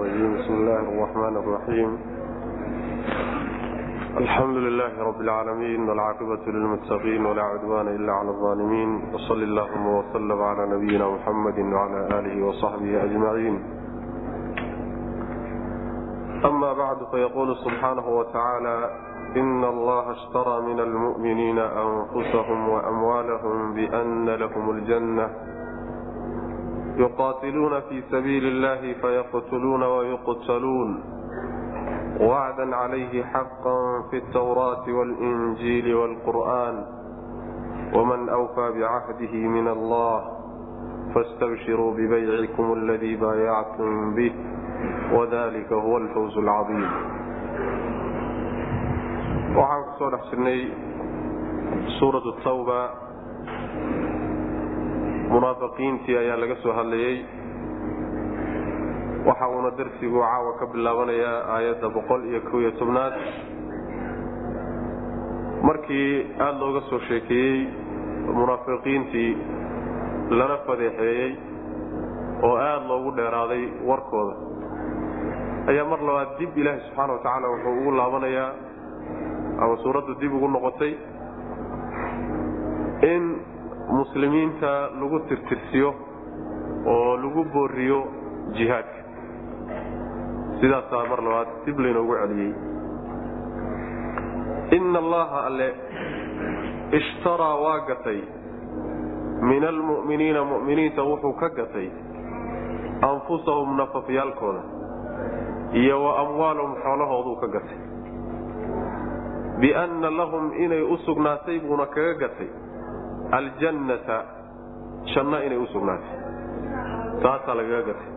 [0.00, 1.98] الرجيم بسم الله الرحمن الرحيم
[4.16, 10.66] الحمد لله رب العالمين والعاقبة للمتقين ولا عدوان إلا على الظالمين وصل اللهم وسلم على
[10.76, 13.54] نبينا محمد وعلى آله وصحبه أجمعين
[16.44, 18.90] أما بعد فيقول سبحانه وتعالى
[19.36, 25.30] إن الله اشترى من المؤمنين أنفسهم وأموالهم بأن لهم الجنة
[27.00, 30.90] yuqaatiluuna fi sabiili illahi fayaqtuluuna wayuqtaluun
[32.30, 36.76] wacdan calayhi xaqan fi ltwraati walinjiili wlqur'an
[37.96, 40.20] wman awfaa bicahdihi min allah
[41.14, 44.34] fastabshiruu bibaycikum aladii baayactum bih
[45.16, 46.84] wadalika huwa alfawz alcaiim
[49.56, 50.60] waxaan ku soo dhex jirnay
[51.98, 52.80] suurat tawba
[55.32, 57.16] munaafiqiintii ayaa laga soo hadlayey
[59.28, 63.14] waxa uuna darsigu caawa ka bilaabanayaa aayadda boqol iyo kow iyo tobnaad.
[65.62, 66.10] Markii
[66.44, 67.58] aada looga soo sheekeeyey
[68.38, 69.32] munaafiqiintii
[70.38, 71.30] lana fadeexeeyey
[72.46, 74.34] oo aada loogu dheeraaday warkooda
[75.70, 78.50] ayaa mar labaad dib ilaahi subxaana wa tacaala wuxuu ugu laabanayaa
[79.62, 80.92] ama suuraddu dib ugu noqotay
[83.12, 83.22] in
[83.98, 85.90] muslimiinta lagu tirtirsiyo
[86.86, 87.98] oo lagu booriyo
[88.56, 89.00] jihaadka
[90.60, 92.52] sidaasaa mar labaad dib laynoogu celiyey.
[94.76, 95.68] Ina allaha alle
[96.98, 98.20] ishtaraa waa gatay.
[99.50, 101.88] Min almu'miniina mu'miniinta wuxuu ka gatay
[103.10, 104.62] anfusahum nafafyaalkooda
[105.80, 107.78] iyo wa amwaalahum xoolahooduu ka gatay.
[109.60, 112.48] Bianna lahum inay u sugnaatay buuna kaga gatay
[113.38, 114.16] aljannata
[115.14, 116.14] janno inay u sugnaatay.
[117.22, 118.08] Taasaa lagaga gatay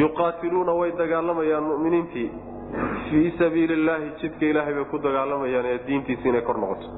[0.00, 2.28] yuqaatiluuna way dagaalamayaan mu'miniintii.
[3.10, 6.88] Fii sabiili illaahi jidka ilaahay bay ku dagaalamayaan ee diintiisi inay kor noqoto.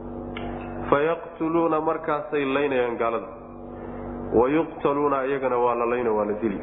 [0.90, 3.28] Fayaqtuluuna markaasay laynayaan gaalada.
[4.38, 6.60] Wayuqtaluuna iyagana waa la layna waa la dili.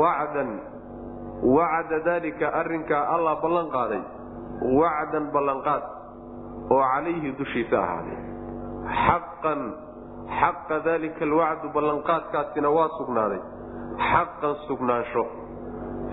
[0.00, 0.50] Wacdan
[1.56, 4.02] wacda daalika arrinkaa allah ballan qaaday.
[4.80, 5.82] Wacdan ballanqaad
[6.70, 8.18] oo calayhi dushiisa ahaaday
[9.06, 9.60] xaqan
[10.40, 13.40] xaqa daalika alwacdu ballanqaadkaasina waa sugnaaday.
[14.10, 15.24] Xaqan sugnaansho.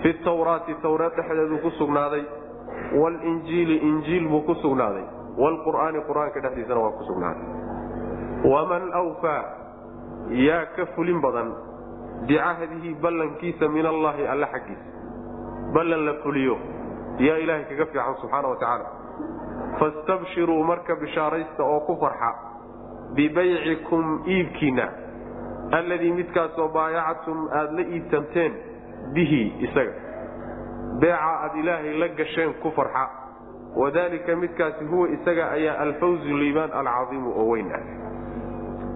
[0.02, 2.24] Fi tawraati tawreed dhexdeeduu ku sugnaaday.
[3.00, 5.04] Waalinjiili injiil buu ku sugnaaday.
[5.38, 7.46] Waalqur'aani qur'aanka dhexdiisana waa ku sugnaaday.
[8.52, 9.44] Waman wfaa
[10.30, 11.52] yaa ka fulin badan
[12.26, 14.86] bicahdihi ballankiisa min allaahi alle xaggiisa.
[15.74, 16.56] Ballan la fuliyo.
[17.18, 18.99] Yaa ilaahay kaga fiican subxaana wa tacaala
[19.80, 22.30] fastabshiruu marka bishaaraysta oo ku farxa
[23.14, 24.88] bibaycikum iibkiinna
[25.78, 28.52] alladii midkaasoo baayactum aada la iibtamteen
[29.14, 29.94] bihi isaga.
[31.00, 33.04] Beeca aad ilaahay la gasheen ku farxa.
[33.76, 37.82] Wadaalika midkaasi huwa isaga ayaa alfawzu liibaan alcaiimu oo weyn ah.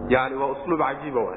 [0.08, 1.36] Yani waa usluub cajiiba wa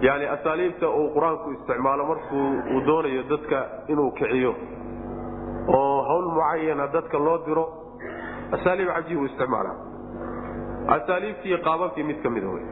[0.00, 4.54] yani asaaliibta uu qur'aanku isticmaalo markuu uu doonayo dadka inuu kiciyo.
[5.68, 7.64] Oo hawl mucayana dadka loo diro
[8.56, 9.72] asaaliib cajiib uu isticmaala
[10.96, 12.64] asaaliibtii qaababkii mid ka mida wey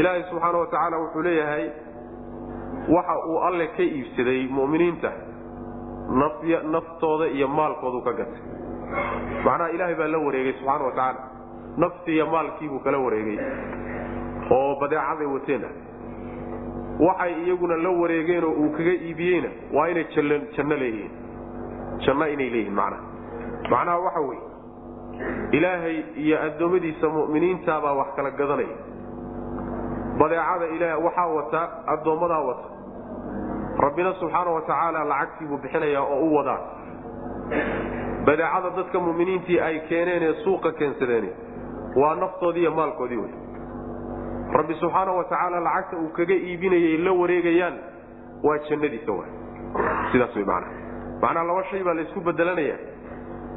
[0.00, 1.64] ilaahay subxaana wa tacaala wuxuu leeyahay
[2.96, 5.12] waxa uu alle ka iibsaday mu'miniinta
[6.74, 8.42] naftooda iyo maalkoodu ka gatay
[9.44, 11.20] macnaha ilaahay baa la wareegay subxaana wa tacaala
[11.76, 13.38] naftii iyo maalkiibuu kala wareegay
[14.50, 15.70] oo badeecaday wateenah
[17.06, 20.04] waxay iyaguna la wareegeenoo uu kaga iibiyeyna waa inay
[20.56, 21.10] janno leeyihiin
[22.06, 23.02] janno inay leeyihiin macnaha
[23.70, 24.42] macnaha waxa weeye
[25.58, 28.76] ilaahay iyo addoommadiisa mu'miniintaabaa wax kala gadanaya
[30.20, 31.60] badeecada ilaah waxaa wata
[31.94, 32.66] addoommadaa wata.
[33.84, 36.60] Rabbina subxaana wa tacaala lacagtii buu bixinayaa oo u wadaa.
[38.26, 41.26] Badeecada dadka mu'miniintii ay keeneen ee suuqa keensadeen
[42.00, 43.32] waa naftoodii iyo maalkoodii wey.
[44.58, 47.76] Rabbi subxaana wa tacaala lacagta uu kaga iibinayay la wareegayaan
[48.46, 49.24] waa jannadiisa wa
[50.12, 50.72] sidaas wey macnaha
[51.22, 52.76] macnaha laba shay baa laysku bedelanaya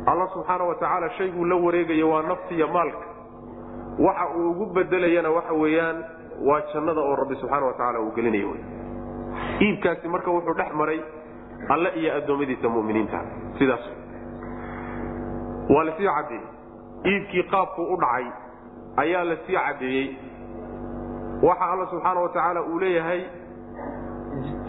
[0.05, 2.97] alla subxaana wa tacaala shayguu la wareegayo waa nafti iyo maalka.
[3.99, 6.03] Waxa uu ugu bedelayana waxa weeyaan
[6.47, 8.55] waa jannada oo rabbi subxaana wa tacaala uu gelinayo.
[9.61, 10.99] Iibkaasi marka wuxuu dhex maray
[11.69, 13.19] alle iyo addoommadiisa muminiinta.
[13.59, 13.85] Sidaas.
[15.69, 16.45] Waa la sii caddeeyey
[17.05, 18.25] iibkii qaabkuu u dhacay
[18.97, 20.17] ayaa la sii caddeeyey
[21.43, 23.21] waxa alla subxaana wa tacaala uu leeyahay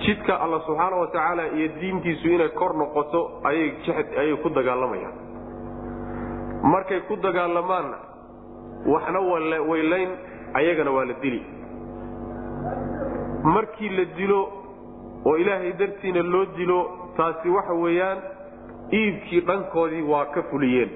[0.05, 5.15] jidka alla subxaana wa tacaala iyo diintiisu inay kor noqoto ayay ku dagaalamayaan.
[6.73, 7.97] Markay ku dagaalamaanna
[8.87, 9.21] waxna
[9.71, 10.11] waylayn
[10.55, 11.43] ayagana waa la dili.
[13.45, 14.41] Markii la dilo
[15.25, 16.79] oo ilaahay dartiina loo dilo
[17.17, 18.19] taasi waxa weeyaan
[18.93, 20.91] iibkii dhankoodii waa ka fuliyeen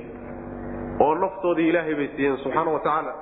[1.01, 3.13] oo naftoodii ilaahay bay siiyeen subxaana wa tacaala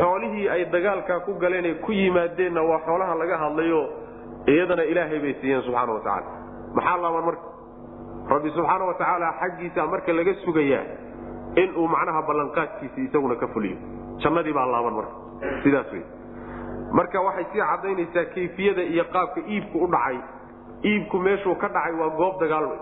[0.00, 3.82] xoolihii ay dagaalkaa ku galeen ay ku yimaadeenna waa xoolaha laga hadlayo
[4.46, 6.30] iyadana ilaahay bay siiyeen subxaana wa tacaala.
[6.74, 7.46] Maxaa laaban marka?
[8.30, 10.84] Rabbi subxaana wa tacaala xaggiisa marka laga sugayaa
[11.62, 13.76] inuu macnaha ballanqaadkiisi isaguna ka fuliyo.
[14.22, 15.14] Jannadii baa laaban marka.
[15.62, 16.04] Sidaas wey
[16.92, 20.18] marka waxay sii cadaynaysaa kayfiyada iyo qaabka iibku u dhacay.
[20.84, 22.80] Iibku meeshuu ka dhacay waa goob dagaal wey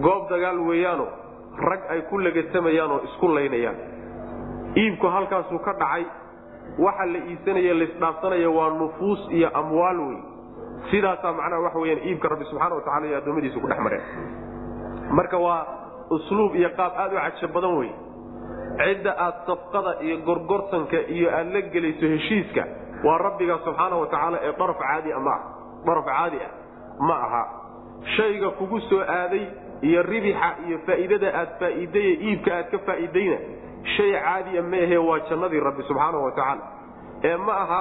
[0.00, 1.06] goob dagaal weeyaano
[1.68, 3.76] rag ay ku legatamayaan oo isku laynayaan.
[4.76, 6.04] Iibku halkaasuu ka dhacay.
[6.78, 10.18] Waxa la iibsanaya laisdhaafsanaya waa nufuus iyo amwaal wey
[10.90, 14.02] sidaasaa macnaha waxa weyaan iibka rabbi subxana wa tacala iyo addoommadiisu ku dhex mareen
[15.18, 15.66] marka waa
[16.10, 17.90] usluub iyo qaab aad u cajo badan wey
[18.82, 22.64] cidda aad safqada iyo gorgortanka iyo aad la gelayso heshiiska
[23.04, 25.40] waa rabbiga subxaana wa tacaala ee daraf caadi ma ah
[25.86, 26.50] daraf caadi ah
[27.08, 27.42] ma aha.
[28.16, 29.44] Shayga kugu soo aaday
[29.88, 33.36] iyo ribixa iyo faa'iidada aad faa'iidaye iibka aad ka faa'iidayna
[33.96, 36.62] shay caadiya maehe waa jannadii rabbi subxaana wa tacaala.
[37.28, 37.80] Ee ma aha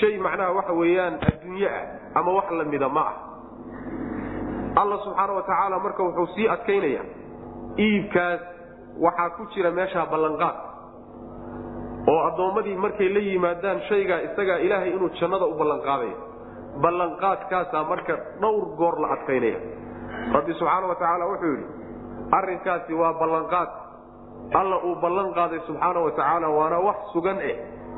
[0.00, 1.84] shay macnaha waxa weeyaan adduunye ah
[2.20, 3.16] ama wax lamida ma ah.
[4.80, 7.02] Alla subxaana wa tacaala marka wuxuu sii adkaynaya
[7.78, 8.40] iibkaas
[9.00, 10.56] waxaa ku jira meeshaa ballanqaad.
[12.08, 16.16] Oo addoommadii markay la yimaadaan shaygaa isagaa ilaahay inuu jannada u ballanqaadayo
[16.82, 19.60] ballanqaadkaasaa marka dhowr goor la adkaynaya.
[20.36, 21.66] Rabbi subxaana wa tacaala wuxuu yidhi
[22.38, 23.70] arrinkaasi waa ballanqaad.
[24.54, 27.56] Alla uu ballan qaaday subxaana wa tacaala waana wax sugan eh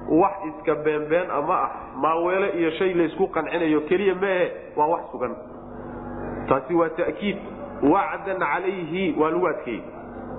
[0.08, 5.02] wax iska beenbeen a ma ah maaweele iyo shay laysku qancinayo keliya maehe waa wax
[5.12, 5.35] sugan.
[6.49, 7.38] Taasi waa ta'kiid.
[7.82, 9.82] Wacdan calayhi waa lagu adkeeyey.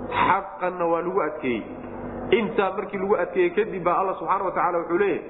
[0.10, 1.64] Xaqanna waa lagu adkeeyey.
[2.32, 5.22] Intaa markii lagu adkeeyey kadib baa alla subxaana wa tacala wuxuu leeyahy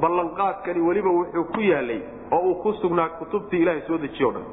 [0.00, 2.00] ballanqaadkani weliba wuxuu ku yaalay
[2.32, 4.44] oo uu ku sugnaa kutubtii ilaahay soo dejiye o dhan.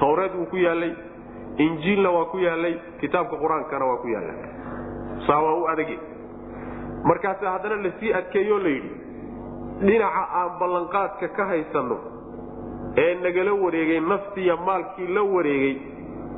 [0.00, 0.92] Tawreed wuu ku yaalay
[1.56, 4.34] injiilna waa ku yaalay kitaabka qur'aankana waa ku yaalla
[5.26, 5.98] saa waa u adage
[7.04, 8.90] markaas haddana la sii adkeeyoo layidhi
[9.86, 11.96] dhinaca aan ballanqaadka ka haysanno
[12.96, 15.74] ee nagala wareegay naftiiya maalkii la wareegay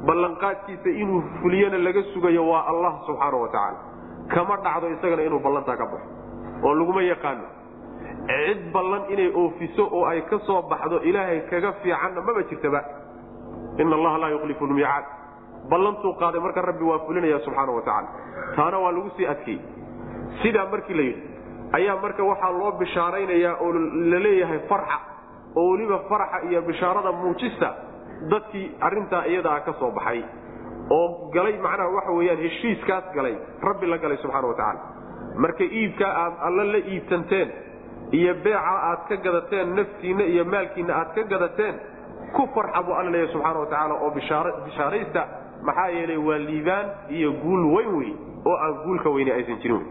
[0.06, 3.78] ballanqaadkiisa inuu fuliyana laga sugayo waa allah subxaana wa tacaala.
[4.34, 6.08] Kama dhacdo isagana inuu ballantaa ka baxo.
[6.64, 7.46] Oo laguma yaqaano.
[8.28, 12.80] Cid ballan inay oofiso oo ay ka soo baxdo ilaahay kaga fiicanna maba jirtaba.
[13.78, 15.04] Ina allaha laa yukhlifu lmiicaad
[15.70, 18.08] ballantuu qaaday marka rabbi waa fulinaya subxaana wa tacaala.
[18.56, 19.60] Taana waa lagu sii adkeeyey
[20.42, 21.22] sidaa markii la yidhi
[21.78, 23.72] ayaa marka waxaa loo bishaaraynayaa oo
[24.12, 24.98] la leeyahay farxa
[25.60, 27.68] oo weliba farxa iyo bishaarada muujista
[28.30, 30.22] dadkii arintaa iyadaa ka soo baxay.
[30.90, 33.34] Oo galay macnaha waxa weyaan heshiiskaas galay
[33.68, 34.80] rabbi la galay subxana wa tacaala.
[35.42, 37.48] Marka iibkaa aad alla la iibtanteen
[38.18, 41.74] iyo beeca aad ka gadateen naftiinna iyo maalkiinna aad ka gadateen
[42.36, 44.10] ku farxa buu alla leeyahy subxaana wa tacaala oo
[44.66, 45.22] bishaaraysta
[45.68, 46.86] maxaa yeelay waa liibaan
[47.18, 48.10] iyo guul weyn wey
[48.48, 49.82] oo aan guulka weyne aysan jirin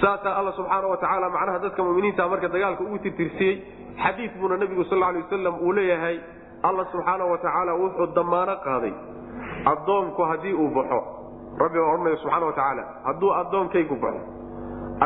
[0.00, 3.54] saasaa alla subxaana wa tacaala macnaha dadka muminiinta marka dagaalka ugu tirtirsiyey
[4.04, 6.16] xadiid buuna nabigu sal lay wasalam uu leeyahay
[6.62, 8.92] alla subxaana wa tacaala wuxuu damaano qaaday.
[9.72, 11.00] Addoonku haddii uu baxo
[11.62, 14.22] rabbi baa odhanaya subxana wa tacaala hadduu addoonkaygu baxo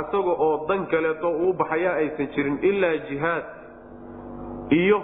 [0.00, 3.44] asaga oo dan kaleeto uu baxayaa aysan jirin ilaa jihaad
[4.80, 4.98] iyo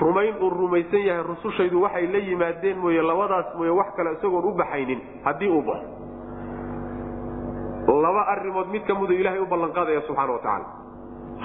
[0.00, 4.52] rumayn uu rumaysan yahay rusushaydu waxay la yimaadeen mooye labadaas mooye wax kale isagoon u
[4.60, 5.88] baxaynin haddii uu baxo
[7.88, 10.66] laba arimood mid ka mudu ilaahay u ballanqaadaya subxana wa tacaala.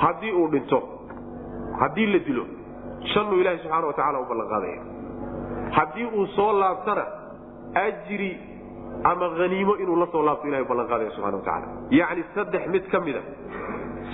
[0.02, 0.80] Haddii uu dhinto
[1.80, 2.46] haddii la dilo
[3.14, 4.80] shannuu ilahay subxaana wa tacala u ballanqaadaya
[5.78, 7.06] haddii uu soo laabtana
[7.86, 8.32] ajri
[9.04, 11.68] ama haniimo inuu la soo laabto ilahay ballanqaadaya subxana wa tacaala.
[11.90, 13.22] Yacni saddex mid ka mida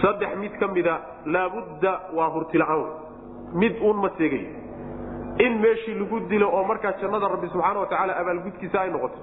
[0.01, 2.85] saddex mid ka mida laabudda waa hurtila'aan
[3.61, 4.49] mid uun seegayo
[5.45, 9.17] in meeshii lagu dilo oo markaa jannada rabbi subxaana wa tacaala abaalgudkiisa ay noqoto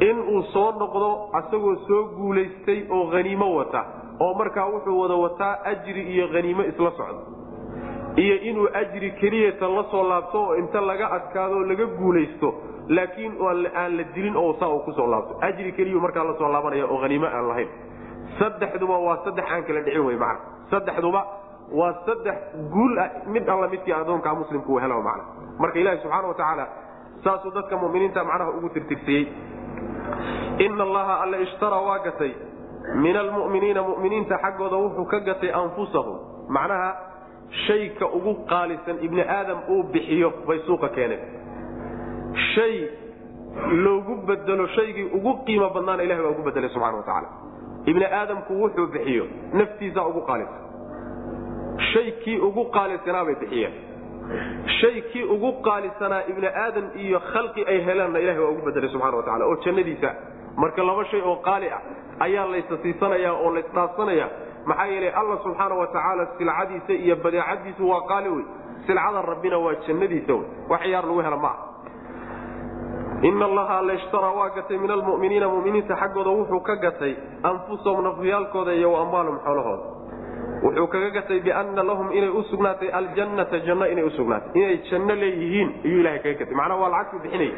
[0.00, 3.84] in uu soo noqdo asagoo soo guulaystay oo haniimo wata
[4.20, 7.22] oo markaa wuxuu wada wataa ajri iyo haniimo isla socdo.
[8.16, 12.54] Iyo inuu ajri keliyatan la soo laabto oo inta laga adkaado laga guulaysto
[12.88, 13.32] laakiin
[13.74, 15.38] aan la dilin oo saa uu ku soo laabto.
[15.40, 17.68] Ajri keliyu markaa la soo laabanaya oo haniimo aan lahayn.
[18.38, 20.40] Saddexduba waa saddex aan kala dhicin wey macana
[20.70, 21.20] saddexduba
[21.78, 22.36] waa saddex
[22.72, 25.24] guul ah mid alla midkii adoonkaa muslimka uu helo macna.
[25.58, 26.66] Marka ilaahi subxaana wa tacaala
[27.24, 29.24] saasuu dadka muminiinta macnaha ugu tirtirsiyey
[30.58, 32.32] ina allaha alla ishtaraa waa gatay.
[32.94, 36.18] Min almuminiina muminiinta xaggooda wuxuu ka gatay anfusahum.
[36.48, 36.90] Macnaha
[37.66, 41.20] shayka ugu qaalisan ibni aadam uu bixiyo bay suuqa keeneen.
[42.54, 42.74] Shay
[43.84, 47.28] loogu bedelo shaygii ugu qiimo badnaana ilahi baa ugu bedelay subxana wa tacaala.
[47.86, 50.62] Ibni aadamku wuxuu bixiyo naftiisa ugu qaalisan.
[51.92, 53.72] Shay kii ugu qaalisanaa bay bixiyeen
[54.80, 59.16] shay kii ugu qaalisanaa ibni aadan iyo khalqi ay helaanna ilahay waa ugu bedelay subxana
[59.16, 60.10] wa tacala oo jannadiisa
[60.62, 61.80] marka laba shay oo qaali ah
[62.26, 64.26] ayaa laysa siisanaya oo laysdhaafsanaya
[64.70, 68.44] maxaa yeelay alla subxaana wa tacaala silcadiisa iyo badeecadiisu waa qaali wey
[68.86, 71.64] silcada rabbina waa jannadiisa wey wax yaar lagu hela maaha.
[73.28, 77.12] In allaha alla ishtaraa waa gatay min almuminiina muminiinta xaggooda wuxuu ka gatay
[77.50, 79.82] anfusahum nafyaalkooda iyo amwaalahum xoolahooda
[80.62, 85.68] wuxuu kaga gatay biana lahum inay u sugnaatay aljannata janno inay usugnaatay inay janno leeyihiin
[85.84, 86.54] ayuu ilahay kaga gatay.
[86.60, 87.52] Macnaha waa lacagtuu bixinayay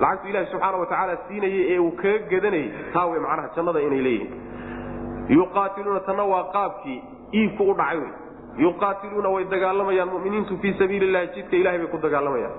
[0.00, 2.70] lacagtu ilahi subxaana wa tacaala siinayay ee uu kaga gadanayay.
[2.94, 4.30] Taa wey macnaha jannada inay leeyihiin.
[5.36, 6.98] Yuqaatiluuna tanna waa qaabkii
[7.40, 8.12] iibku u dhacay wey.
[8.64, 12.54] Yuqaatiluuna way dagaalamayaan muminiintu fii sabiili llahi jidka ilahay bay ku dagaalamayaan.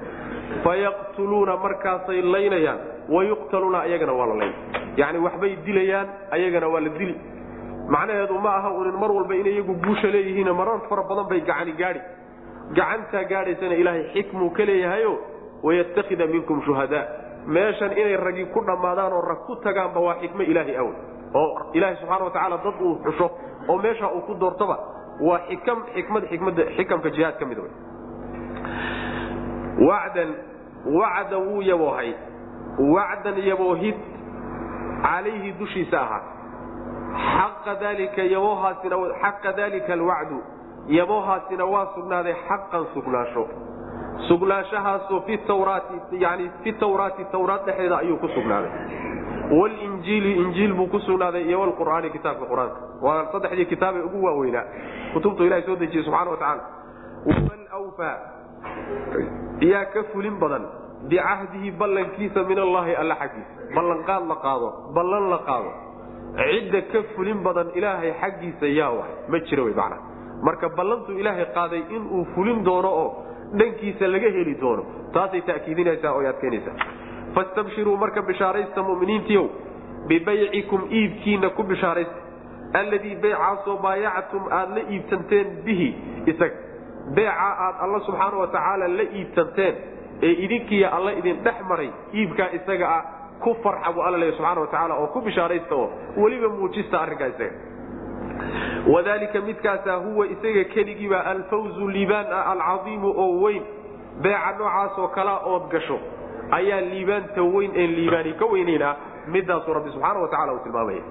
[0.64, 2.80] Fayaqtuluuna markaasay laynayaan.
[3.10, 4.54] Wayuqtaluuna ayagana waa la layn
[4.98, 7.16] yani waxbay dilayaan ayagana waa la dili
[7.90, 11.72] macnaheedu ma aha unin mar walba inay iyagu guusha leeyihiin marar fara badan bay gacani
[11.82, 12.02] gaadi
[12.78, 15.14] gacantaa gaadhaysana ilaahay xikmuu ka leeyahayo
[15.64, 17.06] wayatakida minkum shuhadaa
[17.48, 20.94] meeshan inay ragi ku dhammaadaan oo rag ku tagaanba waa xikmo ilaahay awl
[21.34, 23.28] oo ilaahay subxana watacaala dad uu xusho
[23.70, 24.78] oo meesha uu ku doortaba
[25.28, 25.40] waa
[25.98, 27.72] xikmad jihaad ka mid wey.
[29.88, 30.30] Wacdan
[30.86, 32.14] wacda wuu yaboohay.
[32.96, 33.96] Wacdan yaboohid
[35.04, 36.22] calayhi dushiisa ahaa
[39.22, 40.38] xaqa dalika alwacdu
[40.88, 43.48] yaboohaasina waa sugnaaday xaqan sugnaasho.
[45.48, 48.72] Tawraati yani fi tawraati tawraat dhexeeda ayuu ku sugnaaday.
[49.52, 52.78] Walinjiili injiil buu ku sugnaaday iyo wlqur'aani kitaabka qur'aanka.
[53.02, 54.64] Waa saddexdii kitaabee ugu waaweynaa.
[55.14, 56.64] Kutubtu ilahay soo dejiyey subxana wa tacaala
[57.26, 58.18] waman wfaa
[59.60, 60.66] yaa ka fulin badan
[61.10, 63.52] bicahdihi ballankiisa min allahi alla xaggiisa.
[63.76, 65.72] Ballanqaad la qaado ballan la qaado
[66.38, 69.98] cidda ka fulin badan ilaahay xaggiisa yaa waay ma jiro macna.
[70.44, 73.10] Marka ballantuu ilaahay qaaday inuu fulin doono oo
[73.60, 74.84] dhankiisa laga heli doono
[75.14, 76.76] taasay ta'kiidinaysaa oo adkeynaysaa
[77.36, 79.48] fastabshiruu marka bishaaraysta muminiintiiow
[80.08, 82.20] bibaycikum iibkiina ku bishaaraysta.
[82.74, 85.90] Alladii beycaasoo baayactum aad la iibsanteen bihi
[86.26, 86.56] isaga.
[87.16, 89.76] Beeca aad alla subxaana wa tacaala la iibsanteen
[90.24, 93.04] ee idinkiiya alla idin dhex maray iibkaa isaga ah
[93.44, 95.88] ku farxa buu alla leeya subxana wa tacaala oo ku bishaaraysta oo
[96.24, 97.52] weliba muujista arrinkaa isaga
[98.94, 103.64] wadalika midkaasaa huwa isaga keligiiba alfawzu liibaan ah alcadiimu oo weyn.
[104.22, 106.00] Beeca noocaasoo kalea ood gasho
[106.52, 108.96] ayaa liibaanta weyn een liibaani ka weynayn ah
[109.28, 111.02] midaasuu rabbi subxaana wa tacala uu tilmaamaya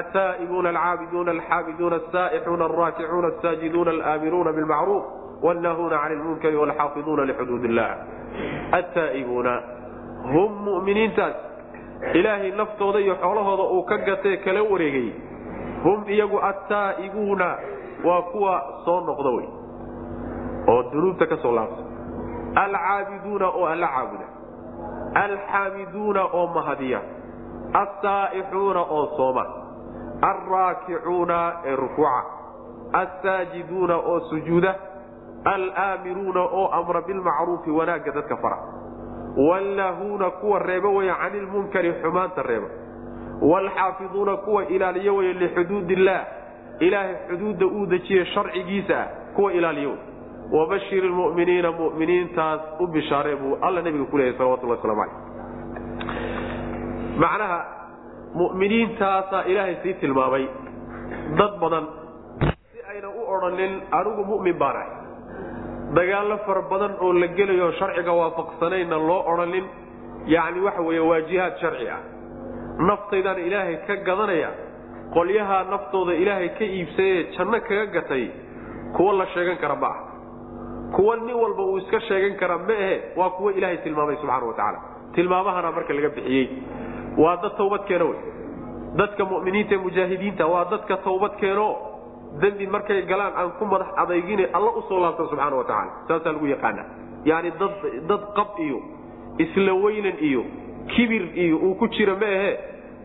[0.00, 5.04] altaa'ibuuna alcaabiduuna alxaamiduuna asaa'ixuuna alraakicuuna asaajiduuna alaamiruuna bilmacruuf
[5.42, 7.90] wannaahuuna cani lmunkari walxaafiduuna lixuduud illah
[8.78, 9.54] attaa'ibuuna
[10.32, 11.34] hum mu'miniintaas
[12.14, 15.08] ilaahay naftooda iyo xoolahooda uu ka gatee kala wareegay.
[15.84, 17.48] Hum iyagu attaa'ibuuna
[18.04, 18.54] waa kuwa
[18.84, 19.48] soo noqda wey.
[20.68, 21.82] Oo dunuubta ka soo laabta
[22.62, 24.26] alcaabiduuna oo alla caabuda
[25.24, 27.00] alxaamiduuna oo mahadiya.
[27.80, 29.44] Alsaa'ixuuna oo sooma.
[30.30, 32.22] Alraakicuuna ee rukuuca.
[32.92, 34.74] Alsaajiduuna oo sujuuda.
[35.44, 38.58] Alaamiruuna oo amra bilmacruufi wanaagga dadka fara
[39.36, 42.68] wallaahuuna kuwa reeba weya cani lmunkari xumaanta reeba
[43.42, 46.24] waalxaafiduuna kuwa ilaaliyo wey lixuduud illaah
[46.78, 49.98] ilaahay xuduudda uu dejiye sharcigiisa ah kuwa ilaaliyo wey
[50.60, 55.16] wabashir lmuminiina muminiintaas u bishaaree buu alla nabiga ku leeyahy salawatullah waslamu caleyh
[57.18, 57.58] macnaha
[58.34, 60.46] mu'miniintaasaa ilaahay sii tilmaamay
[61.38, 61.86] dad badan
[62.72, 64.90] si ayna u odhanin anigu mu'min baan ahay
[65.96, 69.64] dagaallo fara badan oo la gelayo sharciga waafaqsanayna loo odhanin
[70.34, 72.00] yacni waxa weeye waa jihaad sharci ah.
[72.88, 74.50] Naftaydaan ilaahay ka gadanaya
[75.14, 78.24] qolyahaa naftooda ilaahay ka iibsayee janno kaga gatay
[78.96, 79.98] kuwa la sheegan kara ma ah
[80.96, 84.54] kuwa nin walba uu iska sheegan kara ma ahe waa kuwa ilaahay tilmaamay subxana wa
[84.54, 84.78] tacaala.
[85.14, 86.48] Tilmaamahana marka laga bixiyey.
[87.18, 88.20] Waa dad tawbad keeno wey.
[88.96, 91.66] Dadka mu'miniinta ee mujaahidiinta waa dadka tawbad keeno
[92.40, 95.92] dembi markay galaan aan ku madax adaygine alla u soo laabta subxaana wa tacaala.
[96.08, 96.82] Saasaa lagu yaqaana
[97.24, 97.72] yani dad
[98.08, 98.78] dad qab iyo
[99.38, 100.42] isla weynan iyo
[100.94, 102.52] kibir iyo uu ku jira ma ahe.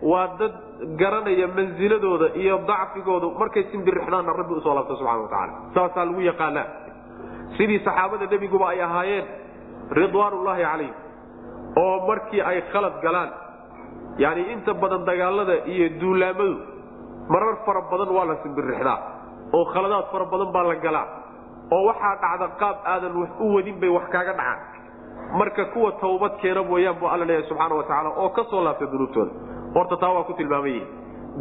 [0.01, 0.53] Waa dad
[0.99, 5.53] garanaya mansiladooda iyo dacfigooda markay simbirixdaanna rabbi u soo laabta subxana wa tacaala.
[5.75, 6.67] Saasaa lagu yaqaanaa.
[7.57, 9.25] Sidii saxaabada nebiguba ay ahaayeen
[9.99, 10.95] ridwaanullaahi calayhim
[11.83, 13.29] oo markii ay khalad galaan
[14.17, 16.55] yani inta badan dagaalada iyo duulaamadu
[17.33, 18.97] marar fara badan waa la simbirixdaa
[19.53, 21.05] oo khaladaad fara badan baa la galaa
[21.75, 24.59] oo waxaa dhacda qaab aadan wax u wadin bay wax kaaga dhacaan.
[25.39, 28.85] Marka kuwa tawbad keena mooyaan buu alla leeyahay subxaana wa tacaala oo ka soo laabta
[28.91, 29.31] dunuubtooda.
[29.75, 30.87] Horta taa waa ku tilmaaman yihiin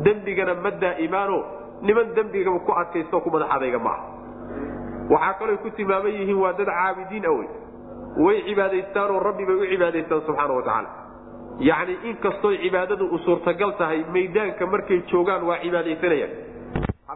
[0.04, 1.36] dembigana ma daa'imaano
[1.82, 4.04] niman dembigaba ku adkaysto ku madax adayga maaha
[5.14, 7.48] waxaa kaloo ku tilmaaman yihiin waa dad caabidiin awey
[8.24, 10.90] way cibaadaystaanoo rabbi bay u cibaadaystaan subxaana wa tacaala.
[11.68, 16.32] Yacni inkastooy cibaadadu u suurtagal tahay maydaanka markay joogaan waa cibaadaysanayaan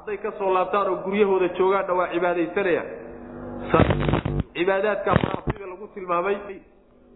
[0.00, 2.88] hadday ka soo laabtaan oo guryahooda joogaanna waa cibaadaysanayaan
[4.54, 5.12] cibaadaadka
[5.52, 6.36] sida lagu tilmaamay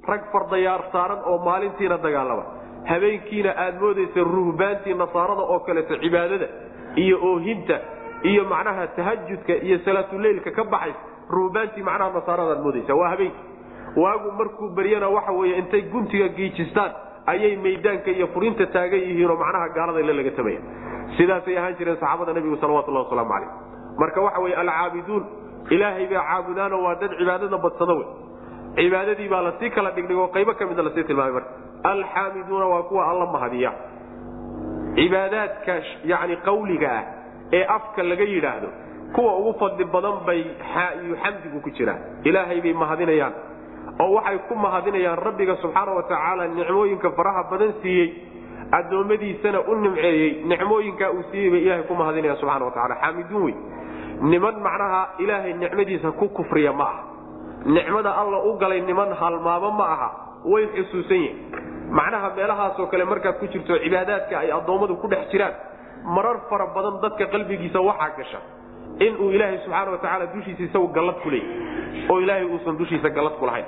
[0.08, 2.44] rag fardayaar saaran oo maalintiina dagaalama
[2.90, 6.48] habeenkiina aad moodaysa ruhbaantii nasaarada oo kaleeto cibaadada
[7.04, 7.76] iyo oohinta
[8.30, 11.00] iyo macnaha tahajudka iyo salaatuleylka ka baxaysa
[11.36, 12.94] ruhbaantii macnaha nasaarada aad moodaysa.
[13.00, 13.44] Waa habeenkii.
[14.02, 16.92] Waagu markuu beryana waxa weeye intay guntiga giijistaan
[17.32, 20.60] ayay maydaanka iyo furinta taagan yihiinoo macnaha gaalada la laga tamaya.
[21.16, 23.50] Sidaasay ahaan jireen saxaabada nabigu salawatullah wasalaamu calayh.
[24.00, 25.24] Marka waxa weye alcaabiduun
[25.74, 28.06] ilaahay bay caabudaano waa dad cibaadada badsado wey.
[28.78, 31.50] Cibaadadii baa la sii kala dhigdhigoo qaybo ka mida la sii tilmaamay marka.
[31.92, 33.72] Alxaamiduuna waa kuwa alla mahadiya.
[34.96, 37.04] Cibaadaadka yani qawliga ah
[37.52, 38.68] ee afka laga yidhaahdo
[39.14, 40.40] kuwa ugu fadli badan bay
[41.22, 41.98] xamdigu ku jiraan.
[42.24, 43.32] Ilaahay bay mahadinayaan
[44.00, 48.08] oo waxay ku mahadinayaan rabbiga subxaana wa tacaala nicmooyinka faraha badan siiyey
[48.78, 53.54] addoommadiisana u nimceeyey nicmooyinkaa uu siiyey bay ilahay ku mahadinayaan subxana wa tacala xaamiduun wey
[54.32, 57.02] niman macnaha ilaahay nicmadiisa ku kufriya ma aha.
[57.66, 60.08] Nicmada alla u galay niman halmaamo ma aha
[60.44, 61.36] way xusuusan yihiin
[61.98, 65.54] macnaha meelahaasoo kale markaad ku jirto cibaadaadka ay addoommadu ku dhex jiraan
[66.16, 68.40] marar fara badan dadka qalbigiisa waxaa gasha
[68.98, 73.32] inuu ilaahay subxaana wa tacaala dushiisa isagu gallad ku leeyay oo ilaahay uusan dushiisa gallad
[73.40, 73.64] ku lahayn.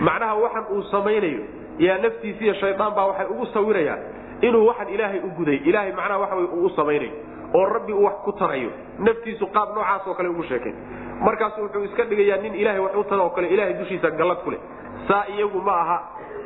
[0.00, 1.42] Macnaha waxan uu samaynayo
[1.78, 3.98] yaa naftiisa iyo shaydaan baa waxay ugu sawirayaan
[4.42, 5.56] inuu waxan ilaahay u guday.
[5.64, 7.12] Ilaahay macnaha waxa wey uu u samaynayo
[7.54, 8.70] oo rabbi uu wax ku tarayo.
[8.98, 10.72] Naftiisu qaab noocaasoo kale ugu sheekay
[11.20, 14.50] markaasu wuxuu iska dhigayaa nin ilahay wax u tara oo kale ilahay dushiisa gallad ku
[14.50, 14.60] leh.
[15.08, 15.98] Saa iyagu ma aha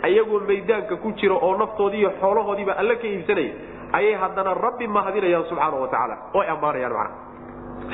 [0.09, 3.53] iyagoo maydaanka ku jira oo naftoodii iyo xoolahoodiiba alle ka iibsanaya
[3.93, 7.28] ayay haddana rabbi mahadinayaan subxaana wa tacaala oy ammaanayaan macna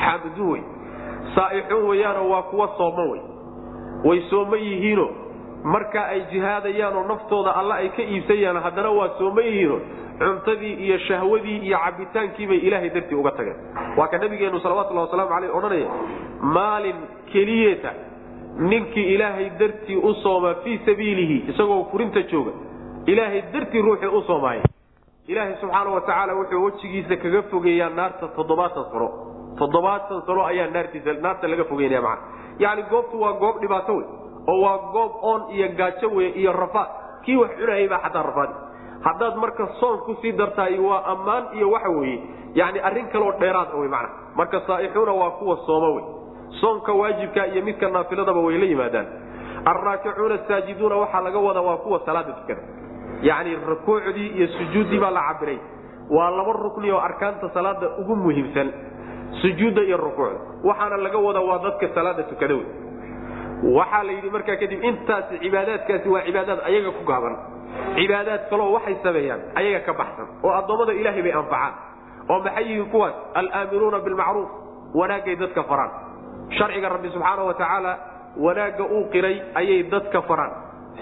[0.02, 0.62] xaamiduun wey
[1.34, 3.20] saa'ixuun weyaanoo waa kuwa sooman wey
[4.04, 5.08] way sooman yihiino
[5.64, 9.78] marka ay jihaadayaanoo naftooda alle ay ka iibsayaan haddana waa sooman yihiino
[10.18, 13.56] cuntadii iyo shahwadii iyo cabitaankiibay ilaahay dartii uga tageen.
[13.96, 15.88] Waa ka nabigeenu salawatullahi wasalaamu aleyh odhanaya
[16.40, 16.96] maalin
[17.32, 17.90] keliyeeta
[18.58, 22.52] ninkii ilaahay dartii u sooma fii sabiilihi isagoo furinta jooga
[23.06, 24.62] ilaahay dartii ruuxii u soomaaya
[25.26, 29.08] ilaahay subxaana wa tacaala wuxuu wejigiisa kaga fogeeyaa naarta toddobaatan sano
[29.58, 32.22] toddobaatan sano ayaa naartiisa naarta laga fogeynaya macana
[32.58, 34.06] yacni goobtu waa goob dhibaato wey
[34.48, 36.88] oo waa goob oon iyo gaajo wey iyo rafaad.
[37.24, 38.54] Kii wax cunayay baa xataa rafaadi
[39.04, 42.18] haddaad marka soon ku sii dartaay waa ammaan iyo waxa weeye
[42.54, 44.08] yani arrin kaloo dheeraad wey macana.
[44.36, 46.04] Marka saa'ixuuna waa kuwa sooma wey
[46.60, 49.06] soonka waajibka iyo midka naafiladaba way la yimaadaan.
[49.64, 52.60] Alraakicuuna saajiduuna waxaa laga wadaa waa kuwa salaada tukada.
[53.22, 55.58] Yacni rukuucdii iyo sujuuddii baa la cabiray
[56.10, 58.72] waa laba rukni oo arkaanta salaada ugu muhiimsan
[59.42, 60.38] sujuudda iyo rukuucda.
[60.64, 62.66] Waxaana laga wadaa waa dadka salaada tukada wey
[63.76, 67.34] waxaa la yidhi markaa kadib intaasi cibaadaadkaasi waa cibaadaad ayaga ku gaaban.
[67.96, 71.72] Cibaadaad kaloo waxay sameeyaan ayaga ka baxsan oo addoommada ilaahay bay anfacaan.
[72.30, 73.14] Oo maxay yihiin kuwaas?
[73.40, 74.50] Alaamiruuna bilmacruuf
[74.94, 75.90] wanaagay dadka faraan.
[76.56, 77.92] Sharciga rabbi subxaana wa tacaala
[78.36, 80.52] wanaagga uu qiray ayay dadka faraan.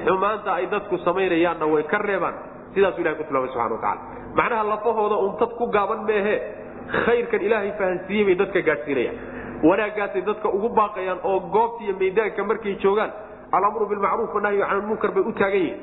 [0.07, 2.35] Xumaanta ay dadku samaynayaanna way ka reebaan.
[2.75, 4.01] Sidaasu ilahay ku tilmaamay subxana wa tacala
[4.39, 6.35] macnaha lafahooda un dad ku gaaban meehe
[7.05, 9.17] khayrkan ilaahay fahansiiyey bay dadka gaadhsiinayaan.
[9.69, 13.11] Wanaaggaasay dadka ugu baaqayaan oo goobta iyo maydaanka markay joogaan
[13.57, 15.79] alamru bilmacruuf wanahyu can lmunkar bay u taagan yihiin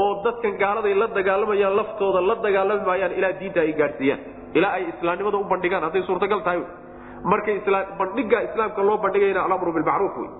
[0.00, 4.20] oo dadkan gaaladay la dagaalamayaan laftooda la dagaalami maayaan ilaa diinta ay gaadhsiiyaan.
[4.54, 6.62] Ilaa ay islaamnimada u bandhigaan hadday suurtagal tahay.
[7.32, 7.56] Markay
[7.98, 10.30] bandhiga islaamka loo bandhigayna alamru bilmacruuf wey.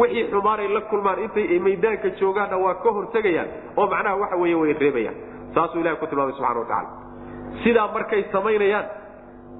[0.00, 4.72] Wixii xumaanay la kulmaan intay maydaanka joogaanna waa ka hortegayaan oo macnaha waxa wey way
[4.82, 5.16] reebayaan.
[5.54, 6.90] Saasuu ilahi ku tilmaamay subxana wa tacala
[7.64, 8.86] sidaa markay samaynayaan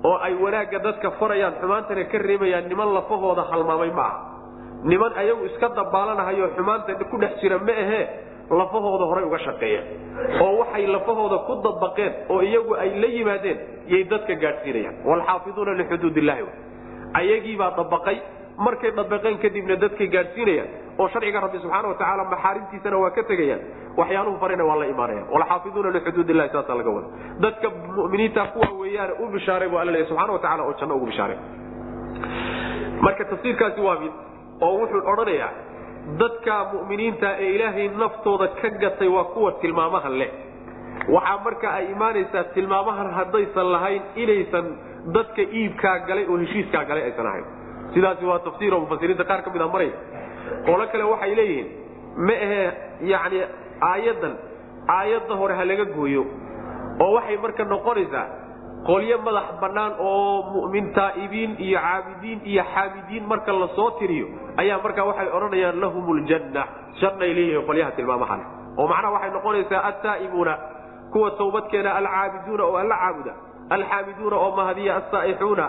[0.05, 4.19] oo ay wanaagga dadka farayaan xumaantana ka reebayaan niman lafahooda halmaamay ma aha.
[4.85, 8.05] Niman ayagu iska dabaalanahayo xumaanta ku dhex jira ma ahee
[8.51, 9.83] lafahooda horay uga shaqeeya.
[10.43, 14.95] Oo waxay lafahooda ku dabaqeen oo iyagu ay la yimaadeen yay dadka gaadhsiinayaan.
[15.09, 16.45] Waalxaafiduuna lixuduud illahi
[17.21, 18.19] ayagiibaa dabaqay
[18.59, 20.69] markay dabaqeen kadibna dadkay gaadhsiinayaan
[21.01, 23.61] oo sharciga rabbi subxaana watacaala maxaarimtiisana waa ka tegayaan
[24.01, 27.09] waxyaaluhu farina waa la imaanayaan walxaafiduuna lixuduud illahi saasaa laga wada
[27.45, 31.39] dadka muminiinta kuwa weeyaane u bishaaray bu alla subxana wa tacala oo janno ugu bishaaray.
[33.05, 34.13] Marka tafsiirkaasi waa mid
[34.67, 35.51] oo wuxuu odhanayaa
[36.23, 40.31] dadka mu'miniinta ee ilaahay naftooda ka gatay waa kuwa tilmaamahan leh.
[41.15, 44.67] Waxaa marka ay imaanaysaa tilmaamahan haddaysan lahayn inaysan
[45.17, 47.45] dadka iibkaa galay oo heshiiskaa galay aysan ahayn.
[47.95, 49.93] Sidaasi waa tafsiiro mufasiriinta qaar ka mid a maraya
[50.67, 51.69] qolo kale waxay leeyihiin
[52.27, 52.69] ma ahee
[53.13, 53.41] yacni
[53.91, 54.35] aayaddan
[54.99, 56.23] aayadda hore ha laga gooyo.
[57.05, 58.27] Oo waxay marka noqonaysaa
[58.89, 64.27] qolyo madax bannaan oo mu'min taa'ibiin iyo caabidiin iyo xaamidiin marka la soo tiriyo
[64.63, 66.63] ayaa markaa waxay odhanayaan lahum ljanna
[67.01, 68.41] jannay leeyihiin qolyaha tilmaamahan.
[68.79, 70.55] Oo macnaha waxay noqonaysaa attaa'ibuuna
[71.13, 73.33] kuwa tawbadkeena alcaabiduuna oo alla caabuda
[73.77, 75.65] alxaamiduuna oo mahadiya assaa'ixuuna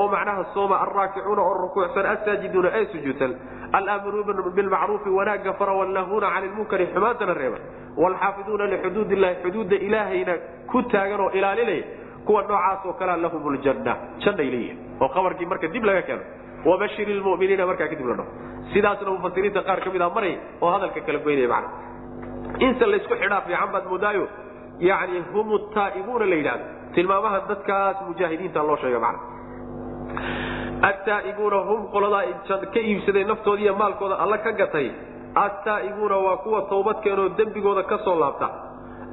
[0.00, 3.32] oo macnaha sooma alraakicuuna oo rukuucsan assaajiduuna ee sujuudsan
[3.78, 7.58] alaamiruuna bilmacruufi wanaagga fara wallahuuna cani lmunkari xumaantana reeba.
[8.02, 10.34] Waalxaafiduuna lixuduud illahi xuduudda ilaahayna
[10.70, 11.84] ku taagan oo ilaalinaya
[12.26, 13.92] kuwa noocaas oo kalea lahum ljanna
[14.24, 16.22] jannay leeyihiin oo qabarkii marka dib laga keeno.
[16.68, 18.30] Wabashir lmuminiina markaa kadib la dhaho
[18.72, 21.68] sidaasna mufasiriinta qaar ka mid a maray oo hadalka kala goynaya macna.
[22.66, 24.24] Inse laysku xidhaa fiican baad moodaayo
[24.88, 29.20] yani hum taa'ibuuna la yidhahdo tilmaamaha dadkaas mujaahidiinta loo sheega macna
[30.88, 34.90] attaa'ibuuna hum qoladaa ka iibsaday naftooda iyo maalkooda alla ka gatay.
[35.34, 38.48] Attaa'ibuuna waa kuwa tawbadkeenoo dembigooda ka soo laabta.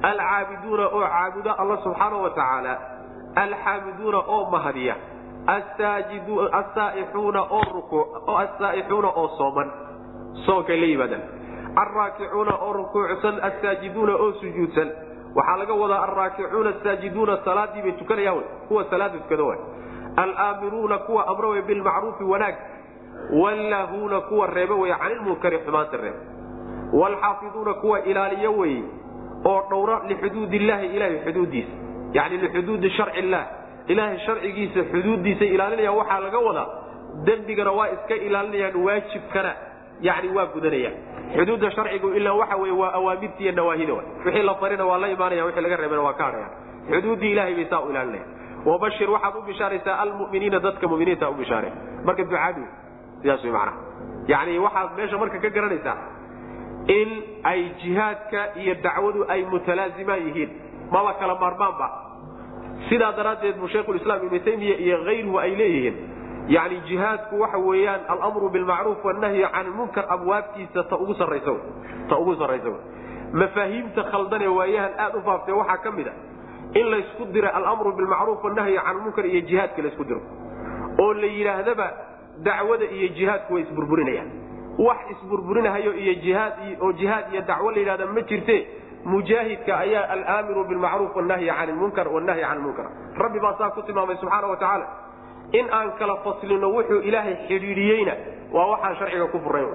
[0.09, 2.73] Alcaabiduuna oo caabuda alla subxaana wa tacaala.
[3.35, 4.95] Alxaamiduuna oo mahadiya.
[6.51, 7.41] Asaaixuuna
[9.15, 9.71] oo sooman.
[10.45, 11.21] Soonkay la yimaadaan
[11.75, 14.89] alraakicuuna oo rukuucsan assaajiduuna oo sujuudsan.
[15.35, 18.43] Waxaa laga wadaa alraakicuuna asaajiduuna salaadii bay tukanayaan.
[18.67, 19.43] Kuwa salaada tukada
[20.15, 22.55] alaamiruuna kuwa amro way bilmacruufi wanaag
[23.41, 26.17] wallahuuna kuwa reebe wey canilmunkari xumaanta reebe
[26.93, 28.81] waalxaafiduuna kuwa ilaaliyo wey
[29.45, 31.71] oo dhowra lixuduud illaahi ilahay xuduuddiisa
[32.13, 33.45] yani lixuduudi sharci illah
[33.87, 36.67] ilaahay sharcigiisa xuduuddiisa ilaalinayaan waxaa laga wadaa
[37.25, 39.53] dembigana waa iska ilaalinayaan waajibkana
[40.01, 40.93] yani waa gudanayaan.
[41.35, 43.93] Xuduudda sharcigu ilaa waxa wey waa awaamirta iyo nawaahida
[44.25, 46.51] wixii la farina waa la imaanaya wixii laga reebana waa ka hadhayaan
[46.91, 48.29] xuduuddii ilahay bay saa u ilaalinayaan
[48.65, 51.71] wabashir waxaad u bishaaraysaa almuminiina dadka muminiinta u bishaare
[52.05, 52.63] marka ducaadu
[53.21, 53.77] sidaas wy macnaha
[54.33, 55.97] yani waxaad meesha marka ka garanaysaa
[56.97, 57.09] in
[57.51, 60.49] ay jihaadka iyo dacwadu ay mutalaazimaan yihiin
[60.93, 61.87] maba kala maarmaanba
[62.89, 65.97] sidaa daraaddeed buu shaykhulislaam ibnu taymiya iyo kayruhu ay leeyihiin
[66.55, 71.53] yani jihaadku waxa weeyaan alamru bilmacruuf wanahyi can ilmunkar abwaabtiisa ta ugu sarraysa
[72.09, 72.71] ta ugu sarraysa
[73.41, 76.13] mafaahiimta khaldanee waayahan aad u faaftee waxaa ka mid a
[76.79, 80.21] in laysku diro alamru bilmacruuf wanahyi can ilmunkar iyo jihaadka laysku diro.
[80.99, 81.87] Oo la yidhaahdaba
[82.43, 84.29] dacwada iyo jihaadku way isburburinayaan.
[84.77, 86.13] Wax isburburinahayo iyo
[86.81, 88.57] oo jihaad iyo dacwo la yidhahda ma jirte
[89.05, 92.85] mujaahidka ayaa alaamiru bilmacruuf wanahyi can ilmunkar wanahyi can ilmunkar
[93.17, 94.87] rabbi baa saa ku tilmaamay subxaana wa tacaala
[95.51, 98.13] in aan kala faslino wuxuu ilaahay xidhiidhiyeyna
[98.53, 99.73] waa waxaan sharciga ku furayn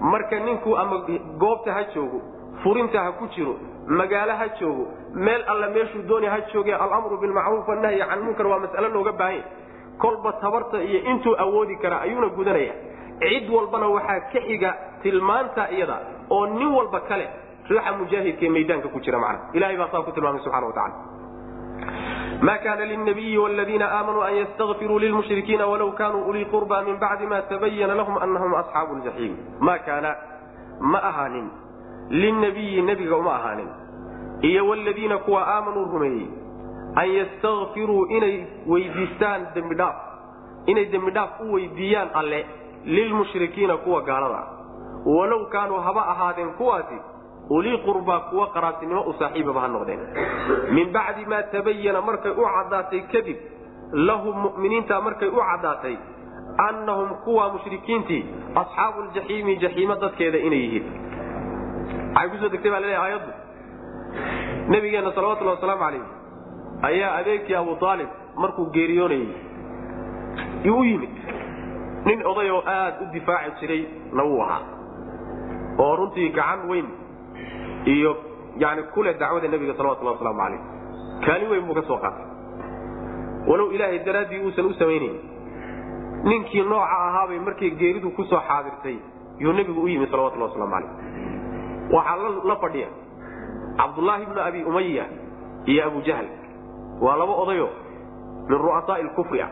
[0.00, 0.96] marka ninku ama
[1.38, 2.20] goobta ha joogo
[2.62, 3.54] furinta ha ku jiro
[3.86, 8.58] magaalo ha joogo meel alla meeshuu dooni ha jooge alamru bilmacruuf wanahyi can ilmunkar waa
[8.58, 9.44] mas'alo looga baahanya
[9.98, 12.74] kolba tabarta iyo intuu awoodi kara ayuuna gudanaya.
[13.20, 16.00] Cid walbana waxaa ka xiga tilmaanta iyada
[16.30, 17.28] oo nin walba kale
[17.70, 19.54] ruuxa mujaahidkaee maydaanka ku jira macna.
[19.54, 21.14] Ilahay baa saa ku tilmaamay subxana watacala
[22.42, 22.58] ma
[34.48, 36.26] iyo wladiina kuwa aamanuu rumeeyey
[37.02, 38.36] an ystakfiruu inay
[38.72, 39.96] weydiistaan dembidhaaf
[40.72, 42.40] inay dembidhaaf u weydiiyaan alle
[42.84, 44.42] lilmushrikiina kuwa gaalada.
[45.06, 46.98] Walow kaanuu haba ahaadeen kuwaasi
[47.50, 50.00] ulii qurbaa kuwa qaraasinimo u saaxiibaba ha noqdeen.
[50.76, 53.36] Min bacdi maa tabayana markay u caddaatay kadib
[54.08, 55.96] lahum mu'miniinta markay u caddaatay
[56.68, 58.22] annahum kuwa mushrikiintii
[58.62, 60.86] asxaabu ljaxiimi jaxiimo dadkeeda inay yihiin
[62.14, 63.32] waxay ku soo degtay baa la leeyahay aayaddu
[64.68, 66.02] nabigeenna salawatullahi wasalaamu calayh
[66.88, 69.28] ayaa adeegkii abu aalib markuu geeriyoonayey
[70.78, 71.10] u yimid.
[72.04, 74.62] Nin oday oo aad u difaaci jiray na wuu ahaa
[75.78, 76.86] oo runtii gacan weyn
[77.84, 78.16] iyo
[78.56, 80.60] yani kule dacwada nebiga salawatullah wasalaamu calayh
[81.26, 82.26] kaalin weyn buu ka soo qaatay.
[83.48, 85.16] Walow ilaahay daraaddii uusan u samaynayn
[86.24, 88.96] ninkii nooca ahaabay markay geeridu ku soo xaadirtay
[89.38, 90.90] yuu nebigu u yimi salawatullah waslamu calayh
[91.92, 92.88] waxaa la fadhiya
[93.76, 95.06] cabdullaahi bnu abi umaya
[95.66, 96.26] iyo abu jahl.
[97.00, 97.68] Waa laba odayo
[98.48, 99.50] min ru'asaai lkufri ah.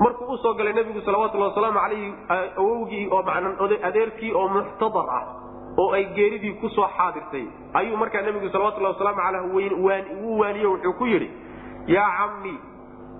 [0.00, 2.14] Markuu u galay nebigu salawatullahi wasalaamu calayhi
[2.58, 3.22] awowgii oo
[3.82, 5.24] adeerkii oo muxtadar ah
[5.78, 9.72] oo ay geeridii ku xaadirtay ayuu markaa nebigu salawatullahi wasalaamu caleyh
[10.24, 11.30] uu waaniyo wuxuu ku yidhi
[11.86, 12.58] yaa cammi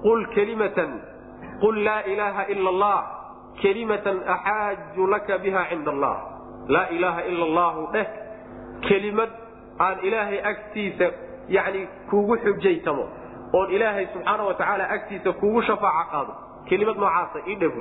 [0.02, 1.00] qul kelimatan
[1.60, 2.98] qul laa ilaaha ila allah
[3.62, 6.16] kelimatan axaaju laka biha cinda allah.
[6.68, 8.06] Laa ilaaha ila allahu dheh
[8.88, 9.30] kelimad
[9.78, 11.10] aan ilaahay agtiisa
[11.48, 13.08] yani kuugu xujaytamo
[13.52, 16.34] oon ilaahay subxaana wa agtiisa kuugu shafaaca qaado.
[16.68, 17.72] Kelimad noocaasa ii dheh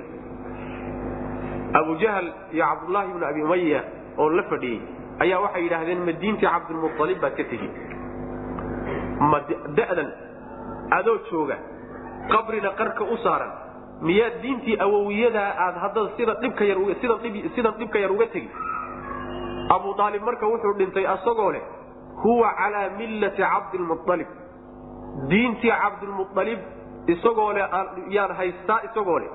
[1.74, 3.84] abu jahl iyo cabdullaahi ibnu abi umaya
[4.18, 4.82] oo la fadhiyey
[5.20, 7.70] ayaa waxay yidhaahdeen ma diintii cabdilmualib baad ka tegi.
[9.32, 9.40] Ma
[9.78, 10.10] da'dan
[11.00, 11.58] adoo jooga
[12.30, 13.52] qabrina qarka u saaran
[14.02, 16.78] miyaad diintii awowiyadaa aad hadda sida dhibka yar
[17.56, 18.50] sidan dhibka yar uga tegi?
[19.70, 21.64] Abu aalib marka wuxuu dhintay asagoo leh
[22.22, 24.28] huwa calaa millati cabdilmualib
[25.32, 26.60] diintii cabdilmualib
[27.14, 27.64] isagoo le
[28.16, 29.32] yaan haystaa isagoo leh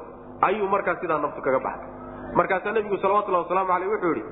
[0.48, 1.88] ayuu markaa sidaa naftu kaga baxday.
[2.38, 4.24] Markaasaa nebigu salawatullahi wasalaamu aleyh wuxuu yidhi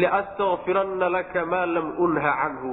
[0.00, 2.72] liastakfiranna laka maa lam unha canhu.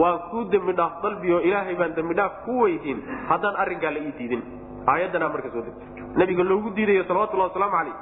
[0.00, 4.12] Waan kuu dembi dhaaf dalbiyo ilaahay baan dembi dhaaf ku weydiin haddaan arrinkaa la ii
[4.18, 4.42] diidin.
[4.86, 7.96] Aayaddanaa marka soo degtay nebiga loogu diidayo salawatullahi wasalaamu caleyh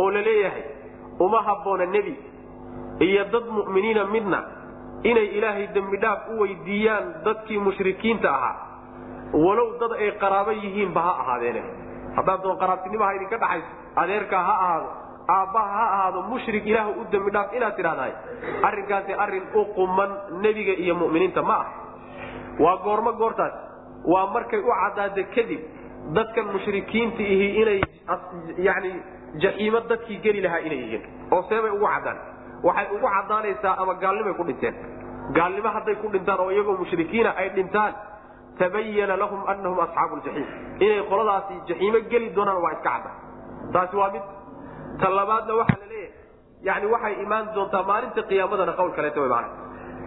[0.00, 0.64] oo la leeyahay
[1.26, 2.14] uma habboona nebi
[3.06, 4.38] iyo dad mu'miniina midna
[5.04, 8.56] inay ilaahay dembi dhaaf u weydiiyaan dadkii mushrikiinta ahaa.
[9.32, 11.62] Walow dad ay qaraabo yihiinba ha ahaadeene.
[12.16, 13.68] Haddaad doon qaraabtinimaha idinka dhaxayso
[14.02, 14.88] adeerkaa ha ahaado
[15.34, 18.12] aabbaha ha ahaado mushrik ilaah u dembi dhaaf inaad tidhahdahay
[18.68, 20.10] arrinkaasi arrin u quman
[20.42, 21.66] nebiga iyo mu'miniinta ma ah
[22.64, 23.54] waa goormo goortaas.
[24.12, 25.60] Waa markay u caddaada kadib
[26.16, 27.80] dadkan mushrikiinta ihi inay
[28.68, 28.90] yani
[29.42, 31.02] jaxiimo dadkii geli lahaa inay yihiin
[31.34, 32.18] oo seebay ugu caddaan
[32.62, 34.74] waxay ugu caddaanaysaa ama gaalnimay ku dhinteen.
[35.36, 37.94] Gaalnimo hadday ku dhintaan oo iyagoo mushrikiina ay dhintaan
[38.58, 40.48] tabayana lahum anahum asxaabu ljaxiim
[40.84, 43.10] inay qoladaasi jaxiimo geli doonaan waa iska cadda.
[43.72, 44.24] Taasi waa mid.
[45.00, 46.12] Ta waxaa la leeyahay
[46.62, 49.48] yani waxay imaan doontaa maalinta qiyaamadana qawl kaleeta macana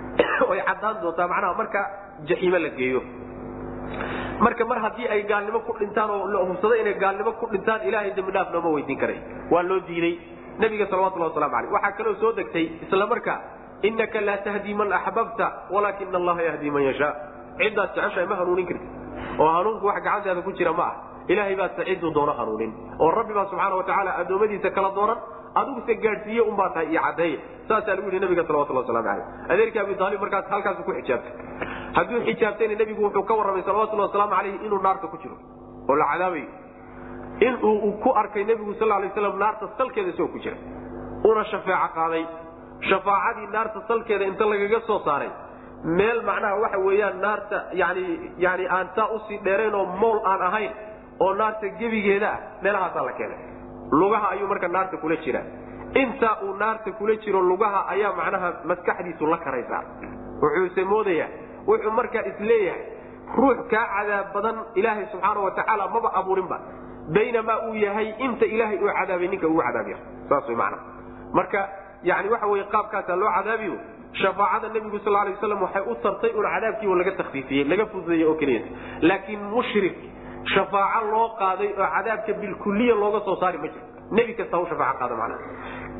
[0.50, 1.82] way caddaan doontaa macnaha marka
[2.30, 3.02] jaxiimo la geeyo.
[4.46, 8.14] Marka mar haddii ay gaalnimo ku dhintaan oo la hubsado inay gaalnimo ku dhintaan ilaahay
[8.18, 9.20] dembi dhaaf looma weydiin karay.
[9.52, 10.16] Waa loo diiday
[10.60, 13.34] nabiga salawatullah waslamu aleyh waxaa kaloo soo degtay isla marka
[13.90, 17.14] inaka laa tahdii man axbabta walaakina allaha yahdi man yashaa
[17.62, 18.88] ciddaad jeceshahay ma hanuunin karti
[19.40, 20.96] oo hanuunku wax gacantaada ku jira ma ah.
[21.32, 22.72] Ilaahay baad sacidduu doono hanuunin.
[23.00, 25.20] Oo rabbi baa subxaana watacaala addoommadiisa kala dooran
[25.60, 27.38] adiguse gaadhsiiye unbaa tahay iyo caddeeye
[27.70, 31.34] saasaa lagu yidhi nabiga salawatullah waslamu aleyh adeerkii abi aalib markaas halkaasu ku xijaabtay.
[31.98, 35.38] Hadduu xijaabtayna nebigu wuxuu ka warramay salawatullahi wasalaamu aleyhi inuu naarta ku jiro.
[35.90, 36.48] Oo la cadaabayo
[37.48, 40.58] in uu ku arkay nebigu sal lay slam naarta salkeeda isagoo ku jira.
[41.30, 42.24] Una shafeeco qaaday.
[42.90, 45.30] Shafaacadii naarta salkeeda inta lagaga soo saaray.
[45.98, 48.04] Meel macnaha waxa weeyaan naarta yani
[48.46, 50.72] yani aan saa u sii dheerayn oo mool aan ahayn
[51.20, 53.38] oo naarta gebigeeda ah meelahaasaa la keenay.
[54.00, 55.44] Lugaha ayuu marka naarta kula jiraa
[56.02, 59.82] intaa uu naarta kula jiro lugaha ayaa macnaha maskaxdiisu la karaysaa.
[60.42, 61.30] Wuxuuse moodayaa.
[61.68, 62.84] Wuxuu markaa is leeyahay
[63.38, 66.58] ruux kaa cadaab badan ilaahay subxaana watacaala maba abuurinba
[67.16, 69.98] baynamaa uu yahay inta ilaahay uu cadaabay ninka ugu cadaabiya
[70.30, 70.84] saas way macnaha
[71.38, 71.62] marka
[72.10, 73.76] yani waxa weye qaabkaasaa loo cadaabiyo
[74.22, 78.26] shafaacada nebigu sal lay waslam waxay u tartay un cadaabkii oo laga takfiifiyey laga fududeeyey
[78.30, 78.62] oo keliya.
[79.10, 79.96] Laakiin mushrik
[80.54, 83.86] shafaaco loo qaaday oo cadaabka bilkuliya looga soo saari ma jiro.
[84.18, 85.42] Nebi kasta u shafaaco qaada macnaha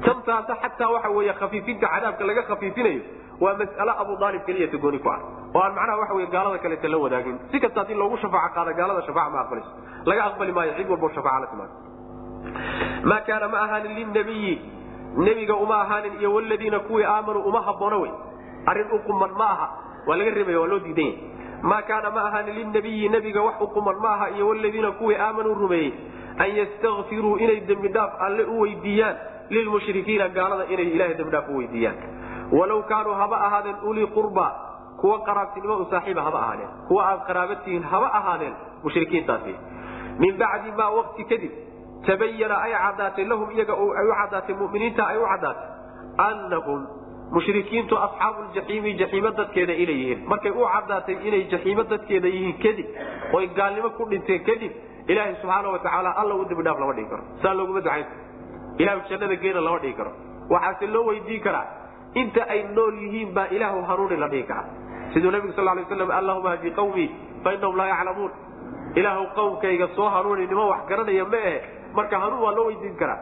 [0.06, 3.02] tantaasa xataa waxa weeye khafiifinta cadaabka laga khafiifinayo
[3.44, 5.20] waa mas'ale abu aalib keliyata gooni ku ah.
[5.56, 7.36] Oo aan macnaha waxa wey gaalada kaleeta la wadaagin.
[7.52, 9.72] Si kasta haddii loogu shafaaco qaada gaalada shafaaca ma aqbalayso
[10.10, 11.74] laga aqbali maayo cid walbo shafaaca la timaado.
[13.10, 14.54] Maa kaana ma ahaanin linabiyi
[15.26, 18.12] nebiga uma ahaanin iyo waladiina kuwii aamanuu uma haboono wey.
[18.66, 19.68] Arrin u quman ma aha.
[20.08, 21.18] Waa laga reebaya waa loo diidan yahy
[21.72, 25.54] maa kaana ma ahaanin linabiyi nebiga wax u quman ma aha iyo waladiina kuwii aamanuu
[25.54, 25.94] rumeeyey.
[26.38, 29.16] An yastakfiruu inay dembi dhaaf alle u weydiiyaan.
[29.50, 31.98] Lilmushrikiina gaalada inay ilahay dembi dhaaf u weydiiyaan
[32.58, 34.48] walow kaanuu haba ahaadeen ulii qurba
[35.02, 39.56] kuwa qaraabtinimo u saaxiiba haba ahaadeen kuwa aad qaraabatihiin haba ahaadeen mushrikiintaasi.
[40.20, 41.52] Min bacdi maa wakti kadib
[42.08, 45.70] tabayana ay cadaatay lahum iyaga ay u cadaatay muminiinta ay u cadaatay
[46.28, 46.82] annahum
[47.36, 50.26] mushrikiintu asxaabu ljaxiimi jaxiimo dadkeeda inay yihiin.
[50.32, 52.88] Markay u cadaatay inay jaxiimo dadkeeda yihiin kadib
[53.38, 54.72] oy gaalnimo ku dhinteen kadib
[55.08, 57.24] ilaahay subxaana watacaala alla u dembidhaaf lama dhigi karo.
[57.42, 58.06] Saa looguma ducayn.
[58.78, 60.12] Ilahu jannada geena lama dhigi karo.
[60.54, 61.66] Waxaase loo weydiin karaa
[62.22, 64.66] inta ay nool yihiin baa ilaahu hanuuni la dhihi karaa
[65.14, 67.10] siduu nabigu sal lay slam allahuma hdi qawmii
[67.44, 68.32] fa inahum laa yaclamuun.
[68.96, 71.62] Ilaahu qowmkayga soo hanuuni nima wax garanaya ma ahe
[71.98, 73.20] marka hanuun waa loo weydiin karaa.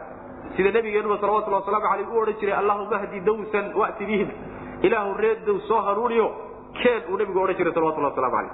[0.56, 4.28] Sida nabigeenuba salawatulli wasalaamu aleyh u odhan jiray allahuma hdi dawsan wati bihim.
[4.82, 6.28] Ilaahu reer dow soo hanuuniyo
[6.82, 8.52] keen uu nabigu odhan jiray salawatulli waslamu aleyh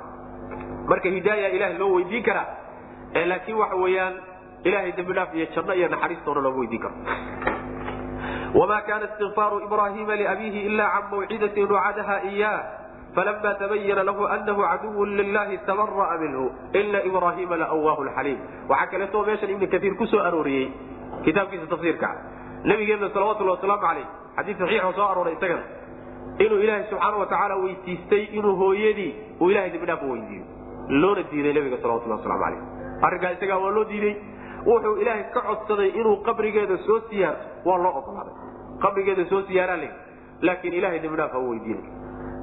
[0.89, 2.47] marka hidaaya ilahay loo weydiin karaa
[3.33, 4.15] laakiin waxa weeyaan
[4.65, 6.95] ilahay dembidhaaf iyo janno iyo naxariistoona looma weydiin karo
[8.55, 12.53] wma kana istikfaaru ibrahima liabiihi ila can mawcidatin wacadaha iya
[13.15, 19.51] falama tabayana lahu anahu caduw lilahi tabara'a minhu ina ibrahima laawaahu xaliim waxaa kaleeto meeshan
[19.51, 20.69] ibn kaiir ku soo arooriyey
[21.25, 22.09] kitaabkiisa tafsiirka
[22.65, 24.07] nabigeena salawatulhi wasalaamu aleyh
[24.37, 25.63] xadii saxiixoo soo arooray isagana
[26.45, 30.45] inuu ilaahay subxaana watacaala weydiistay inuu hooyadii uu ilahay dembidhaaf u weydiiyo
[30.89, 32.63] loona diiday nabiga salawatulhi waslamu aleyh
[33.07, 34.15] arrinkaa isagaa waa loo diiday
[34.67, 38.35] wuxuu ilaahay ka codsaday inuu qabrigeeda soo siyaarto waa loo ogolaaday
[38.85, 39.91] qabrigeeda soo siyaaraa le
[40.41, 41.55] laakiin ilahay dembidhaaf ha u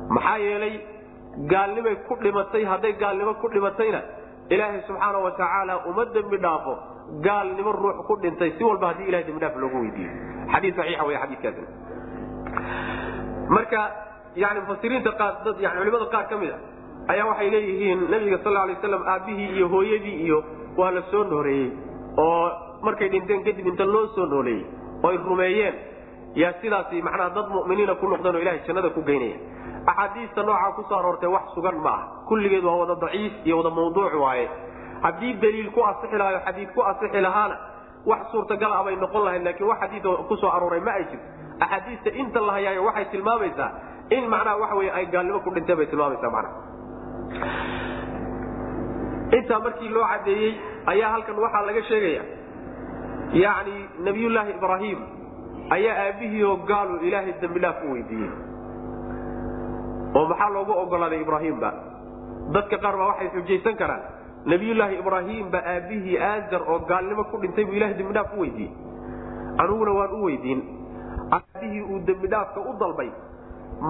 [0.09, 0.75] maxaa yeelay
[1.53, 4.01] gaalnimay ku dhimatay hadday gaalnimo ku dhimatayna
[4.49, 6.73] ilaahay subxaana wa tacaala uma dembi dhaafo
[7.27, 10.11] gaalnimo ruux ku dhintay si walba haddii ilahay dembi dhaaf loogu weydiiyo
[10.53, 11.67] xadii saxiixa wey xadiikaasina
[13.55, 13.81] marka
[14.43, 16.57] yani mufasiriinta qaar dad yani culimada qaar ka mid a
[17.13, 20.37] ayaa waxay leeyihiin nabiga sal alay waslam aabbihii iyo hooyadii iyo
[20.77, 21.69] waa la soo nooreeyey
[22.17, 22.51] oo
[22.81, 24.65] markay dhinteen kadib inta loo soo nooleeyey
[25.03, 25.75] oo ay rumeeyeen
[26.41, 29.37] yaa sidaasi macnaha dad mu'miniina ku noqdeen oo ilahay jannada ku geynaya.
[29.91, 33.69] Axaadiista noocaa ku soo aroortay wax sugan ma ah kulligeed waa wada daciif iyo wada
[33.69, 34.49] mawduuc waaye.
[35.03, 37.55] Haddii daliil ku asixi lahayo xadiid ku asixi lahaana
[38.05, 41.25] wax suurtagal ah bay noqon lahayd laakiin wax xadiid ku soo arooray ma ay jirto.
[41.59, 43.69] Axaadiista inta la hayaayo waxay tilmaamaysaa
[44.17, 47.65] in macnaha waxa wey ay gaalnimo ku dhinteen bay tilmaamaysaa macnaha.
[49.37, 50.53] Intaa markii loo cadeeyey
[50.91, 52.23] ayaa halkan waxaa laga sheegaya.
[53.43, 54.99] Yacni nabiyullaahi ibraahim
[55.75, 58.31] ayaa aabbihiioo gaalu ilaahay dembi dhaaf u weydiiyey.
[60.15, 61.69] Oo maxaa loogu ogolaaday ibraahimba
[62.55, 64.03] dadka qaar baa waxay xujaysan karaan
[64.51, 68.71] nabiyullaahi ibraahim ba aabbihii aazar oo gaalnimo ku dhintay buu ilahay dembidhaaf u weydiiyey.
[69.61, 70.61] Aniguna waan u weydiin
[71.37, 73.09] aabbihii uu dembidhaafka u dalbay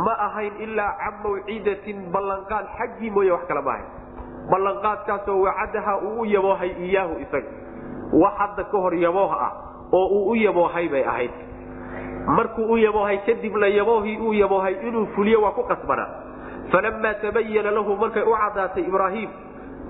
[0.06, 3.86] ma ahayn ilaa can mawcidatin ballanqaad xaggii mooye wax kale ahayn
[4.52, 7.50] ballanqaadkaasoo wacadaha uu u yaboohay iyaahu isaga.
[8.14, 9.52] Wax hadda ka hor yabooh ah
[9.92, 11.32] oo uu u yaboohay bay ahayd.
[12.28, 16.10] Markuu u yaboohay kadibna yaboohii uu yaboohay inuu fuliyo waa ku qasbanaa
[16.72, 19.30] falamaa tabayana lahu markay u cadaatay ibraahim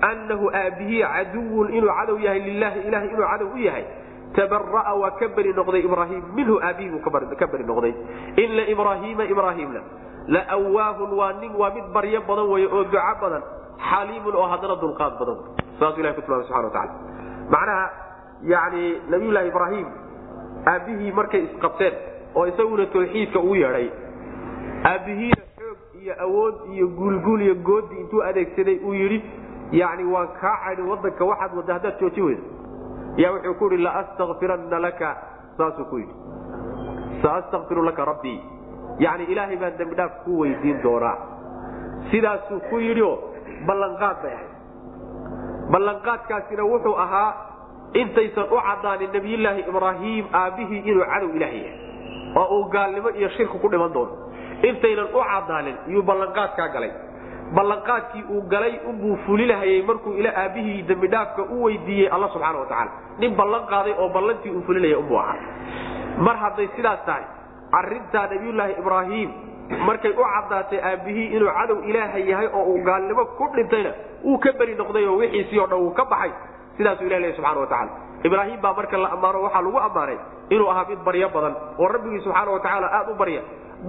[0.00, 3.84] annahu aabihii caduwun inuu cadow yahay lilahi ilahay inuu cadow u yahay
[4.36, 6.22] tabara'a waa ka beri noqday ibraahim.
[6.34, 7.00] Minhu aabihii buu
[7.40, 7.94] ka beri noqday.
[8.36, 9.80] Ina ibraahiima ibraahimna
[10.28, 13.42] la waahun waa nin waa mid baryo badan wey oo duco badan
[13.90, 15.38] xaliimun oo haddana dulqaad badan.
[15.78, 16.92] Saasuu ilahi ku tilmamay subxana wataala
[17.54, 17.84] macnaha
[18.52, 19.86] yani nabiyullaahi ibraahim
[20.72, 21.94] aabbihii markay isqabteen
[22.34, 23.88] oo isaguna tawxiidka uu yeedhay
[24.90, 29.18] aabbihiina xoog iyo awood iyo guulguul iyo goodi intuu adeegsaday uu yidhi
[29.80, 32.42] yani waan kaa cadhin wadanka waxaad wadda haddaad joojin weydo
[33.22, 35.08] yaa wuxuu ku yidhi laastakfiranna laka
[35.58, 36.14] saasuu ku yidhi.
[37.22, 38.40] Saastakfiru laka rabbii.
[39.04, 41.16] Yani ilaahay baan dembi dhaaf ku weydiin doonaa.
[42.10, 43.12] Sidaasuu ku yidhio
[43.68, 44.52] ballanqaad bay ahayd.
[45.72, 47.30] Ballanqaadkaasina wuxuu ahaa
[48.00, 51.74] intaysan u cadaanin nabiyulaahi ibraahim aabbihii inuu cadow ilaaha yahay
[52.40, 54.12] oo uu gaalnimo iyo shirku ku dhiman doono.
[54.68, 56.92] Intaynan u cadaanin yuu ballanqaadkaa galay.
[57.56, 63.34] Ballanqaadkii uu galay unbuu fulilahayay markuu ila aabbihii dembidhaafka u weydiiyey alla subxaana watacaala nin
[63.40, 65.38] ballan qaaday oo ballantii uu fulinaya unbuu ahaa.
[66.18, 67.24] Mar hadday sidaas tahay
[67.78, 69.30] arintaa nabiyulaahi ibraahim
[69.88, 73.90] markay u cadaatay aabbihii inuu cadow ilaaha yahay oo uu gaalnimo ku dhintayna
[74.24, 76.32] uu ka beri noqday oo wixiisii o dhan uu ka baxay
[76.78, 77.90] sidaasuu ilah lehy subxana watacaala
[78.28, 80.18] ibraahim baa marka la ammaano waxaa lagu ammaanay
[80.54, 83.40] inuu ahaa mid baryo badan oo rabbigii subxaana watacaala aad u barya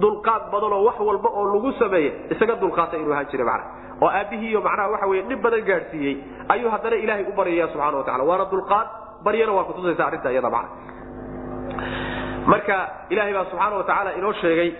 [0.02, 3.64] dulqaad badanoo wax walba oo lagu sameeye isaga dulqaata inuu ahaan jira mana
[4.02, 6.14] oo aabbihiiyo macnaha waxa wey dhib badan gaadhsiiyey
[6.54, 8.86] ayuu haddana ilaahay u baryaya subxana watacala waana dulqaad
[9.26, 10.68] baryana waa kutusaysa arrinta iyada mana
[12.52, 12.76] marka
[13.12, 14.70] ilaahay baa subxaana watacaala inoo sheegay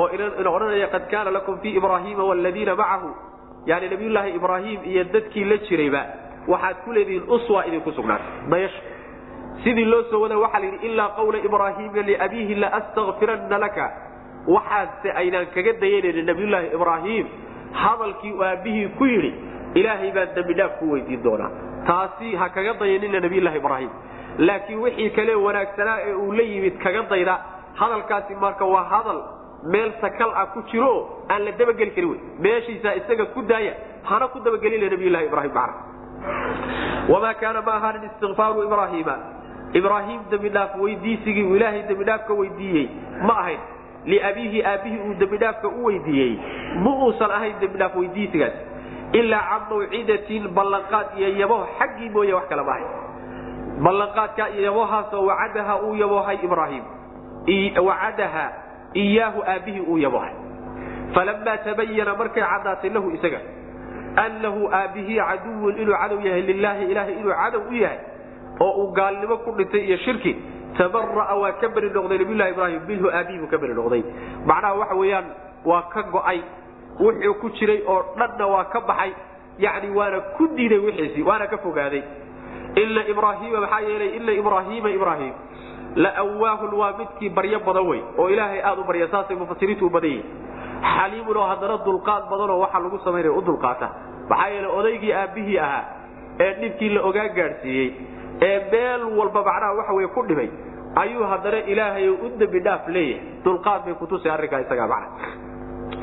[0.00, 3.10] oo ina odhanaya qad kaana lakum fii ibraahiima wladiina macahu.
[3.66, 6.02] Yani nabiyulaahi ibraahim iyo dadkii la jirayba
[6.48, 8.26] waxaad ku leedihiin uswa idinku sugnaatay.
[8.50, 8.80] Dayasho
[9.64, 13.86] sidii loo soo wada waxaa la yidhi ilaa qawla ibraahiima liabiihi laastakfiranna laka.
[14.54, 17.26] Waxaase aynaan kaga dayanaynin nabiyulaahi ibraahim
[17.82, 19.30] hadalkii aabbihii ku yidhi
[19.74, 21.50] ilaahay baan dembidhaaf ku weydiin doonaa.
[21.86, 23.90] Taasi ha kaga dayanina nabiyulaahi ibraahim
[24.38, 27.34] laakiin wixii kale wanaagsanaa ee uu la yimid kaga dayda
[27.80, 29.20] hadalkaasi marka waa hadal
[29.64, 33.72] meel sakal ah ku jiro aan la dabageli karin wey meeshiisaa isaga ku daaya
[34.04, 35.82] hana ku dabagelina nabiyulahi ibrahim macna
[37.12, 39.16] wamaa kaana ma ahaanin istikfaaru ibraahiima
[39.80, 42.86] ibraahim dembidhaaf weydiisigii uu ilaahay dembidhaafka weydiiyey
[43.28, 43.58] ma ahayn.
[44.06, 46.32] Liabiihi aabbihii uu dembidhaafka u weydiiyey
[46.84, 48.52] ma uusan ahayn dembidhaaf weydiisigaas.
[49.12, 52.88] Ilaa can mawcidatin ballanqaad iyo yaboh xaggii mooye wax kale ma ahayn.
[53.86, 56.84] Ballanqaadka iyo yabohaasoo wacadaha uu yaboohay ibraahim.
[57.88, 58.44] Wacadaha
[58.94, 60.34] iyaahu aabbihii uu yaboohay
[61.14, 63.40] falamaa tabayana markay cadaatay lahu isaga
[64.24, 67.98] annahu aabbihii caduwun inuu cadow yahay lilaahi ilaahay inuu cadow u yahay
[68.60, 70.36] oo uu gaalnimo ku dhintay iyo shirki
[70.78, 74.02] tabara'a waa ka beri noqday nabiyulahi ibraahim minhu aabbihii buu ka beri noqday.
[74.48, 75.26] Macnaha waxa weeyaan
[75.64, 76.40] waa ka go'ay
[77.00, 79.12] wuxuu ku jiray oo dhanna waa ka baxay
[79.58, 82.02] yani waana ku diiday wixiisii waana ka fogaaday.
[82.82, 85.32] Ila ibraahiima maxaa yeelay ila ibraahiima ibraahim
[86.04, 90.10] lawaahun waa midkii baryo badan wey oo ilaahay aad u barya saasay mufasiriintu u badan
[90.10, 90.26] yihiin
[90.96, 93.88] xaliimun oo haddana dulqaad badanoo waxa lagu samaynaya u dulqaata.
[94.30, 95.84] Maxaa yeele odaygii aabbihii ahaa
[96.44, 97.88] ee dhibkii la ogaa gaadhsiiyey
[98.48, 100.48] ee meel walba macnaha waxa wey ku dhibay
[101.02, 103.24] ayuu haddana ilaahay u dembi dhaaf leeyahay.
[103.44, 105.08] Dulqaad bay kutusay arrinkaa isagaa macna.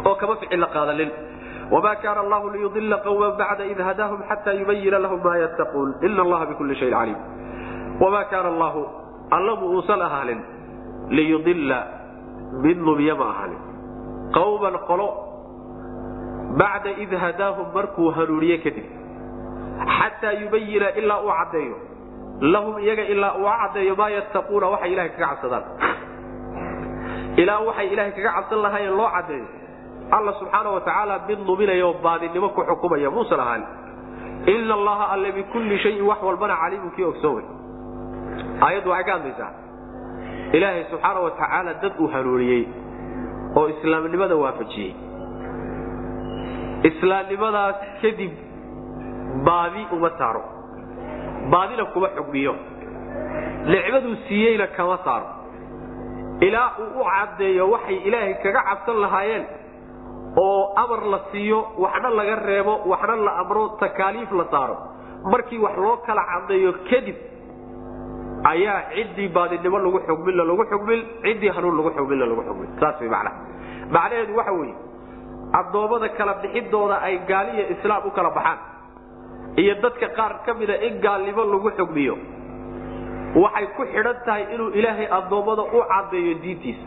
[0.07, 1.11] Oo kama ficil la qaadanin
[1.71, 6.45] wma kana allahu liyudila qwma bacda id hadaahum xata yubayina lahum ma yattaquun ina allaha
[6.49, 7.19] bikuli shayin caliim.
[8.01, 8.81] Wma kaana allahu
[9.35, 10.39] allamu uusan ahaanin
[11.17, 11.79] liyudila
[12.63, 13.61] mid lumiya ma ahaanin
[14.37, 15.07] qawman qolo.
[16.59, 18.85] Bacda id hadaahum markuu hanuuniye kadib.
[19.97, 21.75] Xataa yubayina ilaa uu caddeeyo.
[22.53, 25.63] Lahum iyaga ilaa uu caddeeyo maa yattaquuna waxay ilahay kaga cabsadaan.
[27.41, 29.45] Ilaa waxay ilahay kaga cabsan lahaayeen loo caddeeyo.
[30.15, 33.63] Alla subxaana wa tacaala mid luminaya oo baadinimo ku xukumaya muusan ahaan
[34.53, 37.45] ina allaha alle bikulli shayin wax walbana caliimun kii ogsoon wey
[38.65, 39.51] aayaddu waxay ka hadlaysaa
[40.57, 42.63] ilaahay subxaana wa tacaala dad uu hanuuniyey
[43.59, 44.93] oo islaamnimada waafajiyey.
[46.89, 48.31] Islaamnimadaas kadib
[49.47, 50.43] baadi uma saaro
[51.53, 52.53] baadina kuma xugmiyo
[53.71, 55.27] nicmaduu siiyeyna kama saaro.
[56.47, 59.45] Ilaa uu u caddeeyo waxay ilaahay kaga cabsan lahaayeen
[60.45, 64.75] oo amar la siiyo waxna laga reebo waxna la amro takaaliif la saaro.
[65.31, 67.15] Markii wax loo kala caddeeyo kadib
[68.51, 73.35] ayaa ciddii baadinimo lagu xugmilla lagu xugmil ciddii hanuun lagu xugmilla lagu xugmil saas macnaha.
[73.95, 74.75] Macnaheedu waxa weeye
[75.59, 78.59] addoommada kala bixidooda ay gaaliya islaam u kala baxaan
[79.61, 82.15] iyo dadka qaar ka mida in gaalnimo lagu xugmiyo
[83.43, 86.85] waxay ku xidhan tahay inuu ilaahay addoommada u caddeeyo diintiisa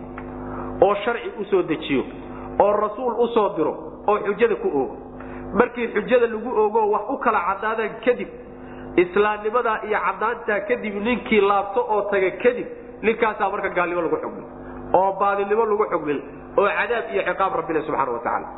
[0.87, 2.03] oo sharci u soo dejiyo
[2.65, 3.73] oo rasuul u soo diro
[4.09, 4.97] oo xujada ku oogo.
[5.59, 8.29] Markii xujada lagu oogo wax u kala caddaadaan kadib
[9.03, 12.67] islaamnimadaa iyo caddaantaa kadib ninkii laabto oo taga kadib
[13.07, 14.45] ninkaasaa marka gaalnimo lagu xugmil
[14.99, 16.21] oo baadinimo lagu xugmil
[16.61, 18.49] oo cadaab iyo ciqaab rabbina subxaana wa tacaala.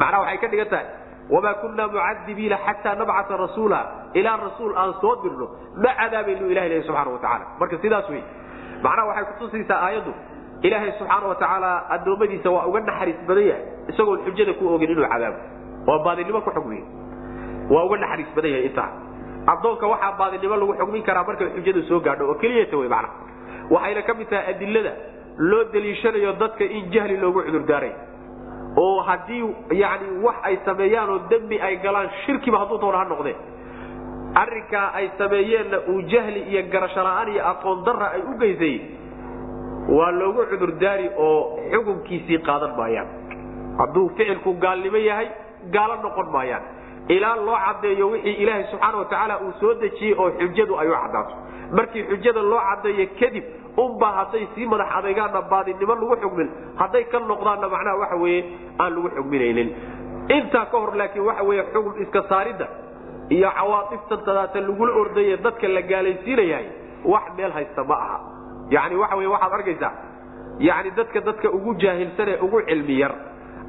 [0.00, 0.86] Macnaha waxay ka dhigan tahay
[1.34, 3.80] wamaa kunaa mucadibiina xataa nabcata rasuula
[4.18, 5.46] ilaa rasuul aan soo dirno
[5.82, 7.44] ma cadaabaynu ilah ilahi subxana wa tacaala.
[7.60, 8.22] Marka sidaas wey
[8.84, 10.12] macnaha waxay kutusaysaa aayaddu
[10.66, 15.08] ilaahay subxaana wa tacaala addoommadiisa waa uga naxariis badan yahay isagoon xujada ku ogin inuu
[15.14, 15.38] cadaabo
[15.90, 16.84] oo baadinimo ku xugmiyo
[17.74, 18.88] waa uga naxariis badan yahay intaa
[19.52, 23.14] addoonka waxaa baadinimo lagu xugmin karaa markay xujadu soo gaadho oo keliyata wey macnaha
[23.74, 24.92] waxayna ka mid tahay adilada
[25.50, 27.92] loo daliishanayo dadka in jahli loogu cudurdaaray
[28.84, 29.42] oo haddii
[29.82, 33.36] yani wax ay sameeyaan oo dembi ay galaan shirkiba hadduu doona ha noqdee
[34.42, 38.76] arrinkaa ay sameeyeenna uu jahli iyo garasho la'aan iyo aqoon darra ay u geysay
[39.96, 41.36] waa loogu cudurdaari oo
[41.72, 43.08] xukunkiisii qaadan maayaan.
[43.78, 45.28] Hadduu ficilku gaalnimo yahay
[45.74, 46.62] gaalo noqon maayaan
[47.08, 50.92] ilaa loo caddeeyo wixii ilaahay subxaana wa tacaala uu soo dejiyey oo xujadu ay u
[51.02, 51.34] caddaato.
[51.76, 53.44] Markii xujada loo caddeeyo kadib
[53.76, 56.48] unbaa hadday sii madax adaygaanna baadinimo lagu xugmin.
[56.80, 58.44] Hadday ka noqdaanna macnaha waxa weeye
[58.80, 59.68] aan lagu xugminaynin.
[60.36, 62.66] Intaa ka hor laakiin waxa weeye xugum iska saaridda
[63.36, 66.66] iyo cawaatiftan tadaata lagula ordaye dadka la gaalaysiinayahay
[67.12, 68.18] wax meel haysta ma aha.
[68.70, 69.92] Yani waxa wey waxaad arkaysaa
[70.68, 73.12] yani dadka dadka ugu jaahilsan ee ugu cilmi yar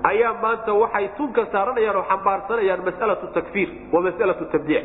[0.09, 4.83] ayaa maanta waxay tunka saaranayaan oo xambaarsanayaan masalatu takfiir wa masalatu tabdiic.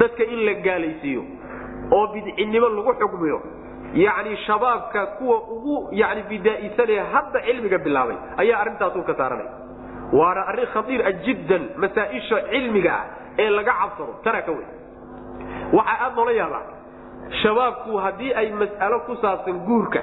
[0.00, 1.22] Dadka in la gaalaysiiyo
[1.96, 3.38] oo bidcinimo lagu xukmiyo
[4.04, 9.50] yani shabaabka kuwa ugu yani bidaa'isanee hadda cilmiga bilaabay ayaa arrintaas tunka saaranaya.
[10.18, 13.04] Waana arrin khatiira jiddan masaaisha cilmiga ah
[13.42, 14.66] ee laga cabsano tanaa ka wey
[15.76, 16.62] waxaa aad noola yaabaa
[17.42, 20.02] shabaabku haddii ay mas'alo ku saabsan guurka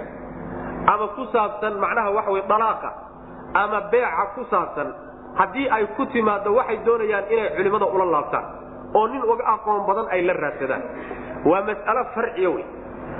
[0.94, 2.90] ama ku saabsan macnaha waxa wey dalaaqa
[3.54, 4.94] ama beeca ku saabsan
[5.40, 8.46] haddii ay ku timaado waxay doonayaan inay culimmada ula laabtaan
[8.94, 10.82] oo nin uga aqoon badan ay la raadsadaan.
[11.46, 12.66] Waa mas'alo farciya wey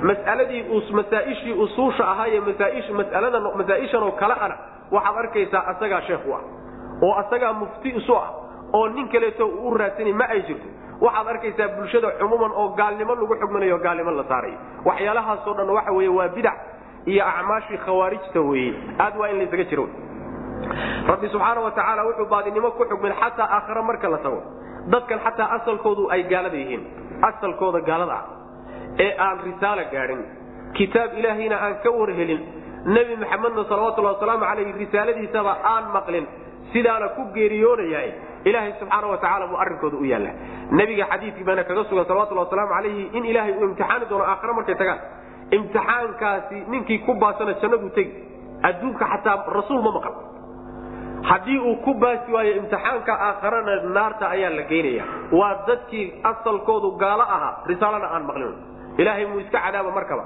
[0.02, 0.62] mas'aladii
[0.92, 2.42] masaaishii usuusha ahaa iyo
[2.96, 4.56] masalada masaaishan oo kale ana
[4.90, 6.42] waxaad arkaysaa asagaa sheekh u ah
[7.02, 8.28] oo asagaa mufti isu ah
[8.72, 10.68] oo nin kaleeto uu u raadsani ma ay jirto.
[11.00, 16.08] Waxaad arkaysaa bulshada cumuuman oo gaalnimo lagu xugminayo gaalnimo la saarayo waxyaalahaasoo dhan waxa weye
[16.08, 16.56] waa bidac
[17.06, 19.88] iyo acmaashii khawaarijta weye aad waa in laysaga jiro
[21.10, 24.40] rabbi subxaana wa tacaala wuxuu baadinimo ku xugmin xataa aakhare marka la tago.
[24.92, 26.82] Dadkan xataa asalkoodu ay gaalada yihiin.
[27.28, 28.24] Asalkooda gaalada ah
[29.04, 30.20] ee aan risaalo gaadhin
[30.78, 32.40] kitaab ilaahayna aan ka warhelin.
[32.94, 36.26] Nebi maxamedna salawatullahi wasalaamu calayh risaaladiisaba aan maqlin.
[36.72, 38.10] Sidaana ku geeriyoonayahay
[38.48, 40.30] ilaahay subxaana wa tacala buu arrinkooda u yaalla
[40.78, 44.74] nebiga xadiidkii baana kaga sugan salawatullahi wasalaamu calayhi in ilaahay uu imtixaani doono aakhare markay
[44.82, 45.00] tagaan.
[45.56, 48.12] Imtixaankaasi ninkii ku baasana jannaduu tegi.
[48.68, 50.14] Adduunka xataa rasuul ma maqal
[51.30, 57.22] haddii uu ku baasi waayo imtixaanka aakharana naarta ayaa la geynaya waa dadkii asalkoodu gaalo
[57.22, 58.54] ahaa risaalana aan maqlin.
[59.00, 60.24] Ilaahay muu iska cadaaba markaba?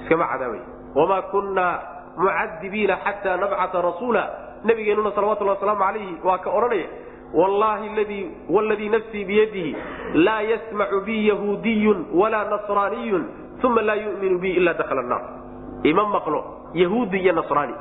[0.00, 0.60] Iskama cadaabay.
[0.98, 1.74] Wamaa kunnaa
[2.18, 4.22] mucadibiina xataa nabcata rasuula.
[4.64, 6.88] Nabigeenuna salawatulhi wasalaamu calayhi waa ka odhanaya
[7.34, 7.86] wallahi
[8.48, 9.76] wladii nafsii biyadihi
[10.14, 13.24] laa yasmacu bi yahuudiyun walaa nasraaniyun
[13.64, 15.22] uma laa yuminu bi ila dakhala naar
[15.82, 16.40] ima maqlo
[16.74, 17.74] yahuudi iyo nasraani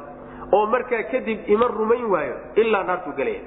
[0.57, 3.41] oo markaa kadib ima rumayn waayo ilaa naartuu gelaya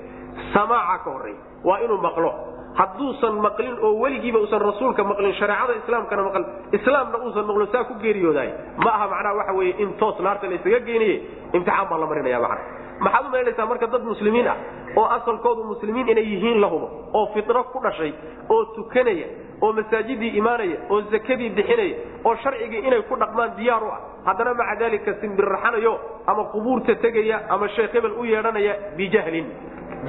[0.55, 2.31] samaaca ka horreeya waa inuu maqlo.
[2.79, 6.47] Hadduusan maqlin oo weligiiba usan rasuulka maqlin shareecada islaamkana maqlin
[6.79, 8.51] islaamna uusan maqlo saa ku geeriyoodaay
[8.85, 11.17] ma aha macnaha waxa weye in toos naarta la isaga geynaye
[11.57, 12.59] imtixaan baa la marinaya macna
[13.05, 14.57] maxaad u malaynaysaa marka dad muslimiin ah
[14.97, 16.89] oo asalkoodu muslimiin inay yihiin la hubo
[17.19, 18.13] oo fitro ku dhashay
[18.49, 19.27] oo tukanaya
[19.63, 24.55] oo masaajidii imaanaya oo zakadii bixinaya oo sharcigii inay ku dhaqmaan diyaar u ah haddana
[24.61, 25.95] maca daalika simbirraxanayo
[26.27, 29.47] ama qubuurta tegaya ama sheekh hebel u yeedhanaya bijahlin.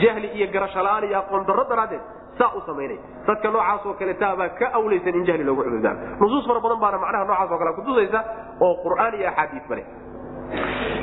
[0.02, 2.02] Jahli iyo garasho la'aan iyo aqoon darro daraaddeed
[2.38, 3.00] saa u samaynaya.
[3.28, 6.98] Dadka noocaas oo kale taabaa ka awlaysan in jahli loogu cudurdaa nusuus fara badan baana
[7.04, 8.20] macnaha noocaas oo kale kutusaysa
[8.66, 9.84] oo qur'aan iyo axaadiis bale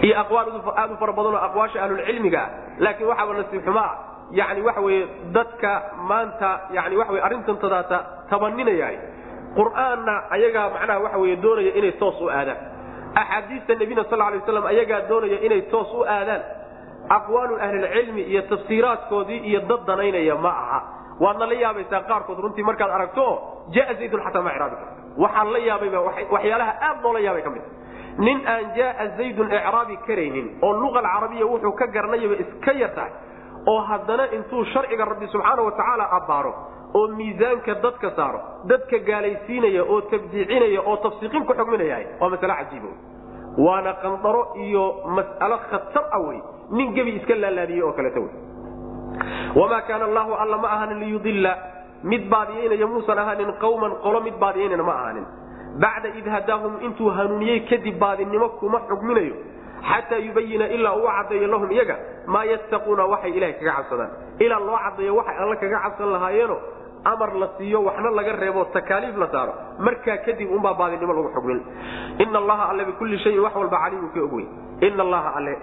[0.06, 2.50] iyo aad u fara badan oo aqwaasha ahlulcilmiga ah
[2.84, 3.92] laakiin waxaaba nasiib xumo ah
[4.38, 5.02] yani waxa weye
[5.36, 5.70] dadka
[6.10, 7.98] maanta yani waxa wey arrintan tadaata
[8.30, 8.88] tabaninaya
[9.58, 12.58] qur'aanna ayagaa macnaha waxa wey doonaya inay toos u aadaan.
[13.20, 16.42] Axaadiista nebina sal lay waslam ayagaa doonaya inay toos u aadaan.
[17.16, 20.80] Aqwaalu ahlilcilmi iyo tafsiiraadkoodii iyo dad danaynaya ma aha.
[21.20, 23.26] Waadna la yaabaysaa qaarkood runtii markaad aragto
[23.74, 24.92] jaa zaydun xataa ma icraabi karto
[25.22, 25.98] waxaan la yaabayba
[26.34, 27.62] waxyaalaha aad loola yaabay ka mid
[28.18, 33.12] nin aan jaaa zaydun icraabi karaynin oo luqa alcarabiya wuxuu ka garanayaba iska yar tahay
[33.72, 36.52] oo haddana intuu sharciga rabbi subxaana wa tacaala abbaaro
[36.94, 38.40] oo miisaanka dadka saaro
[38.72, 42.88] dadka gaalaysiinaya oo tabdiicinaya oo tafsiiqin ku xugminaya waa masale cajiiba
[43.66, 44.84] waana qandaro iyo
[45.16, 46.40] mas'alo khatar ah wey
[46.76, 48.32] nin gebi iska laalaadiyey oo kaleeta wey
[49.60, 51.52] wamaa kaana allahu alla ma ahaanin liyudilla
[52.12, 55.26] mid baadiyaynaya muusan ahaanin qawman qolo mid baadiyaynana ma ahaanin
[55.82, 59.34] bacda id hadaahum intuu hanuuniyey kadib baadinimo kuma xugminayo
[59.90, 61.96] xataa yubayina ilaa uu caddeeyo lahum iyaga
[62.32, 64.10] maa yattaquuna waxay ilahay kaga cabsadaan.
[64.44, 66.56] Ilaa loo caddeeyo waxay alla kaga cabsan lahaayeeno
[67.10, 69.52] amar la siiyo waxna laga reebo takaaliif la saaro.
[69.86, 71.60] Markaa kadib unbaa baadinimo lagu xugmin
[72.24, 74.46] ina allaha alle bikulli shayin wax walba caliimu ka ogwey
[74.86, 75.54] ina allaha alle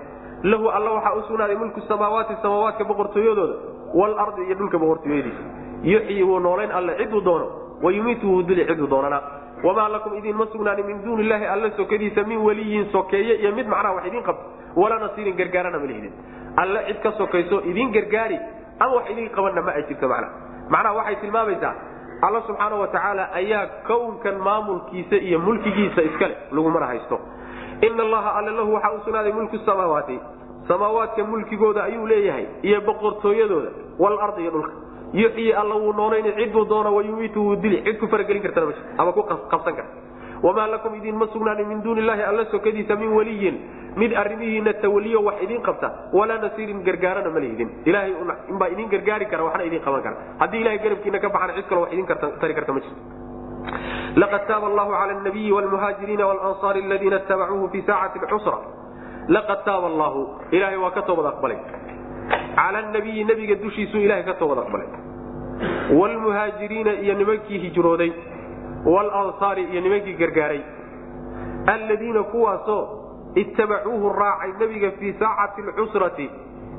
[0.52, 3.56] lahu alla waxaa u sugnaaday mulku samaawaati samaawaadka boqortooyadooda
[4.00, 5.44] waalardi iyo dhulka boqortooyadiisa.
[5.92, 7.48] Yuxyi wuu noolayn alle ciduu doono
[7.84, 9.20] wayumiitu wuu dili ciduu doonana
[9.64, 13.96] wamaa lakum idinma sugnaanin min duuni illaahi alla sokadiisa min weliyin sokeeye iyo mid macnaha
[13.96, 14.46] wax idiin qabto
[14.76, 16.14] walaa nasiirin gargaarana ma lihidin
[16.56, 18.40] alle cid ka sokayso idiin gargaari
[18.80, 20.34] ama wax idiin qabanna ma ay jirto macnaha
[20.70, 21.74] macnaha waxay tilmaamaysaa
[22.22, 22.88] alla subxaana wa
[23.34, 27.20] ayaa kownkan maamulkiisa iyo mulkigiisa iskale lagumana haysto
[27.82, 30.20] ina allaha alle lahu waxaa u sugnaaday mulku samaawaati
[30.68, 34.72] samaawaadka mulkigooda ayuu leeyahay iyo boqortooyadooda walardi iyo dhulka
[35.22, 39.12] yuxyi alla wuu noolayni ciduu doono wayumiitu wuu dili cid ku faragelin kartana ma ama
[39.18, 39.94] ku qabsan karta
[40.46, 43.56] wamaa lakum idinma sugnaanin min duuni illahi alla sokadiisa min weliyin
[44.02, 45.88] mid arrimihiina tawaliyo wax idiin qabta
[46.20, 48.12] walaa nasiirin gargaarana ma lihidin ilahay
[48.54, 50.16] inbaa idin gargaari kara waxna idin qaban kara.
[50.42, 52.06] Haddii ilahay garabkiina ka baxana cid kaloo wax idin
[52.42, 53.02] tari karta ma jirto
[54.22, 58.58] laqad taaba allahu cala nabiyi wlmuhaajiriina walansaari aladiina itabacuuhu fi saacati lcusra
[59.36, 60.20] laqad taaba allahu
[60.58, 61.58] ilahay waa ka toobad aqbalay
[62.56, 64.88] cala nabiyi nebiga dushiisuu ilahay ka toobad aqbalay
[66.00, 68.12] wlmuhaajiriina iyo nimankii hijrooday
[68.86, 70.62] walansaari iyo nimankii gargaaray
[71.66, 72.84] alladiina kuwaasoo
[73.36, 76.30] ittabacuuhu raacay nebiga fii saacati lcusrati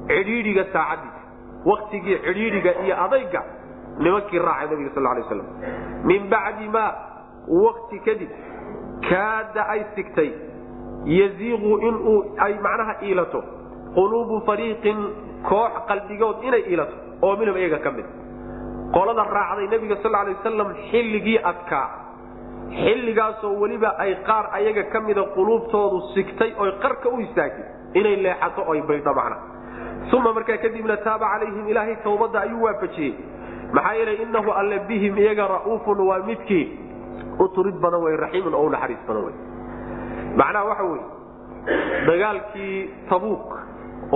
[0.08, 1.20] cidhiidhiga saacadiisa
[1.64, 3.42] waktigii cidhiidhiga iyo adayga
[3.98, 5.46] nimankii raacay nabiga sal lay slam
[6.04, 6.92] min bacdi maa
[7.64, 8.30] wakti kadib
[9.08, 10.30] kaada ay sigtay
[11.04, 13.44] yaziiqu inuu ay macnaha iilato
[13.94, 14.98] quluubu fariiqin
[15.48, 18.06] koox qalbigood inay iilato oo minhum iyaga ka mid.
[18.94, 21.86] Qolada raacday nebiga sal lay wasalam xilligii adkaa.
[22.82, 28.62] Xilligaasoo weliba ay qaar ayaga ka mida quluubtoodu sigtay oy qarka u istaagtay inay leexato
[28.66, 29.36] oy baydho macna.
[30.16, 33.14] Uma markaa kadibna taaba calayhim ilaahay tawbadda ayuu waafajiyey.
[33.72, 36.66] Maxaa yeelay innahu alle bihim iyaga ra'uufun waa midkii
[37.38, 39.34] u turid badan wey raxiimun oo u naxariis badan wey
[40.38, 41.04] macnaha waxa weye
[42.06, 43.48] dagaalkii tabuuk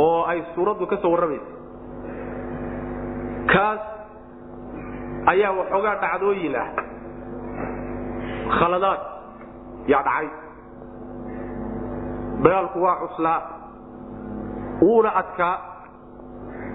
[0.03, 1.51] oo ay suuraddu ka soo warramaysa.
[3.53, 3.81] Kaas
[5.33, 6.69] ayaa waxoogaa dhacdooyin ah
[8.59, 9.01] khaladaad
[9.93, 10.29] yaa dhacay.
[12.45, 13.41] Dagaalku waa cuslaa.
[14.83, 15.55] Wuuna adkaa.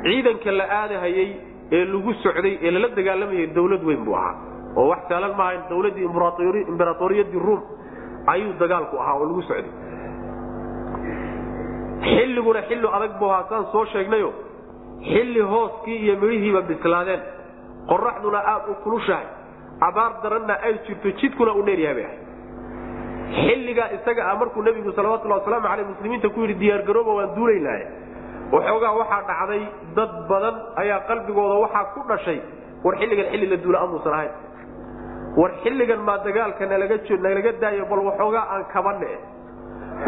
[0.04, 1.30] Ciidanka la aadahayey
[1.78, 4.36] ee lagu socday ee lala dagaalamayay dawlad weyn buu ahaa.
[4.80, 6.04] Oo wax saalan maaha dawladdii
[6.72, 7.62] imberatoriyadii ruum
[8.34, 9.72] ayuu dagaalku ahaa oo lagu socday
[12.04, 14.34] xilliguna xilli adag buu ahaa soo sheegnayo.
[15.12, 17.22] Xilli hooskii iyo midhihiiba bislaadeen.
[17.90, 19.26] Qoraxduna aad u kulushahay.
[19.82, 22.24] Abaar daranna ay jirto jidkuna u dheeryahay
[23.34, 27.84] xilligaa isaga ah markuu nebigu salawatulli wasalaamu aleyh muslimiinta ku yidhi diyaargarooba waan duulaynahay
[28.54, 29.62] waxoogaa waxaa dhacday
[29.98, 32.40] dad badan ayaa qalbigooda waxaa ku dhashay
[32.84, 34.34] war xilligan xilli la duula amuusan ahayn.
[35.40, 39.12] War xilligan maa dagaalka nalaga nalaga daayo bal waxoogaa aan kabane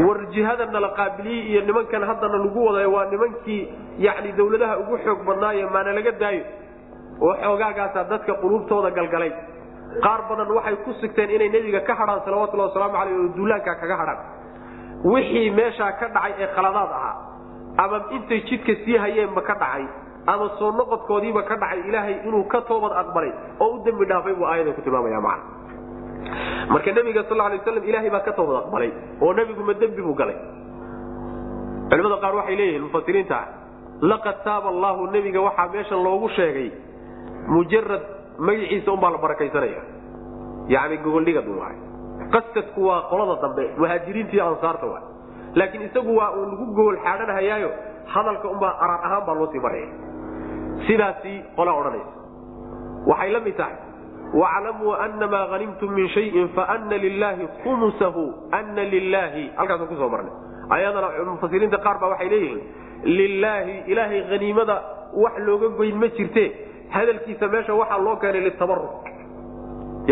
[0.03, 3.61] war jihadana la qaabiliyey iyo nimankan haddana lagu wadayo waa nimankii
[4.05, 6.43] yani dawladaha ugu xoog badnaaye maana laga daayo
[7.21, 9.31] oo xoogaagaasaa dadka quluubtooda galgalay.
[10.03, 13.95] Qaar badan waxay ku sigteen inay nebiga ka hadhaan salawatullahi wasalaamu caleyh oo duulaankaa kaga
[14.01, 14.19] hadhaan.
[15.13, 17.15] Wixii meeshaa ka dhacay ee khaladaad ahaa
[17.83, 19.85] ama intay jidka sii hayeenba ka dhacay
[20.33, 23.31] ama soo noqodkoodiiba ka dhacay ilaahay inuu ka toobad aqbalay
[23.63, 25.43] oo u dembi dhaafay buu aayada ku tilmaamaya macna
[26.73, 28.91] marka nebiga sal lay waslam ilaahay baa ka toobad aqbalay
[29.21, 30.35] oo nebiguma dembi buu galay.
[31.89, 33.39] Culimada qaar waxay leeyihiin mufasiriinta
[34.11, 36.69] laqad taaba allahu nebiga waxaa meeshan loogu sheegay
[37.55, 38.03] mujarad
[38.47, 39.81] magaciisa unbaa la barakaysanaya.
[40.73, 41.77] Yani gogoldhigad waay
[42.33, 45.03] qaskasku waa qolada dambe muhaajiriinta iyo ansaarta waay
[45.59, 47.69] laakiin isagu waa uu lagu gogol xaadhanhayaayo
[48.13, 49.89] hadalka unbaa araar ahaan baa loo sii maraya.
[50.87, 52.11] Sidaasi qolaa odhanaysa.
[53.09, 53.75] Waxay la mid tahay
[54.41, 58.23] waclamuu anamaa hanimtum min shayin faana lilaahi khumusahu
[58.59, 60.33] ana lilaahi halkaasa ku soo marnay
[60.77, 62.61] ayadana mufasiriinta qaar baa waxay leeyihiin
[63.19, 64.75] lilaahi ilaahay haniimada
[65.23, 66.43] wax looga goyn ma jirte
[66.95, 68.93] hadalkiisa meesha waxaa loo keenay litabaruk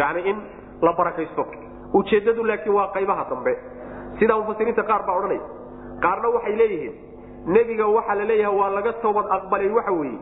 [0.01, 0.37] yani in
[0.85, 1.43] la barakaysto
[1.99, 3.53] ujeedadu laakiin waa qaybaha dambe
[4.19, 5.43] sidaa mufasiriinta qaar baa odhanaya
[6.05, 6.95] qaarna waxay leeyihiin
[7.55, 10.19] nebiga waxaa la leeyahay waa laga toobad aqbalay waxa weeye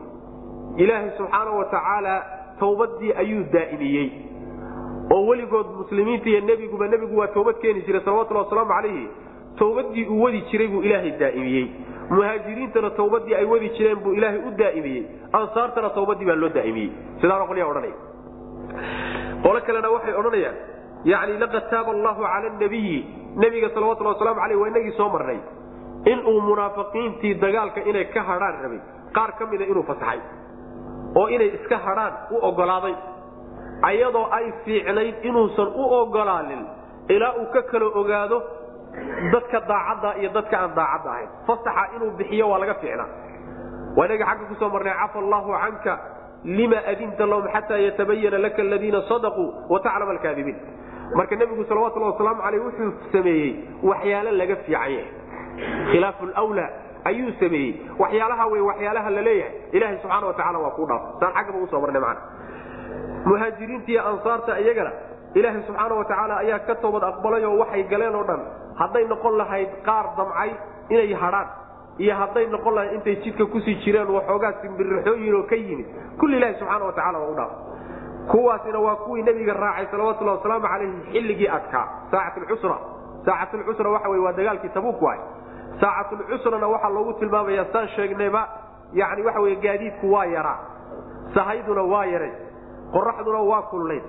[0.82, 2.14] ilaahay subxaana wa tacaala
[2.62, 4.08] tawbadii ayuu daa'imiyey.
[5.14, 9.06] Oo weligood muslimiinta iyo nebiguba nebigu waa toobad keeni jiray salawatulhi wasalaamu calayhi.
[9.58, 11.66] Tawbadii uu wadi jiray buu ilaahay daa'imiyey.
[12.10, 15.02] Muhaajiriintana tawbadii ay wadi jireen buu ilaahay u daa'imiyey.
[15.40, 16.90] Ansaartana tawbadii baa loo daa'imiyey.
[17.20, 17.96] Sidaana qolyaa odhanaya.
[19.44, 20.56] Qolo kalena waxay odhanayaan
[21.12, 22.98] yani laqad taaba allahu cala nabiyi
[23.42, 25.40] nebiga salawatulhi waslamu aleyh waa inagii soo marnay.
[26.12, 28.80] Inuu munaafiqiintii dagaalka inay ka hadhaan rabay
[29.16, 30.20] qaar ka mida inuu fasaxay
[31.20, 32.94] oo inay iska hadhaan u ogolaaday
[33.90, 36.62] ayadoo ay fiicnayd inuusan u ogolaanin
[37.14, 38.38] ilaa uu ka kala ogaado
[39.32, 41.28] dadka daacadda iyo dadka aan daacadda ahayn.
[41.46, 43.08] Fasaxa inuu bixiyo waa laga fiicnaa.
[43.96, 45.94] Waa inagii xagga ku soo marnay cafa allahu canka
[46.58, 50.56] lima adinta lahum xataa yatabayana laka aladiina sadaquu wataclam alkaadibiin
[51.16, 53.50] marka nebigu salawatulhi wasalaamu aleyh wuxuu sameeyey
[53.90, 55.02] waxyaalo laga fiicanye
[55.92, 56.68] khilaafu lwlaa
[57.04, 57.72] ayuu sameeyey.
[57.98, 59.54] Waxyaalaha wey waxyaalaha la leeyahay.
[59.72, 61.02] Ilaha subxaana watacala waa kuu dhaaf.
[61.20, 62.20] Saan xaggaba u soo marnay macana
[63.26, 64.92] muhaajiriinta iyo ansaarta iyagana
[65.34, 68.40] ilaahay subxaana watacaala ayaa ka toobad aqbalay oo waxay galeen oo dhan
[68.80, 70.50] hadday noqon lahayd qaar damcay
[70.90, 71.48] inay hadhaan
[71.98, 75.86] iyo hadday noqon lahayd intay jidka ku sii jireen waxoogaa simbirixooyin oo ka yimid.
[76.18, 77.52] Kulli ilahi subxaana watacala waa u dhaaf.
[78.30, 82.76] Kuwaasina waa kuwii nebiga raacay salawatullahi wasalaamu calayhi xilligii adkaa saacatulcusra
[83.26, 85.18] saacatulcusra waxa wey waa dagaalkii tabuuk waay
[85.80, 88.42] saacatulcusrana waxaa loogu tilmaamaya saan sheegnayba
[88.92, 90.58] yani waxa wey gaadiidku waa yaraa
[91.34, 92.32] sahayduna waa yaray
[92.94, 94.02] qoraxduna waa kulnayd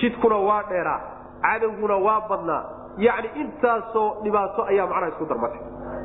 [0.00, 1.00] jidkuna waa dheeraa
[1.42, 2.62] cadowguna waa badnaa
[3.06, 5.60] yani intaasoo dhibaato ayaa macnaha isku darmatay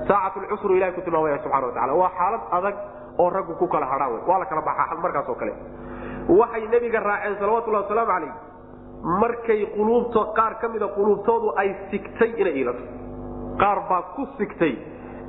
[0.07, 2.75] saacatulcusru ilahay ku tilmaamaya subxana watacala waa xaalad adag
[3.23, 5.53] oo raggu ku kala hadhaan wey waa la kala baxaa markaas kale.
[6.39, 8.33] Waxay nebiga raaceen salawatullahi wasalaamu calayh
[9.21, 12.83] markay quluubto qaar ka mida quluubtoodu ay sigtay inay iilato.
[13.61, 14.73] Qaar baa ku sigtay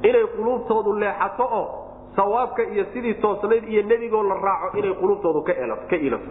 [0.08, 1.64] inay quluubtoodu leexato oo
[2.16, 5.52] sawaabka iyo sidii toosnayd iyo nebigoo la raaco inay quluubtoodu ka
[5.96, 6.28] iilato.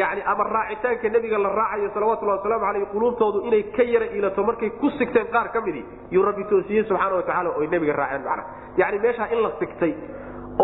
[0.00, 4.70] Yani ama raacitaanka nebiga la raacayo salawatullahi wasalaamu aleyh quluubtoodu inay ka yara iilato markay
[4.80, 8.44] ku sigteen qaar ka midii yuu rabbi toosiyey subxaana watacala oy nebiga raaceen macna.
[8.80, 9.92] Yani meeshaa in la sigtay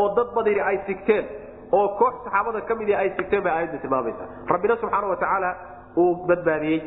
[0.01, 1.25] oo dad badini ay sigteen
[1.73, 5.51] oo koox saxaabada ka midii ay sigteen bay aayadda tilmaamaysa rabbina subxaana watacaala
[5.97, 6.81] uu badbaadiyey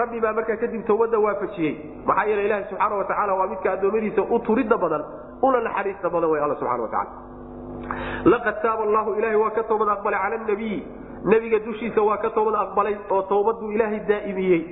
[0.00, 1.74] rabbi baa markaa kadib tawbadda waafajiyey.
[2.06, 5.02] Maxaa yeele ilahi subxaana watacaala waa midka addoommadiisa u turidda badan
[5.42, 7.10] una naxariista badan way alla subxana watacala
[8.32, 10.78] laqad taaba allahu ilahay waa ka toobad aqbalay cala nabiyi
[11.24, 14.62] nebiga dushiisa waa ka toobad aqbalay oo tawbaduu ilaahay daa'imiyey.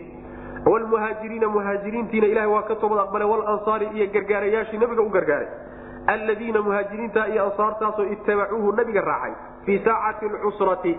[0.66, 5.48] Wlmuhaajiriina muhaajiriintiina ilahay waa ka toobad aqbalay walansaari iyo gargaarayaashii nebiga u gargaaray.
[6.06, 9.32] Aladiina muhaajiriinta iyo ansaartaasoo ittabacuuhu nabiga raacay
[9.66, 10.92] fii saacati lcusrati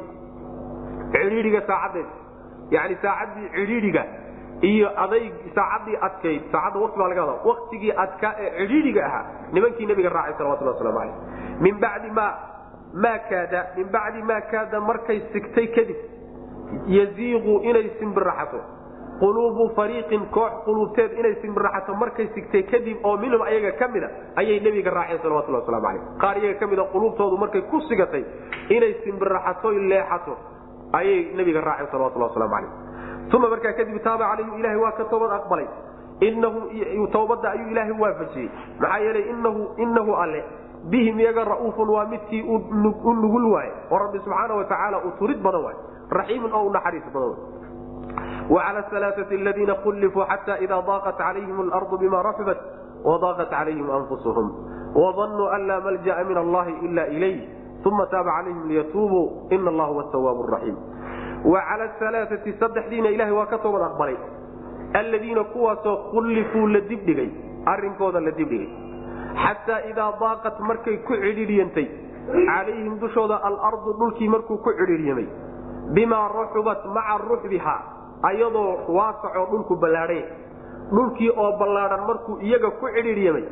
[1.13, 2.05] cidhiidhiga saacadeed
[2.71, 4.03] yani saacadii cidhiidhiga
[4.61, 9.85] iyo adayg saacadii adkayd saacadda wati baa laga hada waktigii adkaa ee cidhiidhiga ahaa nimankii
[9.85, 11.15] nabiga raacay salawatullah waslamu aleyh
[11.65, 12.27] min bacdi ma
[13.03, 15.97] maa kaada min bacdi maa kaada markay sigtay kadib
[16.97, 18.59] yaziiqu inay simbiraxato
[19.19, 24.09] quluubu fariiqin koox quluubteed inay simbiraxato markay sigtay kadib oo minhum ayaga ka mida
[24.41, 28.23] ayay nebiga raaceen salawatullah waslamu aleyh qaar iyaga ka mida quluubtoodu markay ku sigatay
[28.77, 30.35] inay simbiraxato leexato
[30.99, 32.71] ayay nebiga raaceen salawatullah waslamu aleyh
[33.35, 35.67] uma markaa kadib taaba calayhim ilahay waa ka toobad aqbalay.
[36.23, 38.49] Inahu tawbadda ayuu ilaahay waafajiyey.
[38.79, 40.41] Maxaa yeelay inahu inahu alle
[40.93, 42.61] bihim iyaga ra'uufun waa midkii u
[43.13, 45.77] nugul waaye oo rabbi subxaana watacaala u turid badan waay
[46.11, 51.97] raxiimun oo u naxariis badan way wacala alaaai aladiina kullifuu xata ida daaqat calayhim alardu
[51.97, 52.59] bima raxubat
[53.03, 54.47] wadaaqat calayhim anfusuhum.
[54.95, 57.37] Wadanuu an laa malja'a min allahi ila ilayh
[57.85, 60.77] uma taaba calayhim liyatuubuu ina allaha huwa tawaabu raxiim
[61.53, 64.17] wacala alaaai saddexdiina ilahay waa ka toobad aqbalay
[65.01, 67.29] alladiina kuwaasoo kullifuu la dibdhigay
[67.73, 68.69] arrinkooda la dibdhigay
[69.43, 71.87] xataa idaa daaqat markay ku cidhiidhyantay
[72.31, 75.27] calayhim dushooda alardu dhulkii markuu ku cidhiiryamay
[75.97, 77.75] bimaa raxubat maca ruxbiha
[78.29, 80.23] ayadoo waasacoo dhulku ballaadhay
[80.95, 83.45] dhulkii oo ballaadhan markuu iyaga ku cidhiiryamay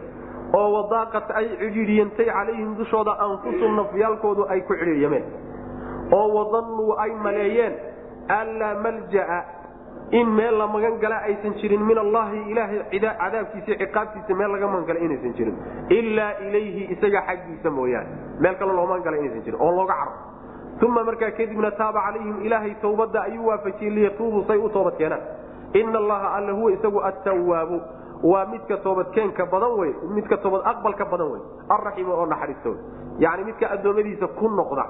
[0.60, 5.26] oo wadaaqat ay cidhiiryantay calayhim dushooda anfusu nafyaalkoodu ay ku cidhiiryameen
[6.18, 7.74] oo wadannuu ay maleeyeen
[8.28, 9.42] anlaa malja'a.
[10.14, 14.86] In meel la magan gala aysan jirin min allahi ilaahay cadaabkiisa ciqaabtiisa meel laga magan
[14.90, 15.56] gala inaysan jirin.
[15.90, 18.10] Ilaa ilayhi isaga xaggiisa mooyaane.
[18.40, 20.14] Meel kale loo magan gala inaysan jirin oo looga caro.
[20.86, 25.22] Uma markaa kadibna taaba calayhim ilaahay tawbadda ayuu waafajiyey liyatuubuu say u toobad keenaan.
[25.74, 27.82] Ina allaha alla huwa isagu attawaabu
[28.32, 31.42] waa midka toobadkeenka badan wey midka toobad aqbalka badan wey
[31.76, 32.80] alraxiimu oo naxariista wey
[33.24, 34.86] yacni midka addoommadiisa ku noqda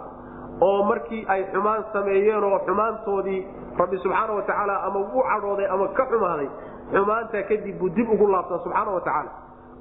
[0.67, 3.39] oo markii ay xumaan sameeyeen oo xumaantoodii
[3.81, 6.49] rabbi subxaana watacaala ama u cadhooday ama ka xumaaday
[6.93, 9.31] xumaantaa kadib buu dib ugu laabtaa subxaana watacaala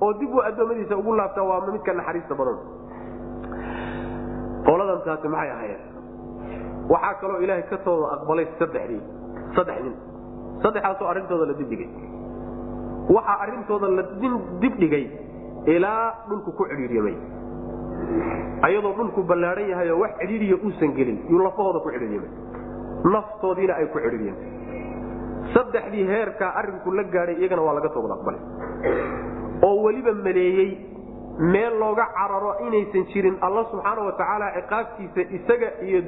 [0.05, 2.59] oo dib uu addoommadiisa ugu laabtaa waa midka naxariista badan.
[4.67, 5.83] Qoladan taasi maxay ahaayeen?
[6.93, 9.01] Waxaa kaloo ilaahay ka tooda aqbalay saddexdii
[9.57, 9.95] saddex nin.
[10.63, 11.89] Saddexaasoo arrintooda la dibdhigay
[13.11, 14.03] waxaa arrintooda la
[14.63, 15.05] dibdhigay
[15.67, 17.17] ilaa dhulku ku cidhiiryamay
[18.69, 22.31] ayadoo dhulku ballaadhan yahay oo wax cidhiiriya uusan gelin yuu lafahooda ku cidhiiryamay
[23.15, 24.47] naftoodiina ay ku cidhiiryamay
[25.55, 28.41] saddexdii heerkaa arrinku la gaadhay iyagana waa laga toobad aqbalay.
[29.67, 30.71] Oo weliba maleeyey
[31.55, 36.01] meel looga cararo inaysan jirin alla subxaana watacaala ciqaabtiisa isaga iyo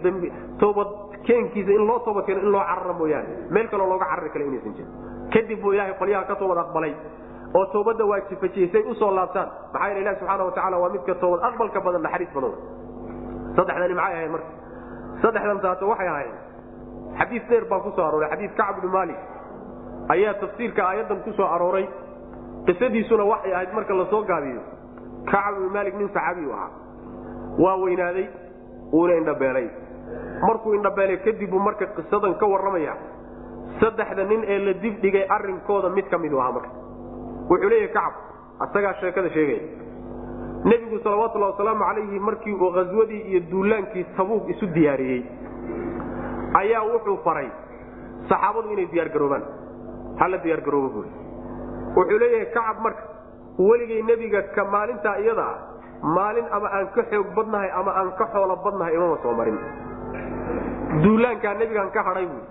[0.62, 3.28] toobadkeenkiisa in loo toobadkeeno in loo cararo mooyaane.
[3.50, 4.92] Meel kaloo looga carari kale inaysan jirin
[5.34, 6.94] kadib buu ilaahay qolyaha ka toobad aqbalay
[7.54, 9.48] oo toobadda waajifajiyey say u soo laabtaan.
[9.72, 12.54] Maxaa yeel ilahi subxaana watacaala waa midka toobad aqbalka badan naxariis badan.
[13.56, 14.50] Saddexdani maxay ahayd marka?
[15.22, 16.34] Saddexdan waxay ahayd
[17.18, 18.30] xadiis dheer baa ku soo arooray.
[18.30, 19.18] Xadiis kacb ibnu maalik
[20.14, 21.86] ayaa tafsiirka aayaddan ku soo arooray.
[22.66, 24.62] Qisadiisuna waxay ahayd marka la soo gaabiyo
[25.30, 26.70] kacab ibnu maalik nin saxaabiyu ahaa.
[27.62, 28.26] Waa weynaaday
[28.92, 29.68] uuna indhabeelay
[30.42, 32.94] markuu indhabeelay kadib marka qisadan ka warramaya
[33.80, 36.70] saddexda nin ee la dibdhigay arrinkooda mid ka midu ahaa marka.
[37.50, 38.14] Wuxuu leeyahy kacab
[38.66, 39.62] asagaa sheekada sheegaya
[40.70, 45.22] nebigu salawatullahi wasalaamu calayhi markii uu khaswadii iyo duulaankii tabuug isu diyaariyey
[46.60, 47.48] ayaa wuxuu faray
[48.30, 49.44] saxaabadu inay diyaargaroobaan
[50.20, 51.10] hala diyaargaroobo buui
[51.96, 53.02] wuxuu leeyahay kacab marka
[53.68, 55.58] weligay nebiga ka maalintaa iyada ah
[56.16, 59.58] maalin ama aan ka xoog badnahay ama aan ka xoolo badnahay imama soo marin.
[61.04, 62.44] Duulaankaa nebigaan ka hadhay buui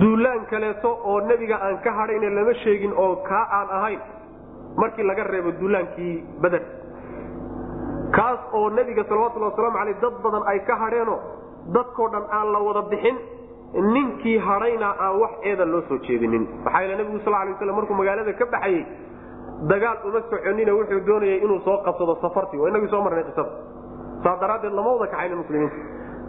[0.00, 4.00] duulaan kaleeto oo nebiga aan ka hadhayna lama sheegin oo kaa aan ahayn.
[4.76, 6.62] Markii laga reebo duulaankii beder
[8.16, 11.18] kaas oo nebiga salawatullhi wasalaamu aleyh dad badan ay ka hadheenoo
[11.74, 13.16] dadkoo dhan aan la wada bixin
[13.94, 17.94] ninkii hadhayna aan wax eeda loo soo jeedinin maxaa yeele nebigu sal lay waslam markuu
[18.00, 18.84] magaalada ka baxayey
[19.72, 22.58] dagaal uma soconina wuxuu doonayay inuu soo qabsado safartii.
[22.60, 23.50] Waa inagii soo marnay qisada.
[24.24, 25.76] Saa daraaddeed lama wada kaxaynin muslimiinta.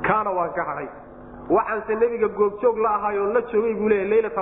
[0.08, 0.88] Kaana waan ka hadhay
[1.50, 4.36] waxaanse nebiga goobjoog la ahaayoo la joogay buu leeyahy leylat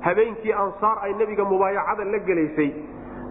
[0.00, 2.70] habeenkii ansaar ay nebiga mubaayacada la gelaysay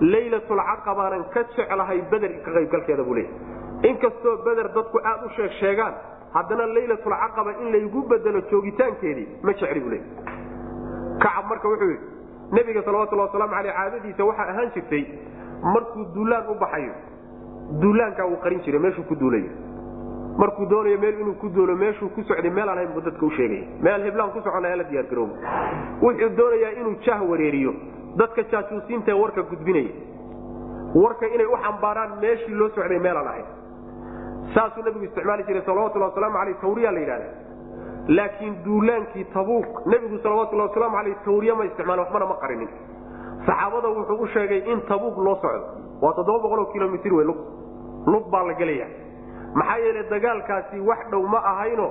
[0.01, 5.93] laylatulcaqabaanan ka jeclahay beder ka qaybgalkeeda buu leeyahy inkastoo beder dadku aad u sheeg sheegaan
[6.33, 10.11] haddana laylatulcaqaba in laygu bedelo joogitaankeedii ma jecli buu leeyahy
[11.23, 12.07] kacab marka wuxuu yidhi
[12.57, 15.03] nebiga salawatulhi wasalaamu aleyh caadadiisa waxaa ahaan jirtay
[15.73, 16.93] markuu duulaan u baxayo
[17.81, 19.51] duulaankaa wuu qarin jiray meeshuu ku duulayo
[20.41, 23.65] markuu doonayo meel inuu ku duulo meeshuu ku socday meel aan buu dadka u sheegaya
[23.85, 25.35] meel heblaan ku socona la diyaargaroobo
[26.01, 27.73] wuxuu doonayaa inuu jah wareeriyo.
[28.19, 29.91] Dadka jaajuusiintae warka gudbinaya
[30.95, 33.45] warka inay u xambaaraan meeshii loo socday meelaan ahayn.
[34.53, 37.29] Saasuu nabigu isticmaali jiray salawatulhi wasalaamu aleyh tawriya la yidhahda
[38.07, 42.69] laakiin duulaankii tabuuk nebigu salawatulhi wasalaamu aleyh tawriya ma isticmaal waxbana ma qarinin.
[43.45, 45.67] Saxaabada wuxuu u sheegay in tabuuk loo socdo.
[46.01, 47.37] Waa toddoba boqoloo kilomitr wey lug
[48.07, 48.87] lug baa la gelaya
[49.53, 51.89] maxaa yeele dagaalkaasi wax dhow ma ahayno.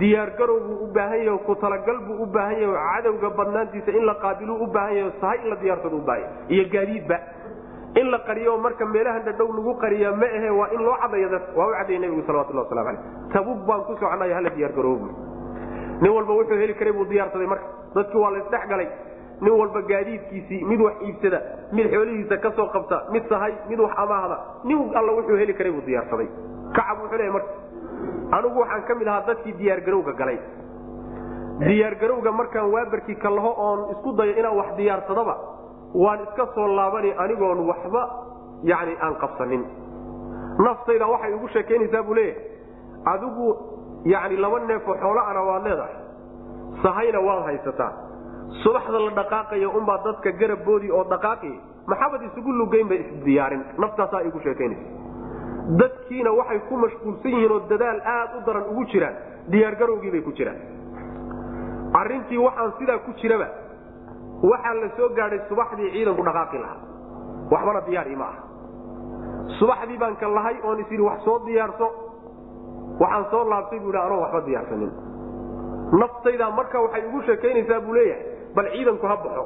[0.00, 4.14] Diyaargarow buu u baahan yaho ku talagal buu u baahan yaho cadowga badnaantiisa in la
[4.14, 7.16] qaabiluu u baahan yaho sahay in la diyaarsado u baahan yahy iyo gaadiidba
[8.00, 11.42] in la qariyo marka meelahan dhadhow lagu qariya ma ahe waa in loo cadaya dad.
[11.56, 13.02] Waa u cadaya nebigu salawatullah waslamu aleyh
[13.34, 15.08] tabug baan ku soconay hala diyaargaroobo
[16.02, 17.66] nin walba wuxuu heli karay buu diyaarsaday marka.
[17.94, 18.88] Dadkii waa la isdhex galay.
[19.42, 21.38] Nin walba gaadiidkiisii mid wax iibsada
[21.72, 24.36] mid xoolihiisa ka soo qabta mid sahay mid wax amaahda.
[24.64, 26.28] Nin alla wuxuu heli karay buu diyaarsaday
[26.76, 27.52] kacab wuxuu leeya marka
[28.36, 30.38] anigu waxaan ka mid ahaa dadkii diyaargarowga galay.
[31.66, 35.34] Diyaargarowga markaan waabarkii ka laho oon isku dayo inaan wax diyaarsadaba
[35.94, 38.02] waan iska soo laabani anigoon waxba
[38.70, 39.62] yani aan qabsanin.
[40.66, 42.44] Naftayda waxay igu sheekaynaysaa buu leeyahay
[43.12, 43.46] adigu
[44.04, 45.94] yani laba neefoo xoolo ana waad leedahay
[46.82, 47.92] sahayna waad haysataa.
[48.62, 51.52] Subaxda la dhaqaaqaya unbaa dadka garabboodii oo dhaqaaqi
[51.86, 54.86] maxabad isugu lugaynba isdiyaarin naftaasaa igu sheekaynaysa
[55.80, 59.14] dadkiina waxay ku mashquulsan yihiin oo dadaal aad u daran ugu jiraan
[59.50, 60.58] diyaargarowgiibay ku jiraan.
[62.00, 63.46] Arrintii waxaan sidaa ku jiraba
[64.42, 66.80] waxaa la soo gaadhay subaxdii ciidanku dhaqaaqi lahaa.
[67.52, 68.36] Waxbana diyaar ima ah.
[69.58, 71.88] Subaxdii baan ka lahay oon is yidhi wax soo diyaarso.
[73.00, 74.90] Waxaan soo laabtay buu yidhi anoo waxba diyaarsanin.
[76.00, 79.44] Naftaydaa marka waxay igu sheekaynaysaa buu leeyahay bal ciidanku ha baxo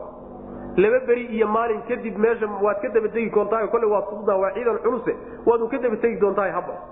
[0.82, 4.52] laba beri iyo maalin kadib meesha waad ka daba tegi doontaa kolle waad fududaa waa
[4.56, 5.12] ciidan culuse
[5.48, 6.84] waadu ka daba tegi doontaa ha baxo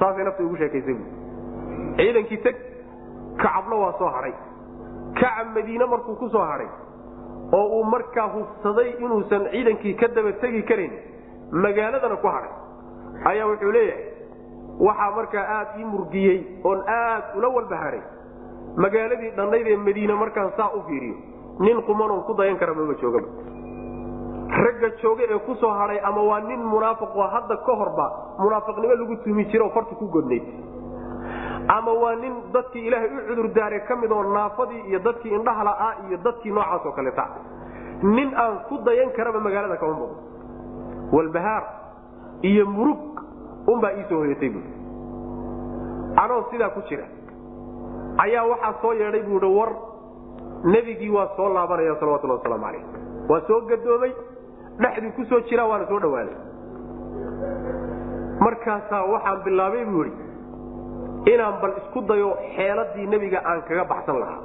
[0.00, 0.96] saasay nafta igu sheekaysay
[1.98, 2.56] ciidankii teg
[3.42, 4.34] kacabna waa soo hadhay
[5.20, 6.68] kacab madiine markuu ku soo hadhay
[7.58, 10.92] oo uu markaa hubsaday inuusan ciidankii ka daba tegi karan
[11.64, 12.52] magaaladana ku hadhay
[13.32, 14.04] ayaa wuxuu leeyahay
[14.88, 18.02] waxaa markaa aad ii murgiyey oon aad ula walbaharay.
[18.84, 21.16] Magaaladii dhannayd ee madiine markaan saa u fiiriyo
[21.60, 23.28] nin qumanoon ku dayan kara mama joogaba
[24.64, 28.06] ragga jooga ee ku soo hadhay ama waa nin munaafiqoo hadda ka horba
[28.38, 30.42] munaafiqnimo lagu tumi jiro farta ku godnayd.
[31.68, 35.92] Ama waa nin dadkii ilaahay u cudurdaare ka mid oo naafadii iyo dadkii indhaha la'aa
[36.08, 37.24] iyo dadkii noocaas oo kaleta
[38.02, 40.16] nin aan ku dayan karaba magaalada kama muuqdo
[41.12, 41.64] walbahaar
[42.42, 43.20] iyo murug
[43.66, 44.64] unbaa ii soo hoyatay buui
[46.22, 47.04] anoo sidaa ku jira.
[48.24, 49.70] Ayaa waxaa soo yeedhay buu i war
[50.64, 52.84] nebigii waa soo laabanaya salawatullah wasalaamu calayh.
[53.28, 54.12] Waa soo gadoomay
[54.82, 56.36] dhexdii ku soo jiraa waana soo dhawaaday
[58.44, 64.40] markaasaa waxaan bilaabay buu idhi inaan bal isku dayo xeeladii nebiga aan kaga baxsan lahaa.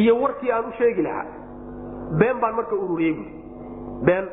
[0.00, 1.26] Iyo warkii aan u sheegi lahaa
[2.20, 3.30] been baan marka ururiyey buui
[4.08, 4.26] been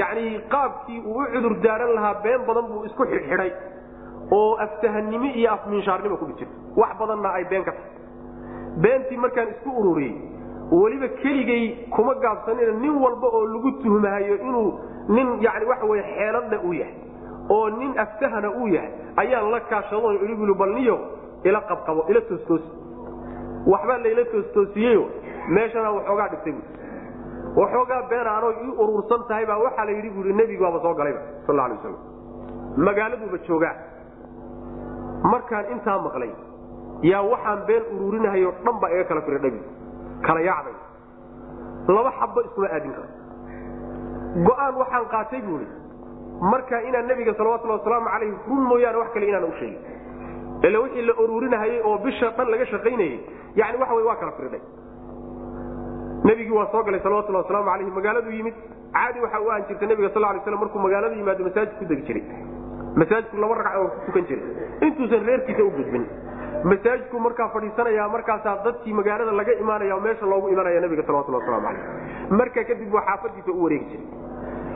[0.00, 3.50] yacnii qaabkii uu u cudur daaran lahaa been badan buu isku xidhxidhay
[4.38, 7.92] oo aftahannimo iyo afminshaarnimo ku jirto wax badanna ay been ka tahay
[8.82, 10.14] beentii markaan isku ururiyey
[10.72, 11.64] weliba keligay
[11.96, 14.72] kuma gaabsanina nin walba oo lagu tuhmahayo inuu
[15.08, 16.94] nin yani waxa wey xeeladna uu yahay
[17.50, 20.98] oo nin aftahana uu yahay ayaan la kaashado igu bal niyo
[21.44, 22.68] ila qabqabo ila toostoosi.
[23.66, 25.04] Waxbaa layla toostoosiyeyo
[25.48, 30.32] meeshana waxoogaa dhigtay bu waxoogaa beena anoo ii urursan tahay baa waxaa la yidhi bui
[30.32, 31.96] nebigu soo galayba sal alay waslam
[32.76, 33.74] magaaladuuba joogaa.
[35.22, 36.30] Markaan intaa maqlay
[37.02, 39.60] yaa waxaan been ururinahayo dhan baa iga kala firay dhabi
[40.26, 40.76] kala yaacday
[41.96, 43.08] laba xabba iskuma aadin karo.
[44.46, 45.66] Go'aan waxaan qaatay buui
[46.52, 49.80] markaa inaan nebiga salawatulli wasalaamu calayhi run mooyaane wax kale inaan u sheegin.
[50.68, 53.16] Ila wixii la ururinahayey oo bisha dhan laga shaqaynayey
[53.56, 54.60] yani waxa wey waa kala firdhay
[56.24, 58.54] nebigii waa soo galay salawatulli wasalaamu alayhi magaaladuu yimid.
[58.92, 62.02] Caadi waxa u ahan jirta nebiga sal lay slam markuu magaalada yimaado masaajid ku degi
[62.08, 62.24] jiray.
[63.00, 64.44] Masaajidku laba ragc oo ku tukan jiray.
[64.86, 66.04] Intuusan reerkiisa u gudbin
[66.64, 71.66] masaajidku markaa fadhiisanaya markaasaa dadkii magaalada laga imaanaya oo meesha loogu imanaya nabiga salawatulli waslamu
[71.66, 74.06] calayh markaa kadib buu xaafadiisa u wareegi jiray.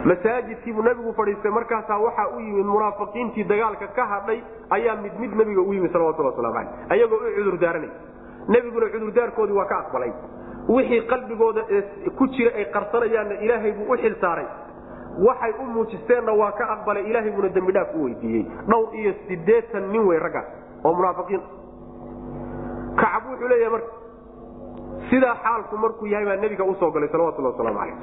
[0.04, 5.60] Masaajidkiibuu nabigu fadhiistay markaasaa waxaa u yimid munaafiqiintii dagaalka ka hadhay ayaa mid mid nabiga
[5.60, 7.90] u yimid salawatulli waslamu calayh ayagoo u cudur daaranay.
[8.48, 10.12] Nebiguna cudurdaarkoodii waa ka aqbalay.
[10.68, 11.62] Wixii qalbigooda
[12.18, 14.46] ku jira ay qarsanayaanna ilaahay buu u xil saaray.
[15.26, 18.44] Waxay u muujisteenna waa ka aqbalay ilaahay buuna dembi dhaaf u weydiiyey.
[18.68, 20.46] Dhowr iyo sideetan nin wey raggaas
[20.84, 21.40] oo munaafiqiin
[23.00, 23.92] kacab wuxuu leeyahay marka
[25.10, 27.96] sidaa xaalku markuu yahay baa nebiga u soo galay salawatulli wasalaamu calayh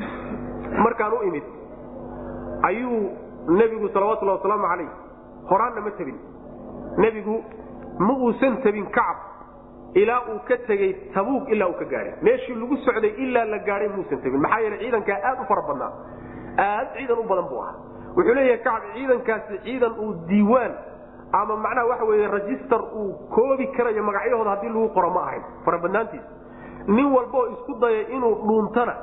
[0.86, 1.44] markaan u imid
[2.70, 3.00] ayuu
[3.60, 4.90] nebigu salawatullahi wasalaamu calayh
[5.52, 6.18] horaanna ma tabin
[7.04, 7.36] nebigu
[8.08, 9.18] ma uusan tabin kacab
[10.02, 13.90] ilaa uu ka tegey tabuug ilaa uu ka gaadhay meeshii lagu socday ilaa la gaadhay
[13.96, 15.92] muusan tabin maxaa yeele ciidankaa aad u fara badnaa.
[16.66, 17.76] Aad ciidan u badan buu ahaa.
[18.18, 20.74] Wuxuu leeyahay kacab ciidankaasi ciidan uu diiwaan
[21.32, 25.44] ama macnaha waxa weye register uu koobi karayo magacyahooda haddii lagu qoro ma ahayn.
[25.66, 26.28] Farabadnaantiisa
[26.88, 28.96] nin walbaoo isku daya inuu dhuuntana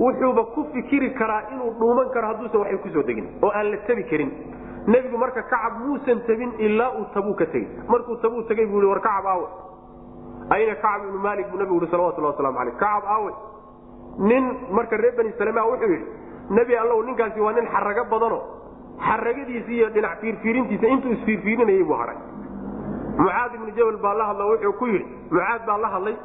[0.00, 3.76] wuxuuba ku fikiri karaa inuu dhuuman karo hadduusan waxay ku soo degin oo aan la
[3.86, 4.30] tabi karin.
[4.86, 8.86] Nebigu marka kacab muusan tabin ilaa uu tabuu ka tegey markuu tabuu tegey buu i
[8.86, 9.46] war kacab aawe.
[10.50, 13.32] Ayna kacab ibnu maalik buu nabigu i salawatullah waslamu aleyh kacab aawe.
[14.18, 16.06] Nin marka reer bani salama wuxuu yidhi
[16.50, 18.38] nebi allow ninkaasi waa nin xarago badano
[19.08, 22.16] xaragadiisi iyo dhinac fiirfiirintiisa intuu isfiirfiirinayay buu hadhay
[23.18, 26.16] mucaad ibnu jabal baa la hadlo wuxuu ku yidhi mucaad baa la hadlay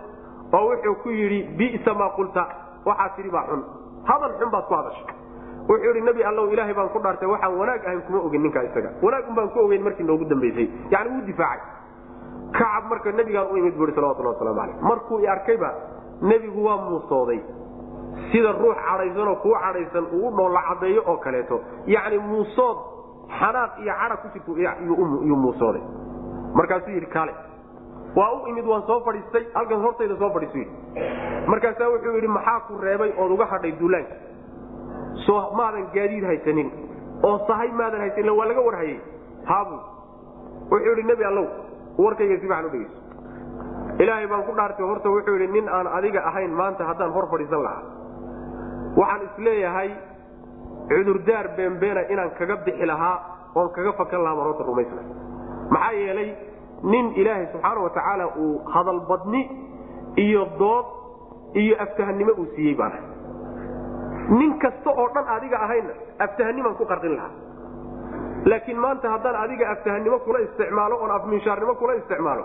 [0.60, 2.44] oo wuxuu ku yidhi bisa maa qulta
[2.86, 3.62] waxaa tidhi baa xun.
[4.10, 5.06] Hadal xun baad ku hadashay.
[5.70, 8.90] Wuxuu yidhi nebi allow ilaahay baan ku dhaartay waxaan wanaag ahayn kuma ogin ninkaa isaga.
[9.02, 11.70] Wanaag un baan ku ogeyn markii noogu dambaysay yani wuu difaacay.
[12.58, 15.70] Kacab marka nebigaan u imid buui salawatullah waslamu aleyh markuu i arkayba
[16.22, 17.40] nebigu waa muusooday
[18.32, 21.62] sida ruux cadhaysanoo kuu cadhaysan uu u dhoolla cadeeyo oo kaleeto.
[21.86, 22.78] Yacni muusood
[23.40, 24.52] xanaaq iyo cadha ku jirtu
[25.30, 25.82] yuu muusooday
[26.54, 27.34] markaasuu yidhi kaale
[28.16, 30.74] waa u imid waan soo fadhiistay halkan hortayda soo fadhiisu yidhi
[31.48, 34.16] markaasaa wuxuu yidhi maxaa ku reebay ood uga hadhay duulaanka
[35.26, 36.70] soo maadan gaadiid haysanin.
[37.24, 39.00] Oo sahay maadan haysanin waa laga warhayay.
[39.50, 39.76] Haabu.
[40.72, 41.46] Wuxuu yidhi nebi allow
[41.98, 43.00] warkayga si fiican u dhegeyso
[44.04, 47.64] ilaahay baan ku dhaartay horta wuxuu yidhi nin aan adiga ahayn maanta haddaan hor fadhiisan
[47.64, 47.84] lahaa
[49.00, 49.90] waxaan is leeyahay
[50.92, 53.18] cudurdaar beenbeena inaan kaga bixi lahaa
[53.56, 55.02] oon kaga fakan lahaa horta rumaysna.
[55.74, 56.30] Maxaa yeelay
[56.92, 59.42] nin ilaahay subxaana watacaala uu hadalbadni
[60.26, 60.86] iyo dood
[61.62, 63.06] iyo aftahanimo uu siiyey baan ahay.
[64.40, 65.94] Nin kasta oo dhan adiga ahayna
[66.26, 67.34] aftahanimaan ku qarqin lahaa.
[68.46, 72.44] Laakiin maanta haddaan adiga aftahanimo kula isticmaalo oon afminshaarnimo kula isticmaalo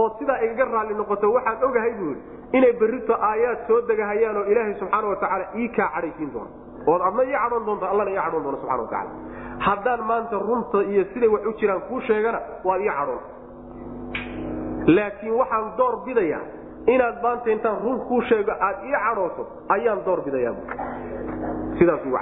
[0.00, 2.22] oo sidaa igaga raalli noqoto waxaan ogahay buu yidhi
[2.52, 6.50] inay berrito aayaad soo degahayaan oo ilaahay subxaana watacaala ii kaa cadhaysiin doono.
[6.86, 9.10] Ood adna ii cadhoon doonto allana ii cadhoon doono subxana watacaala
[9.66, 13.22] haddaan maanta runta iyo siday wax u jiraan kuu sheegana waad ii cadhoon
[14.86, 16.44] laakiin waxaan door bidayaa
[16.86, 20.62] inaad maanta intaan run kuu sheego aad ii cadhooto ayaan door bidayaa bu
[21.78, 22.16] sidaas ugu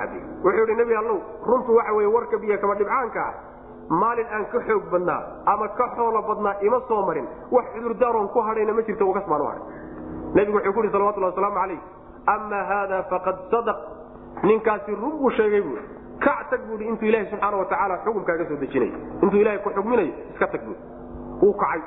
[0.44, 3.34] wuxuu yidhi nebi allow runtu waxa weye warka biyo kaba dhibcaanka ah.
[3.90, 7.26] Maalin aan ka xoog badnaa ama ka xoolo badnaa ima soo marin.
[7.50, 9.89] Wax cudurdaaroon ku hadhayna ma jirto ugas baan u hadhay
[10.34, 11.80] nebigu wuxuu ku yidhi salawatullah wasalaamu calayh
[12.34, 13.78] ama haada faqad sadaq.
[14.42, 15.78] Ninkaasi run buu sheegay buu
[16.24, 20.46] kac tag buui intuu ilaha subxaana watacaala xukumkaaga soo dejinayo intuu ilahay ku xugminayo iska
[20.54, 20.76] tag bui
[21.42, 21.80] wuu kacay.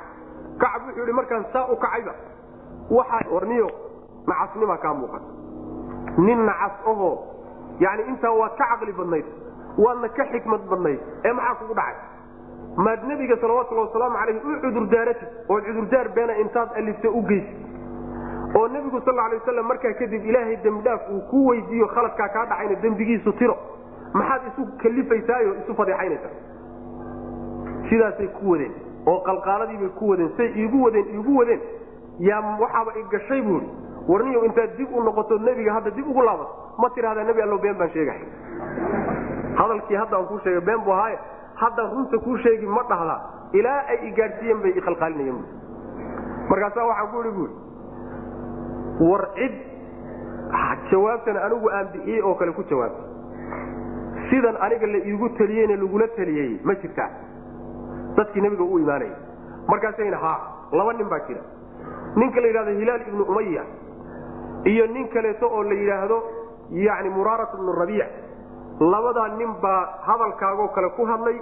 [0.62, 2.12] Kacab wuxuu yidhi markaan saa u kacayba
[2.90, 3.68] waxaa warniyo
[4.26, 5.28] nacasnimaa kaa muuqata.
[6.26, 7.12] Nin nacas ahoo
[7.80, 9.26] yani intaa waad ka caqli badnayd
[9.84, 11.96] waadna ka xikmad badnayd ee maxaa kugu dhacay?
[12.76, 17.56] Maad nebiga salawatullahi wasalaamu calayh u cudurdaaratid oo cudurdaar beena intaad alifta u geysid
[18.58, 22.74] oo nebigu sal alay waslam markaa kadib ilaahay dembidhaaf uu ku weydiiyo khaladkaa kaa dhacayna
[22.82, 23.56] dembigiisu tiro
[24.18, 26.34] maxaad isu kalifaysaayo isu fadeexaynaysaa?
[27.88, 28.72] Sidaasay ku wadeen
[29.06, 31.60] oo qalqaaladiibay ku wadeen say iigu wadeen iigu wadeen
[32.28, 33.64] yaa waxaaba igashay buui
[34.08, 37.74] warniyo intaad dib u noqoto nebiga hadda dib ugu laabato ma tidhahdaa nebi allo been
[37.80, 38.22] baan sheegahay
[39.60, 41.18] hadalkii hadda aan kuu sheegay been bu ahaaye
[41.62, 43.20] haddaan runta kuu sheegi ma dhahdaa
[43.60, 45.44] ilaa ay igaadhsiiyeen bay iqalqaalinayeen
[46.50, 47.50] markaasaa waxaan ku ihi buui
[49.00, 49.54] war cid.
[50.90, 53.08] Jawaabtan anigu aan bixiyey oo kale ku jawaabtay
[54.30, 57.08] sidan aniga la iigu taliyeyne lagula taliyey ma jirtaa
[58.16, 59.16] dadkii nebiga u imaanaya
[59.68, 60.32] markaasayna ha
[60.72, 61.40] laba nin baa jira.
[62.16, 63.64] Ninka la yidhahdo hilaal ibnu umaya
[64.64, 66.18] iyo nin kaleeto oo la yidhaahdo
[66.70, 68.10] yani muraarat ibnu rabiic.
[68.80, 71.40] Labadaa nin baa hadalkaagoo kale ku hadlay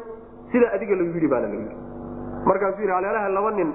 [0.52, 1.76] sida adiga lagu yidhi baana lagu yidhi.
[2.46, 3.72] Markaasuu yidhi aleelaha laba nin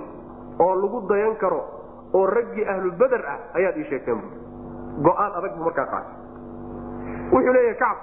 [0.59, 1.61] oo lagu dayan karo
[2.14, 4.28] oo raggii ahlubeder ah ayaad ii sheegteen bu
[5.10, 6.16] go'aan adag buu markaa qaatay.
[7.34, 7.97] Wuxuu leeyahay kacab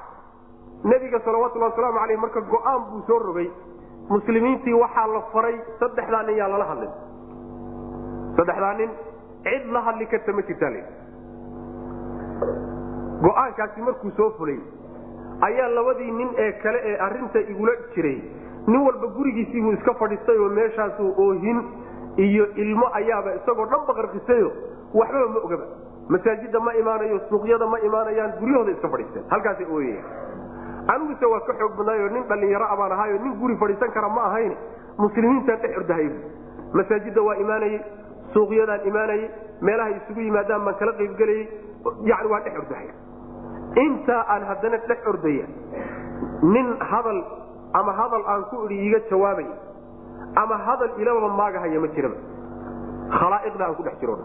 [0.93, 3.49] nebiga salawatullahi wasalaamu caleyh marka go'aan buu soo rogay
[4.11, 6.93] muslimiintii waxaa la faray saddexdaa nin yaa lala hadlin.
[8.37, 8.91] Saddexdaa nin
[9.47, 10.77] cid la hadli karta ma jirtaa l
[13.25, 14.59] go'aankaasi markuu soo fulay
[15.49, 18.19] ayaa labadii nin ee kale ee arinta igula jiray
[18.67, 21.59] nin walba gurigiisiibuu iska fadhiistay oo meeshaasuu oohin
[22.17, 24.49] iyo ilmo ayaaba isagoo dhan baqarqisayo
[24.95, 25.67] waxbaba ma ogaba.
[26.09, 30.03] Masaajida ma imaanayo suuqyada ma imaanayaan guryahooda iska fadhiisteen halkaasay ooyaya
[30.95, 34.53] aniguse waa ka xoog badnaayo nin dhallinyaro abaan ahaayo nin guri fadhiisan kara ma ahayn.
[34.99, 36.09] Muslimiintaan dhex ordahay
[36.79, 37.81] masaajida waa imaanayey
[38.35, 39.31] suuqyadaan imaanayey
[39.69, 41.45] meelahay isugu yimaadaan baan kala qaybgelayey
[42.11, 42.89] yani waa dhex ordahay
[43.87, 45.47] intaa aan haddana dhex ordaya
[46.55, 47.19] nin hadal
[47.81, 49.47] ama hadal aan ku idhi iiga jawaabay
[50.43, 52.17] ama hadal ilababa maagahaya ma jiraba.
[53.19, 54.19] Khalaa'iqda aan ku dhex jiro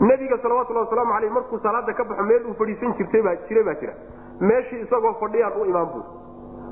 [0.00, 3.36] nebiga salawatullahi wasalaamu aleyh markuu salaada ka baxo meel uu fadhiisan jirtay baa
[3.80, 3.92] jira
[4.40, 6.02] meeshii isagoo fadhiyaan u imaan buu.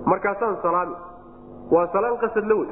[0.06, 0.96] Markaasaan salaami.
[1.70, 2.68] Waa salaan qasad la wey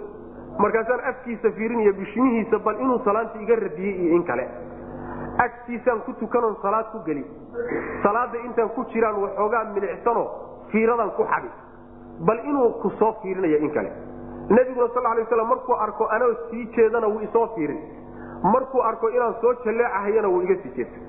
[0.59, 4.49] markaasaan afkiisa fiirinaya bishimihiisa bal inuu salaanta iga radiyey iyo in kale.
[5.39, 7.25] Agtiisaan ku tukanoon salaad ku geli.
[8.03, 10.25] Salaada intaan ku jiraan waxoogaa milicsano
[10.73, 11.51] fiiradan ku xadi.
[12.27, 13.93] Bal inuu ku soo fiirinaya in kale
[14.57, 17.81] nebiguna sal lay waslam markuu arko anoo sii jeedana wuu isoo fiirin.
[18.53, 21.03] Markuu arko inaan soo jalleecahayana wuu iga sii jeestay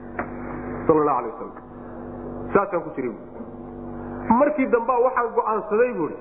[0.88, 1.52] sal la alay waslam
[2.54, 3.14] saasaan ku jiray
[4.40, 6.16] markii dambaa waxaan go'aansaday buui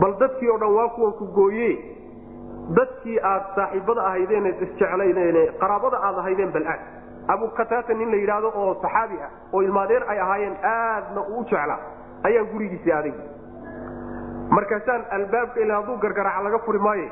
[0.00, 1.70] bal dadkii oo dhan waa kuwan ku gooye
[2.78, 6.80] dadkii aad saaxiibada ahaydeen isjeclaydeen qaraabada aad ahaydeen bal aad.
[7.28, 11.78] Abu kataata nin la yidhaahdo oo saxaabi ah oo ilmaadeer ay ahaayeen aadna uu jeclaa.
[12.28, 13.12] Ayaan gurigiisii aaday
[14.50, 17.08] markaasaan albaabka ila hadduu gargaraaca laga furi maaye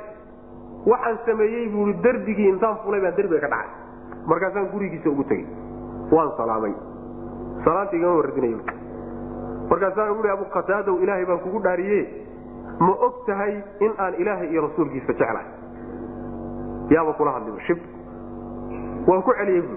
[0.87, 3.71] waxaan sameeyey buui derbigii intaan fulay baan derbiga ka dhacay.
[4.31, 5.47] Markaasaan gurigiisa ugu tegey.
[6.13, 6.73] Waan salaamay.
[7.65, 8.59] Salaanta igama waradinayo
[9.71, 12.01] markaasaan ui abu qataadow ilaahay baan kugu dhaariye
[12.81, 13.55] ma og tahay
[13.87, 15.47] in aan ilaahay iyo rasuulkiisa jeclahay?
[16.95, 17.79] Yaaba kula hadliba shib.
[19.09, 19.77] Waan ku celiyey bu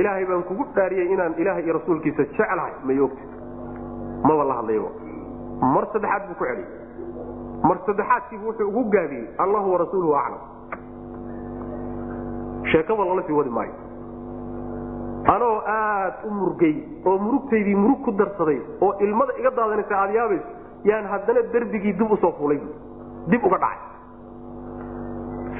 [0.00, 3.24] ilaahay baan kugu dhaariyey inaan ilaahay iyo rasuulkiisa jeclahay may ogta
[4.28, 4.88] maba la hadlayba
[5.74, 6.68] mar saddexaad buu ku celiyey.
[7.68, 10.42] Mar saddexaadkiibu wuxuu ugu gaabiyey allahu warasuuluhu aclam.
[12.72, 13.72] Sheekaba lala sii wadi maayo.
[15.34, 16.74] Anoo aad u murgay
[17.06, 20.48] oo murugtaydii murug ku darsaday oo ilmada iga daadanaysa aad yaabayso
[20.84, 22.60] yaan haddana derbigii dib u soo fulay
[23.32, 23.80] dib uga dhacay.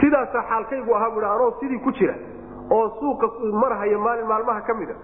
[0.00, 2.14] Sidaasa xaalkaygu ahaa bui anoo sidii ku jira
[2.70, 3.26] oo suuqa
[3.62, 4.94] marhaya maalin maalmaha ka mida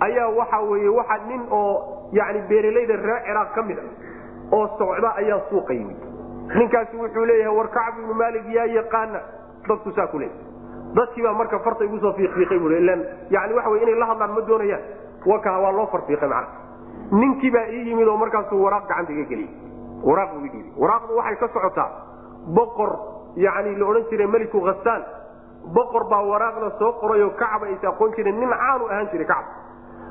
[0.00, 3.82] ayaa waxa weye waxa nin oo yani beeralayda reer ciraaq ka mid a
[4.52, 5.96] oo socda ayaa suuqa yimid
[6.54, 9.20] ninkaasi wuxuu leeyahay war kacb ibnu maalik yaa yaqaana?
[9.68, 10.38] Dadku saa ku leeyahy
[10.94, 12.70] dadkii baa marka farta igu soo fiiqiiqay bu
[13.30, 14.82] yani wey inay la hadlaan ma doonayaan.
[15.26, 16.48] Waka waa loo farfiiqay macana
[17.10, 19.50] ninkii baa ii yimid oo markaasuu waraaq gacanta iga geliyey
[20.04, 21.90] waraaq buu idhiibay waraaqdu waxay ka socotaa
[22.54, 22.90] boqor
[23.36, 25.02] yani la odhan jiray meliku khasaan
[25.74, 29.46] boqor baa waraaqda soo qorayoo kacba aysa aqoon jireen nin caanu ahaan jiray kacab.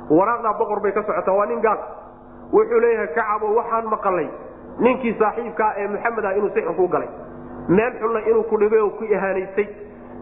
[0.09, 1.33] Waraaqdaa boqor bay ka socotaa.
[1.37, 1.77] Waa nin gaal
[2.53, 4.27] wuxuu leeyahay kacabo waxaan maqalay
[4.79, 7.09] ninkii saaxiibkaa ee maxamed ah inuu sixir kuu galay.
[7.67, 9.67] Meel xunna inuu ku dhibay oo ku ihaanaysay.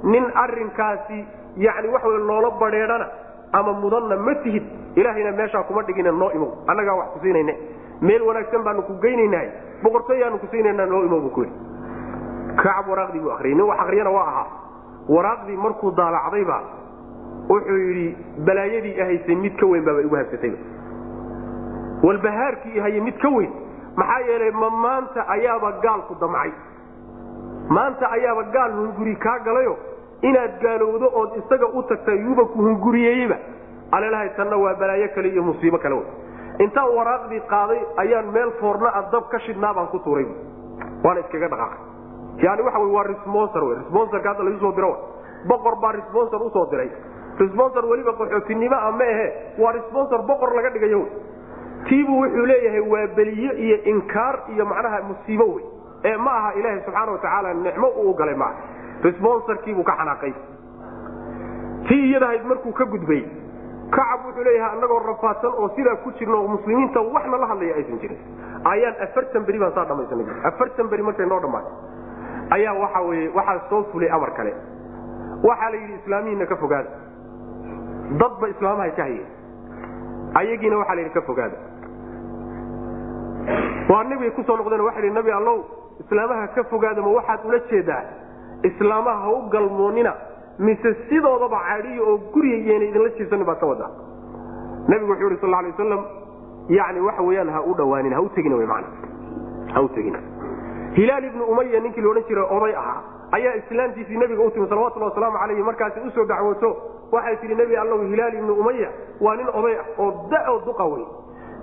[0.03, 1.25] Nin arinkaasi
[1.57, 3.07] yani waxa w loola badheedhana
[3.53, 4.63] ama mudanna ma tihid
[4.95, 6.51] ilaahayna meeshaa kuma dhigina noo imow.
[6.67, 7.57] Annagaa wax kusiinayne
[8.01, 9.49] meel wanaagsan baanu ku geynaynahay
[9.83, 11.45] boqortooyaanu kusiinayna noo imow bu ku
[12.55, 14.47] kacab waraaqdii buu ariyay nin wax akriyana waa ahaa.
[15.09, 16.61] Waraaqdii markuu daalacdayba
[17.49, 20.57] wuxuu yidhi balaayadii ahaysay mid ka weyn igu habsatayba
[22.03, 23.51] walbahaarkii haye mid ka weyn
[23.95, 26.51] maxaa yeelay ma maanta ayaaba gaalku damcay.
[27.69, 29.77] Maanta ayaaba gaal hunguri kaa galayo
[30.21, 33.35] inaad gaalowdo ood isaga u tagta yuuba ku hunguriyeeyeyba.
[33.91, 36.07] Alelahay tanna waa balaayo kale iyo musiibo kale wey
[36.59, 40.25] intaan waraaqdii qaaday ayaan meel foorna a dab ka shidhnaa baan ku tuuray.
[41.03, 41.79] Waana iskaga dhaqaaqay.
[42.43, 44.91] Yani waxa waa responser w responserka hadda lagu soo diro
[45.47, 46.89] boqor baa responser u soo diray.
[47.39, 49.27] Responser weliba qaxootinimo a ma ahe.
[49.57, 51.01] Waa responser boqor laga dhigayo
[51.89, 55.65] tiibuu wuxuu leeyahay waa beliye iyo inkaar iyo macnaha musiibo wey.
[56.03, 58.55] Ee ma aha ilaaha subxaana watacaala nicmo uu galay maaha
[59.03, 60.33] responserkiibuu ka xanaaqay.
[61.87, 63.21] Tii iyadahayd markuu ka gudbay
[63.91, 67.99] kacab wuxuu leeyahay anagoo rafaadsan oo sidaa ku jirna oo muslimiinta waxna la hadlaya aysan
[68.01, 68.17] jirin.
[68.71, 70.25] Ayaan afartan beri baan saa dhamaysanay.
[70.49, 71.73] Afartan beri markay noo dhammaatay
[72.57, 74.53] ayaa waxa weye waxaa soo fulay amar kale.
[75.43, 76.89] Waxaa la yidhi islaamihiina ka fogaada.
[78.21, 79.29] Dadba islaamahay ka hayeen.
[80.39, 81.57] Ayagiina waxaa la yidhi ka fogaada
[83.89, 85.57] waa nabigay ku soo noqdeen waxa yidhi nabi allow
[86.03, 88.03] islaamaha ka fogaada ma waxaad ula jeedaa.
[88.63, 90.13] Islaamaha ha u galmoonina
[90.59, 93.89] mise sidoodaba caadiya oo guriga yeena idinla jiirsanin baad ka wadaa
[94.87, 96.03] nabigu wuxuu yidhi sal alay wasalam
[96.69, 98.83] yani waxa weyaan ha u dhawaanin ha u tegina man
[99.73, 100.19] ha u tegina.
[100.95, 105.37] Hilaal ibnu umaya ninkii laodhan jiray oday ahaa ayaa islaamtiisii nabiga u timi salawatulhi wasalaamu
[105.37, 106.69] calayhi markaasi u soo dacwoto
[107.11, 108.89] waxay tihi nebi allow hilaal ibnu umaya
[109.21, 111.05] waa nin oday ah oo da'o duqa wey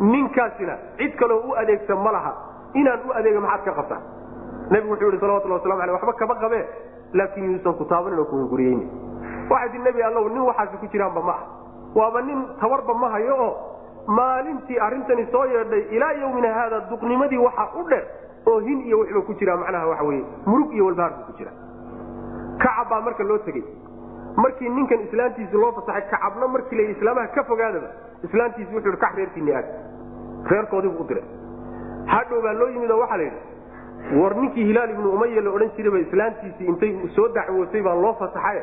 [0.00, 2.32] ninkaasina cid kaloo u adeegta ma laha.
[2.74, 4.00] Inaan u adeega maxaad ka qabtaa?
[4.70, 6.64] Nebigu wuxuu yihi salawatulhi waslamu aleh waxba kama qabee
[7.12, 8.80] laakiin yuusan ku taabanin oo kuhunguriyeyn
[9.50, 11.42] waxay tii nebi allow nin waxaasi ku jiraanba ma ah
[11.94, 13.52] waaba nin tabarba ma hayo oo
[14.06, 18.04] maalintii arrintani soo yeedhay ilaa yawmina haada duqnimadii waxaa u dheer
[18.46, 21.50] oo hin iyo wixba ku jira macnaha waxa weye murug iyo walbahaarku ku jira
[22.58, 23.64] kacab baa marka loo tegey
[24.36, 27.88] markii ninkan islaamtiisi loo fasaxay kacabna markii la islaamaha ka fogaadaba
[28.24, 29.66] islaamtiisi wuxuu kax reerkiini aad.
[30.50, 31.24] Reerkoodiibu u diray.
[32.06, 35.70] Hadhow baa loo yimid oo waxaa la yidhi war ninkii hilaal ibnu umaya la odhan
[35.76, 38.60] jirayba islaamtiisii intay soo dacwootay baa loo fasaxay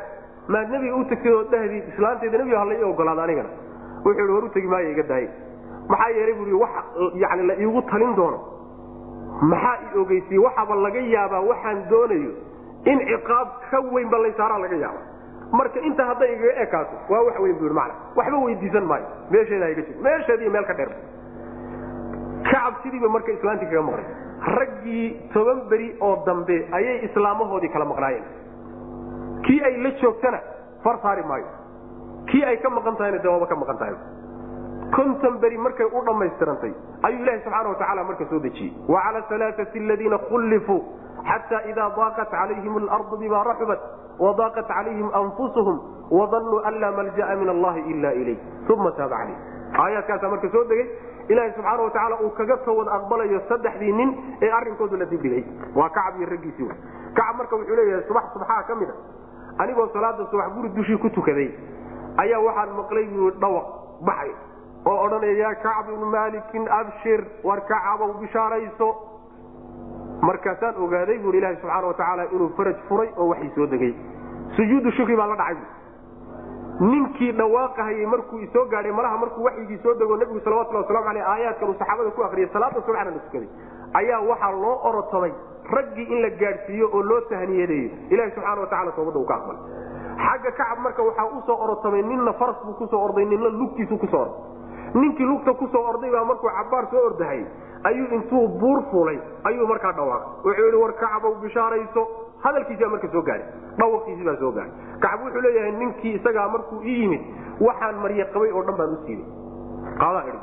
[0.47, 3.49] maad nebiga u tagtay oo dhahdii islaamteeda nebiga hala ii ogolaada anigana.
[4.05, 5.29] Wuxuu yidhi war u tegi maayo iga daayay
[5.89, 6.71] maxaa yeelay bui wax
[7.23, 8.39] yani la iigu talin doono.
[9.41, 12.31] Maxaa i ogeysiye waxaaba laga yaabaa waxaan doonayo
[12.85, 14.99] in ciqaab ka weynba laysaaraa laga yaaba
[15.51, 19.05] marka inta hadday igaga ekaato waa wax weyn bu mana waxba weydiisan maayo.
[19.31, 20.91] Meesheeda iga jir meesheediiyo meel ka dheer.
[22.45, 24.05] Kacab sidiiba marka islaantii kaga maqnay.
[24.57, 28.23] Raggii toban beri oo dambe ayay islaamahoodii kala maqnaayeen.
[29.45, 30.39] Kii ay la joogtana
[30.83, 31.45] far saari maayo.
[32.29, 33.95] Kii ay ka maqan tahayna de waaba ka maqan tahay
[34.91, 38.73] konton beri markay u dhammaystirantay ayuu ilahi subxaana watacaala marka soo dejiyey.
[38.87, 40.81] Wacala alaaati aladiina khullifuu
[41.29, 43.79] xata ida daaqat calayhim alardu bima raxubat
[44.19, 45.77] wadaaqat calayhim anfusuhum
[46.11, 48.37] wadanuu an laa malja'a min allahi ila ilayh.
[48.69, 49.37] Uma taaba calayh
[49.83, 50.87] aayaadkaasaa marka soo degey
[51.29, 54.09] ilaahi subxaana watacaala uu kaga towad aqbalayo saddexdii nin
[54.41, 55.43] ee arrinkoodu la dibdhigay.
[55.75, 56.69] Waa kacab iyo raggiisii
[57.17, 58.95] kacab marka wuxuu leeyahay subax subxaa ka mid a
[59.63, 61.49] anigoo salaada subax guri dushii ku tukaday
[62.23, 63.65] ayaa waxaan maqlay buu dhawaq
[64.09, 64.31] baxay
[64.85, 68.89] oo odhanaya yaa kacb ibnu maalikin abshir war kacabow bishaarayso.
[70.27, 73.93] Markaasaan ogaaday buui ilaahi subxaana watacaala inuu faraj furay oo waxii soo degay.
[74.55, 75.57] Sujuudu shukri baa la dhacay.
[76.79, 81.69] Ninkii dhawaaqahayay markuu isoo gaadhay malaha markuu waxyigii soo dego nabigu salawatulhi waslamu aleyh aayaadkan
[81.69, 83.49] uu saxaabada ku akriyay salaada subxana la tukaday
[83.99, 85.31] ayaa waxaa loo orotomay
[85.75, 87.89] raggii in la gaadhsiiyo oo loo tahniyadeeyo.
[88.09, 89.61] Ilahi subxaana watacala toobadda uu ka aqbalay
[90.25, 93.97] xagga kacab marka waxaa u soo orotomay ninna faras buu ku soo orday ninna lugtiisu
[94.03, 94.35] ku soo orday
[95.01, 97.41] ninkii lugta ku soo orday baa markuu cabaar soo ordahay
[97.89, 99.17] ayuu intuu buur fulay
[99.49, 100.29] ayuu markaa dhawaaqay.
[100.45, 102.03] Wuxuu yihi war kacabow bishaarayso.
[102.43, 103.47] Hadalkiisaa marka soo gaadhay
[103.79, 104.71] dhawaqiisii baa soo gaadhay
[105.03, 107.21] kacab wuxuu leeyahay ninkii isagaa markuu ii yimid
[107.67, 109.25] waxaan marye qabay oo dhan baan u siiyey.
[109.99, 110.39] Qaadaan idhi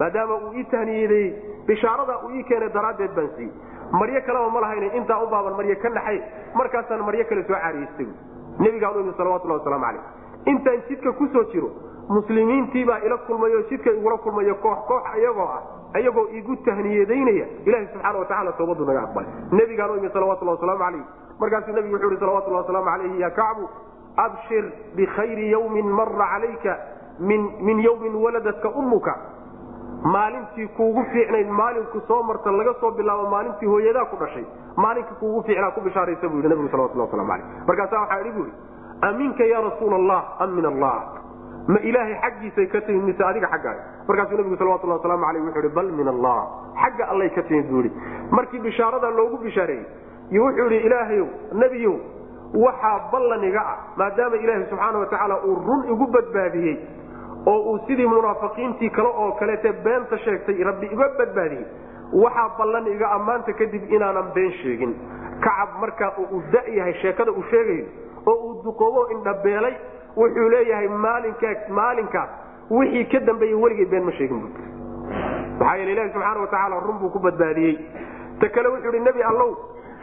[0.00, 1.30] maadaama uu ii tahniyadeeyey
[1.66, 3.52] bishaarada uu ii keenay daraaddeed baan siiyey.
[3.98, 6.18] Maryo kaleba ma lahayne intaa un baaban marye ka naxay.
[6.54, 8.08] Markaasaan maryo kale soo caariyeystay.
[8.58, 10.04] Nebigaan u imid salawatullahi wasalaamu calayh.
[10.52, 11.70] Intaan jidka ku soo jiro
[12.08, 15.62] muslimiintiibaa ila kulmayo jidka igula kulmayo koox koox ayagoo ah
[15.94, 21.04] ayagoo igu tahniyadaynaya ilahi subxaana watacala toobadu naga aqbalay nebigaan u imid salawatullah wasalaamu calayh.
[21.40, 23.68] Markaasuu nebigu wuxuu ihi salawatullah wasalaamu calayhi ya kacbu
[24.16, 24.64] abshir
[24.96, 26.78] bikhayri yawmin mara calayka
[27.20, 29.14] min min yawmin waladatka ummuka.
[30.04, 34.44] Maalintii kuugu fiicnayd maalinku soo marta laga soo bilaabo maalintii hooyadaa ku dhashay
[34.76, 37.46] maalinka kuugu fiicnaa ku bishaaraysa buu yidhi nabigu salawatullah waslamu calayh.
[37.68, 38.56] Markaasaa waxaa idhi bu yidhi
[39.08, 40.94] aminka ya rasuul allah am min allah
[41.74, 45.74] ma ilaahay xaggiisay ka timid mise adiga xaggaaga markaasuu nabigu salawatullah waslamu alayh wuxuu ihi
[45.78, 46.38] bal min allah.
[46.82, 47.90] Xagga allay ka timid buu ihi
[48.30, 51.26] markii bishaarada loogu bishaareeyey wuxuu ihi ilaahayow
[51.62, 51.96] nebiyow
[52.64, 56.76] waxaa ballan iga ah maadaama ilaahay subxaana watacaala uu run igu badbaadiyey
[57.52, 61.66] oo uu sidii munaafiqiintii kale oo kaleete beenta sheegtay rabbi iga badbaadiyey
[62.24, 64.94] waxaa ballan iga ah maanta kadib inaanan been sheegin.
[65.44, 67.86] Kacab markaa uu da-yahay sheekada uu sheegayo
[68.30, 69.74] oo uu duqoobo indhabeelay
[70.16, 72.30] wuxuu leeyahay maalinkaa maalinkaas
[72.70, 74.48] wixii ka dambeeyey weligay been ma sheegin bu
[75.58, 77.74] maxaa yeele ilahi subxaana watacaala run buu ku badbaadiyey.
[78.40, 79.50] Ta kale wuxuu ihi nebi allow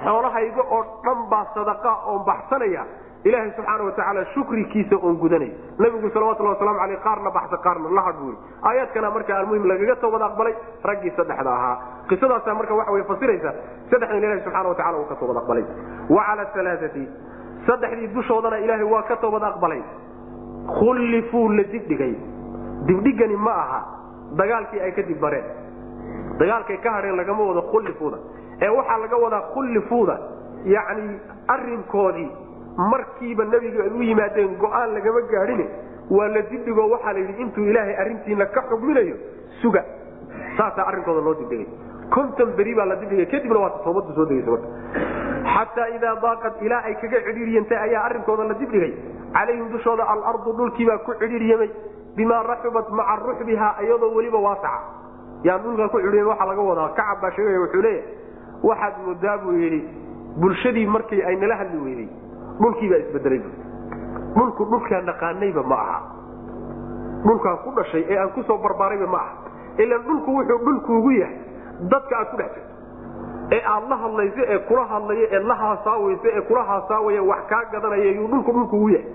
[0.03, 2.83] xoolahayga oo dhan baa sadaqa oon baxsanaya.
[3.27, 5.51] Ilaahay subxaana watacaala shukrikiisa oon gudanaya.
[5.79, 8.37] Nabigu salawatullah waslamu aleyh qaarna baxsa qaarna la hadh buuri
[8.69, 10.55] aayaadkana marka almuhim lagaga toobad aqbalay
[10.89, 11.75] raggii saddexda ahaa.
[12.09, 13.53] Qisadaasa marka waxa way fasiraysa
[13.91, 15.63] saddexdan ilahi subxana watacala uu ka toobad aqbalay.
[16.09, 17.03] Wa cala alaaati
[17.67, 19.81] saddexdii dushoodana ilaahay waa ka toobad aqbalay.
[20.79, 22.13] Khullifuu la dibdhigay.
[22.87, 23.79] Dibdhigani ma aha.
[24.37, 25.43] Dagaalkii ay ka dibbareen
[26.39, 28.17] dagaalkay ka hadheen lagama wado khullifuuda.
[28.61, 30.15] Ee waxaa laga wadaa khullifuuda
[30.65, 32.29] yacni arrinkoodii
[32.91, 35.65] markiiba nebiga ay u yimaadeen go'aan lagama gaadhine
[36.09, 39.15] waa la dibdhigo waxaa la yidhi intuu ilaahay arrintiina ka xugminayo
[39.61, 39.83] suga.
[40.57, 41.67] Saasaa arrinkooda loo dibdhigay
[42.09, 44.67] konton beri baa la dibdhigay kadibna waata toobaddu soo degaysa marka.
[45.53, 48.93] Xataa idaa daaqad ilaa ay kaga cidhiiryantay ayaa arrinkooda la dibdhigay
[49.33, 51.69] calayhim dushooda alardu dhulkiibaa ku cidhiiryamay
[52.15, 54.79] bimaa raxubat maca ruxbihaa iyadoo weliba waasaca.
[55.43, 56.89] Yaan dhulkaa ku cidhiiryamay waxaa laga wadaa.
[56.97, 58.05] Kacab baa sheegaya wuxuu leeyahay
[58.63, 59.81] waxaad moodaa buu yidhi.
[60.41, 62.09] Bulshadii markii ay nala hadli weyday
[62.61, 63.41] dhulkiibaa isbedelay
[64.35, 65.99] dhulku dhulkaan naqaanayba ma aha.
[67.25, 69.33] Dhulkaan ku dhashay ee aan ku soo barbaarayba ma aha.
[69.83, 71.37] Ilaan dhulku wuxuu dhulkuugu yahay
[71.93, 72.71] dadka aad ku dhex jirto.
[73.55, 77.63] Ee aad la hadlayso ee kula hadlayo ee la haasaawayso ee kula haasaawaya wax kaa
[77.71, 79.07] gadanaya yuu dhulku dhulkuugu yahay.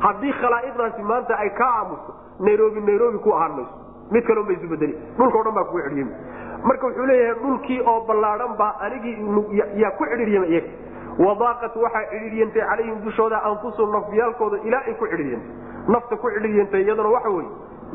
[0.00, 3.74] Haddii khalaa'iqdaasi maanta ay kaa aamuso nairobi nairobi ku ahaan mayso.
[4.10, 4.94] Mid kaleo ma isu bedeli.
[5.18, 6.12] Dhulkao dhan baa kugu xidhiyami
[6.64, 9.16] marka wuxuu leeyahay dhulkii oo ballaadhan baa anigii
[9.82, 10.68] yaa ku cidhiiryama iyaga.
[11.18, 15.50] Wadaaqat waxaa cidhiiryantay calayhim dushooda anfusuhum nafyaalkooda ilaa ay ku cidhiiryantay
[15.94, 17.48] nafta ku cidhiiryantay iyaduna waxa weye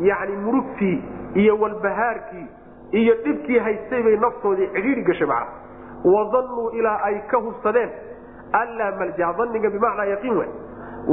[0.10, 0.98] yacni murugtii
[1.36, 2.48] iyo walbahaarkii
[2.92, 5.48] iyo dhibkii haystay bay naftoodii cidhiiri gashay macna.
[6.14, 7.90] Wadannuu ilaa ay ka hubsadeen
[8.62, 10.48] anlaa malja daniga bimacnaa yaqiin we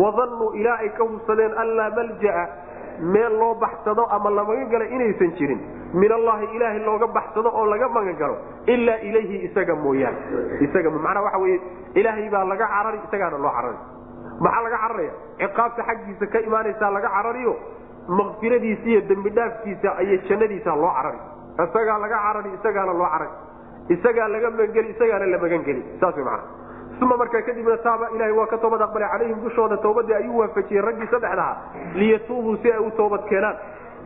[0.03, 2.45] wadannuu ilaa ay ka hubsadeen anlaa malja'a
[3.13, 5.61] meel loo baxsado ama la magan inaysan jirin.
[5.95, 8.37] Min allahi ilaahay looga baxsado oo laga magan galo
[8.67, 10.19] ilaa ilayhi isaga mooyaane.
[10.67, 11.61] Isaga macnaa waxa weye
[11.95, 13.79] ilaahay baa laga carari isagaana loo carari.
[14.41, 15.13] Maxaa laga cararaya?
[15.39, 17.55] Ciqaabta xaggiisa ka imaanaysaa laga carariyo
[18.09, 21.19] makfiradiisa iyo dembi dhaafkiisa iyo jannadiisa loo carari
[21.65, 23.31] isagaa laga carari isagaana loo carari.
[23.89, 26.43] Isagaa laga magangeli isagaana la magangeli saas mana
[27.01, 31.07] uma markaa kadibna taaba ilahay waa ka toobad aqbalay calayhim dushooda toobadii ayuu waafajiyey raggii
[31.13, 31.57] saddexdaha
[31.95, 33.57] liyatuubuu si ay u toobad keenaan.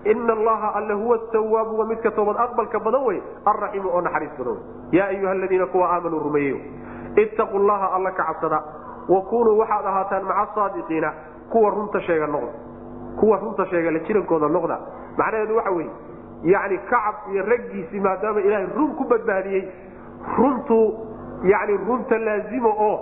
[0.04, 4.52] Ina allaha alle huwa tawaabu wa midka toobad aqbalka badan wey alraxiimu oo naxariis badan
[4.52, 4.62] wey.
[4.98, 6.58] Yaa ayuha aladiina kuwa aamanuu rumeeyeyo
[7.16, 8.62] ittaquu llaha alla ka cabsada.
[9.08, 11.12] Wa kunuu waxaad ahaataan maca saadiqiina
[11.50, 12.52] kuwa runta sheega noqda.
[13.20, 14.78] Kuwa runta sheega la jirankooda noqda.
[15.16, 15.90] Macnaheedu waxa weye
[16.43, 19.64] yani kacab iyo raggiisii maadaama ilaahay run ku badbaadiyey
[20.39, 20.78] runtu
[21.44, 22.97] yani runta laazimo oo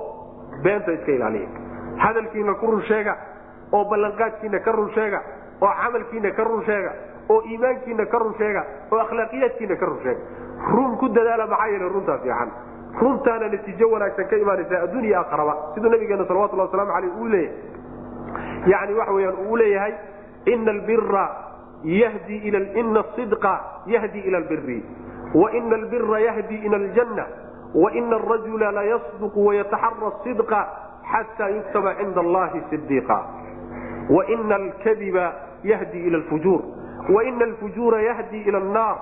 [0.63, 1.49] beenta iska ilaaliya.
[1.97, 3.17] Hadalkiina ku run sheega
[3.73, 5.21] oo ballanqaadkiina ka run sheega
[5.61, 6.93] oo camalkiina ka run sheega
[7.29, 10.21] oo iimaankiina ka run sheega oo akhlaaqiyaadkiina ka run sheega.
[10.75, 12.51] Run ku dadaala maxaa yeele runtaa fiican.
[13.01, 17.55] Runtaana natiijo wanaagsan ka imaanaysa addunya aakaraba siduu nabigeena salawatullah waslamu aleyh uu leeyahay.
[18.67, 19.93] Yani waxa weyaan uu leeyahay
[20.47, 21.25] ina albira
[21.85, 24.85] ina asidqa yahdi ila albiri
[25.35, 27.27] waina albira yahdi ila aljanna
[27.75, 30.69] waina arajula layasduqu wayataxara sidqa
[31.13, 33.19] xata yuktaba cinda allahi sidiiqa
[34.11, 35.33] waina alkadiba
[35.63, 36.61] yahdi ila alfujuur
[37.15, 38.97] waina alfujuura yahdi ila annar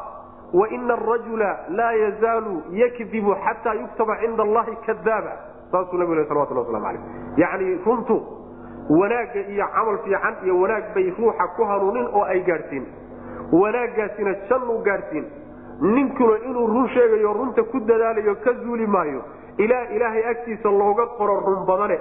[0.53, 5.33] waina arajula laa yazaalu yakdibu xataa yuktaba cinda allahi kadaaba
[5.73, 7.03] saasuu nabigu salawatullah waslamu aleyh
[7.37, 8.38] yani runtu
[8.91, 12.87] wanaagga iyo camal fiican iyo wanaag bay ruuxa ku hanuunin oo ay gaadhsiin
[13.53, 15.25] wanaaggaasina jannu gaadhsiin
[15.81, 19.23] ninkuna inuu run sheegayo runta ku dadaalayo ka zuuli maayo
[19.59, 21.99] ilaa ilaahay agtiisa looga qoro run badane.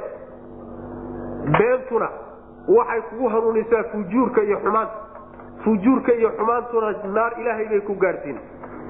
[1.58, 2.10] Beentuna
[2.68, 4.94] waxay kugu hanuunisaa fujuurka iyo xumaanta
[5.64, 8.38] fujuurka iyo xumaantuna naar ilaahay bay ku gaadhsiin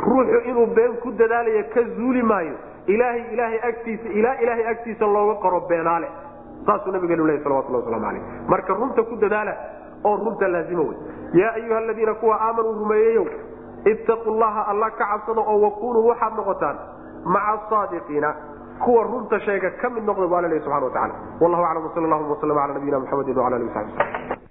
[0.06, 2.54] ruuxu inuu been ku dadaalayo ka zuuli maayo
[2.88, 6.08] ilaahay ilaahay agtiisa ilaa ilaahay agtiisa looga qoro beenaale
[6.68, 8.24] saasuu nabigeenu lehy salawatullah waslamu aleyh
[8.54, 9.54] marka runta ku dadaala
[10.10, 10.98] oo runta laazima wey
[11.42, 13.26] yaa ayuha aladiina kuwa aamanuu rumeeyeyow
[13.94, 16.78] ittaqu llaha alla ka cabsada oo wakunuu waxaad noqotaan
[17.36, 18.30] maca asaadiqiina
[18.84, 22.04] kuwa runta sheega ka mid noqda bu alla lehy subxana wa tacala wallahu aclam wsal
[22.08, 24.48] allahuma waslm ala nabiyina mxamedi wala ali sabi